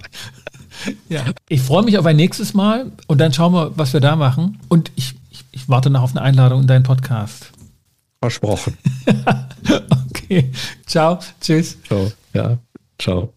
Ja, 1.09 1.25
ich 1.47 1.61
freue 1.61 1.83
mich 1.83 1.97
auf 1.97 2.05
ein 2.05 2.15
nächstes 2.15 2.53
Mal 2.53 2.91
und 3.07 3.19
dann 3.19 3.33
schauen 3.33 3.53
wir, 3.53 3.77
was 3.77 3.93
wir 3.93 3.99
da 3.99 4.15
machen. 4.15 4.59
Und 4.67 4.91
ich, 4.95 5.15
ich, 5.29 5.45
ich 5.51 5.69
warte 5.69 5.89
noch 5.89 6.01
auf 6.01 6.11
eine 6.11 6.21
Einladung 6.21 6.61
in 6.61 6.67
deinen 6.67 6.83
Podcast. 6.83 7.51
Versprochen. 8.21 8.77
okay. 10.09 10.51
Ciao. 10.85 11.19
Tschüss. 11.39 11.77
Ciao. 11.87 12.11
Ja. 12.33 12.57
Ciao. 13.02 13.34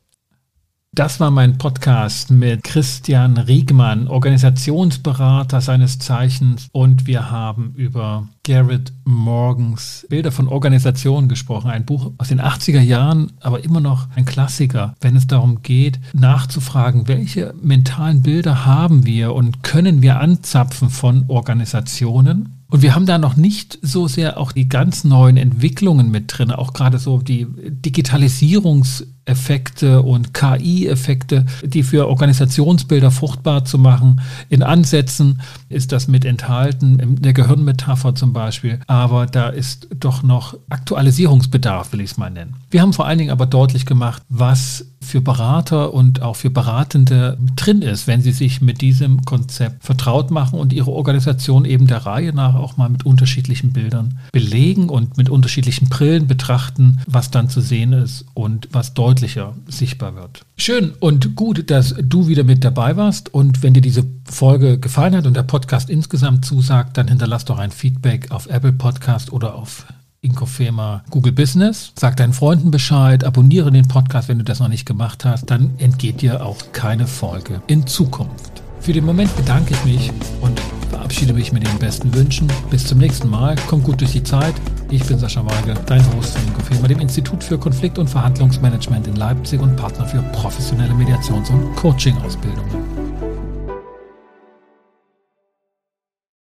Das 0.93 1.19
war 1.21 1.31
mein 1.31 1.57
Podcast 1.57 2.31
mit 2.31 2.63
Christian 2.63 3.39
Riegmann, 3.39 4.07
Organisationsberater 4.07 5.63
seines 5.63 5.99
Zeichens. 5.99 6.69
Und 6.71 7.07
wir 7.07 7.31
haben 7.31 7.73
über 7.75 8.29
Garrett 8.45 8.93
Morgans 9.05 10.07
Bilder 10.11 10.31
von 10.31 10.49
Organisationen 10.49 11.29
gesprochen. 11.29 11.71
Ein 11.71 11.87
Buch 11.87 12.13
aus 12.19 12.29
den 12.29 12.43
80er 12.43 12.81
Jahren, 12.81 13.33
aber 13.41 13.65
immer 13.65 13.81
noch 13.81 14.07
ein 14.15 14.27
Klassiker, 14.27 14.95
wenn 15.01 15.17
es 15.17 15.27
darum 15.27 15.63
geht, 15.63 15.99
nachzufragen, 16.13 17.09
welche 17.09 17.55
mentalen 17.61 18.23
Bilder 18.23 18.67
haben 18.67 19.07
wir 19.07 19.33
und 19.35 19.63
können 19.63 20.03
wir 20.03 20.21
anzapfen 20.21 20.91
von 20.91 21.25
Organisationen. 21.29 22.63
Und 22.71 22.83
wir 22.83 22.95
haben 22.95 23.07
da 23.07 23.19
noch 23.19 23.37
nicht 23.37 23.79
so 23.83 24.09
sehr 24.09 24.39
auch 24.39 24.53
die 24.53 24.69
ganz 24.69 25.05
neuen 25.05 25.39
Entwicklungen 25.39 26.11
mit 26.11 26.25
drin, 26.29 26.51
auch 26.51 26.73
gerade 26.73 26.99
so 26.99 27.19
die 27.19 27.47
Digitalisierungs- 27.47 29.07
Effekte 29.27 30.03
und 30.03 30.35
KI-Effekte, 30.35 31.47
die 31.63 31.83
für 31.83 32.09
Organisationsbilder 32.09 33.11
fruchtbar 33.11 33.65
zu 33.65 33.79
machen. 33.79 34.21
In 34.49 34.63
Ansätzen 34.63 35.41
ist 35.69 35.93
das 35.93 36.09
mit 36.09 36.25
enthalten, 36.25 36.99
in 36.99 37.23
der 37.23 37.33
Gehirnmetapher 37.33 38.15
zum 38.15 38.33
Beispiel. 38.33 38.81
Aber 38.87 39.27
da 39.27 39.49
ist 39.49 39.89
doch 39.99 40.23
noch 40.23 40.57
Aktualisierungsbedarf, 40.69 41.93
will 41.93 42.01
ich 42.01 42.13
es 42.13 42.17
mal 42.17 42.31
nennen. 42.31 42.57
Wir 42.71 42.83
haben 42.83 42.93
vor 42.93 43.07
allen 43.07 43.19
Dingen 43.19 43.31
aber 43.31 43.47
deutlich 43.47 43.87
gemacht, 43.87 44.23
was 44.29 44.87
für 45.05 45.21
Berater 45.21 45.95
und 45.95 46.23
auch 46.23 46.37
für 46.37 46.51
Beratende 46.51 47.39
drin 47.57 47.83
ist, 47.83 48.07
wenn 48.07 48.23
sie 48.23 48.33
sich 48.33 48.61
mit 48.61 48.81
diesem 48.81 49.25
Konzept 49.25 49.85
vertraut 49.85 50.31
machen 50.31 50.59
und 50.59 50.73
ihre 50.73 50.91
Organisation 50.91 51.65
eben 51.65 51.87
der 51.87 52.07
Reihe 52.07 52.33
nach 52.33 52.55
auch 52.55 52.77
mal 52.77 52.89
mit 52.89 53.07
unterschiedlichen 53.07 53.73
Bildern 53.73 54.19
belegen 54.33 54.89
und 54.89 55.17
mit 55.17 55.29
unterschiedlichen 55.29 55.89
Brillen 55.89 56.27
betrachten, 56.27 57.01
was 57.07 57.31
dann 57.31 57.49
zu 57.49 57.61
sehen 57.61 57.93
ist 57.93 58.25
und 58.35 58.69
was 58.73 58.95
deutlicher 59.15 59.55
sichtbar 59.67 60.17
wird. 60.17 60.45
Schön 60.57 60.93
und 60.99 61.37
gut, 61.37 61.71
dass 61.71 61.95
du 62.03 62.27
wieder 62.27 62.45
mit 62.45 62.65
dabei 62.65 62.97
warst 62.97 63.33
und 63.33 63.63
wenn 63.63 63.75
dir 63.75 63.81
diese 63.81 64.05
Folge 64.25 64.79
gefallen 64.79 65.15
hat 65.15 65.27
und 65.27 65.37
der 65.37 65.45
Podcast 65.45 65.89
insgesamt 65.89 66.45
zusagt, 66.45 66.99
dann 66.99 67.09
hinterlass 67.09 67.45
doch 67.45 67.59
ein 67.59 67.71
Feedback 67.71 68.31
auf 68.31 68.47
Apple 68.47 68.73
Podcast 68.73 69.33
oder 69.33 69.55
auf 69.55 69.87
Inkofema 70.21 71.05
Google 71.11 71.33
Business. 71.33 71.93
Sag 71.97 72.17
deinen 72.17 72.33
Freunden 72.33 72.71
Bescheid, 72.71 73.25
abonniere 73.25 73.71
den 73.71 73.87
Podcast, 73.87 74.29
wenn 74.29 74.39
du 74.39 74.45
das 74.45 74.59
noch 74.59 74.69
nicht 74.69 74.87
gemacht 74.87 75.25
hast. 75.25 75.51
Dann 75.51 75.75
entgeht 75.79 76.23
dir 76.23 76.45
auch 76.45 76.59
keine 76.73 77.07
Folge 77.07 77.63
in 77.69 77.87
Zukunft. 77.87 78.64
Für 78.85 78.93
den 78.93 79.07
Moment 79.07 79.35
bedanke 79.35 79.73
ich 79.73 79.85
mich 79.87 80.13
und 80.43 80.61
verabschiede 80.91 81.33
mich 81.33 81.53
mit 81.53 81.67
den 81.67 81.79
besten 81.79 82.15
Wünschen. 82.15 82.49
Bis 82.69 82.87
zum 82.87 82.99
nächsten 82.99 83.31
Mal. 83.31 83.57
Komm 83.67 83.83
gut 83.83 83.99
durch 84.03 84.13
die 84.13 84.23
Zeit. 84.23 84.53
Ich 84.91 85.03
bin 85.07 85.19
Sascha 85.19 85.43
Weigel, 85.43 85.75
dein 85.87 86.05
Host 86.15 86.37
von 86.37 86.47
Inkofema, 86.47 86.87
dem 86.87 87.01
Institut 87.01 87.43
für 87.43 87.57
Konflikt- 87.57 87.99
und 87.99 88.11
Verhandlungsmanagement 88.11 89.07
in 89.07 89.17
Leipzig 89.17 89.63
und 89.63 89.75
Partner 89.77 90.05
für 90.05 90.21
professionelle 90.33 90.93
Mediations- 90.93 91.51
und 91.51 91.75
Coaching-Ausbildungen. 91.77 93.24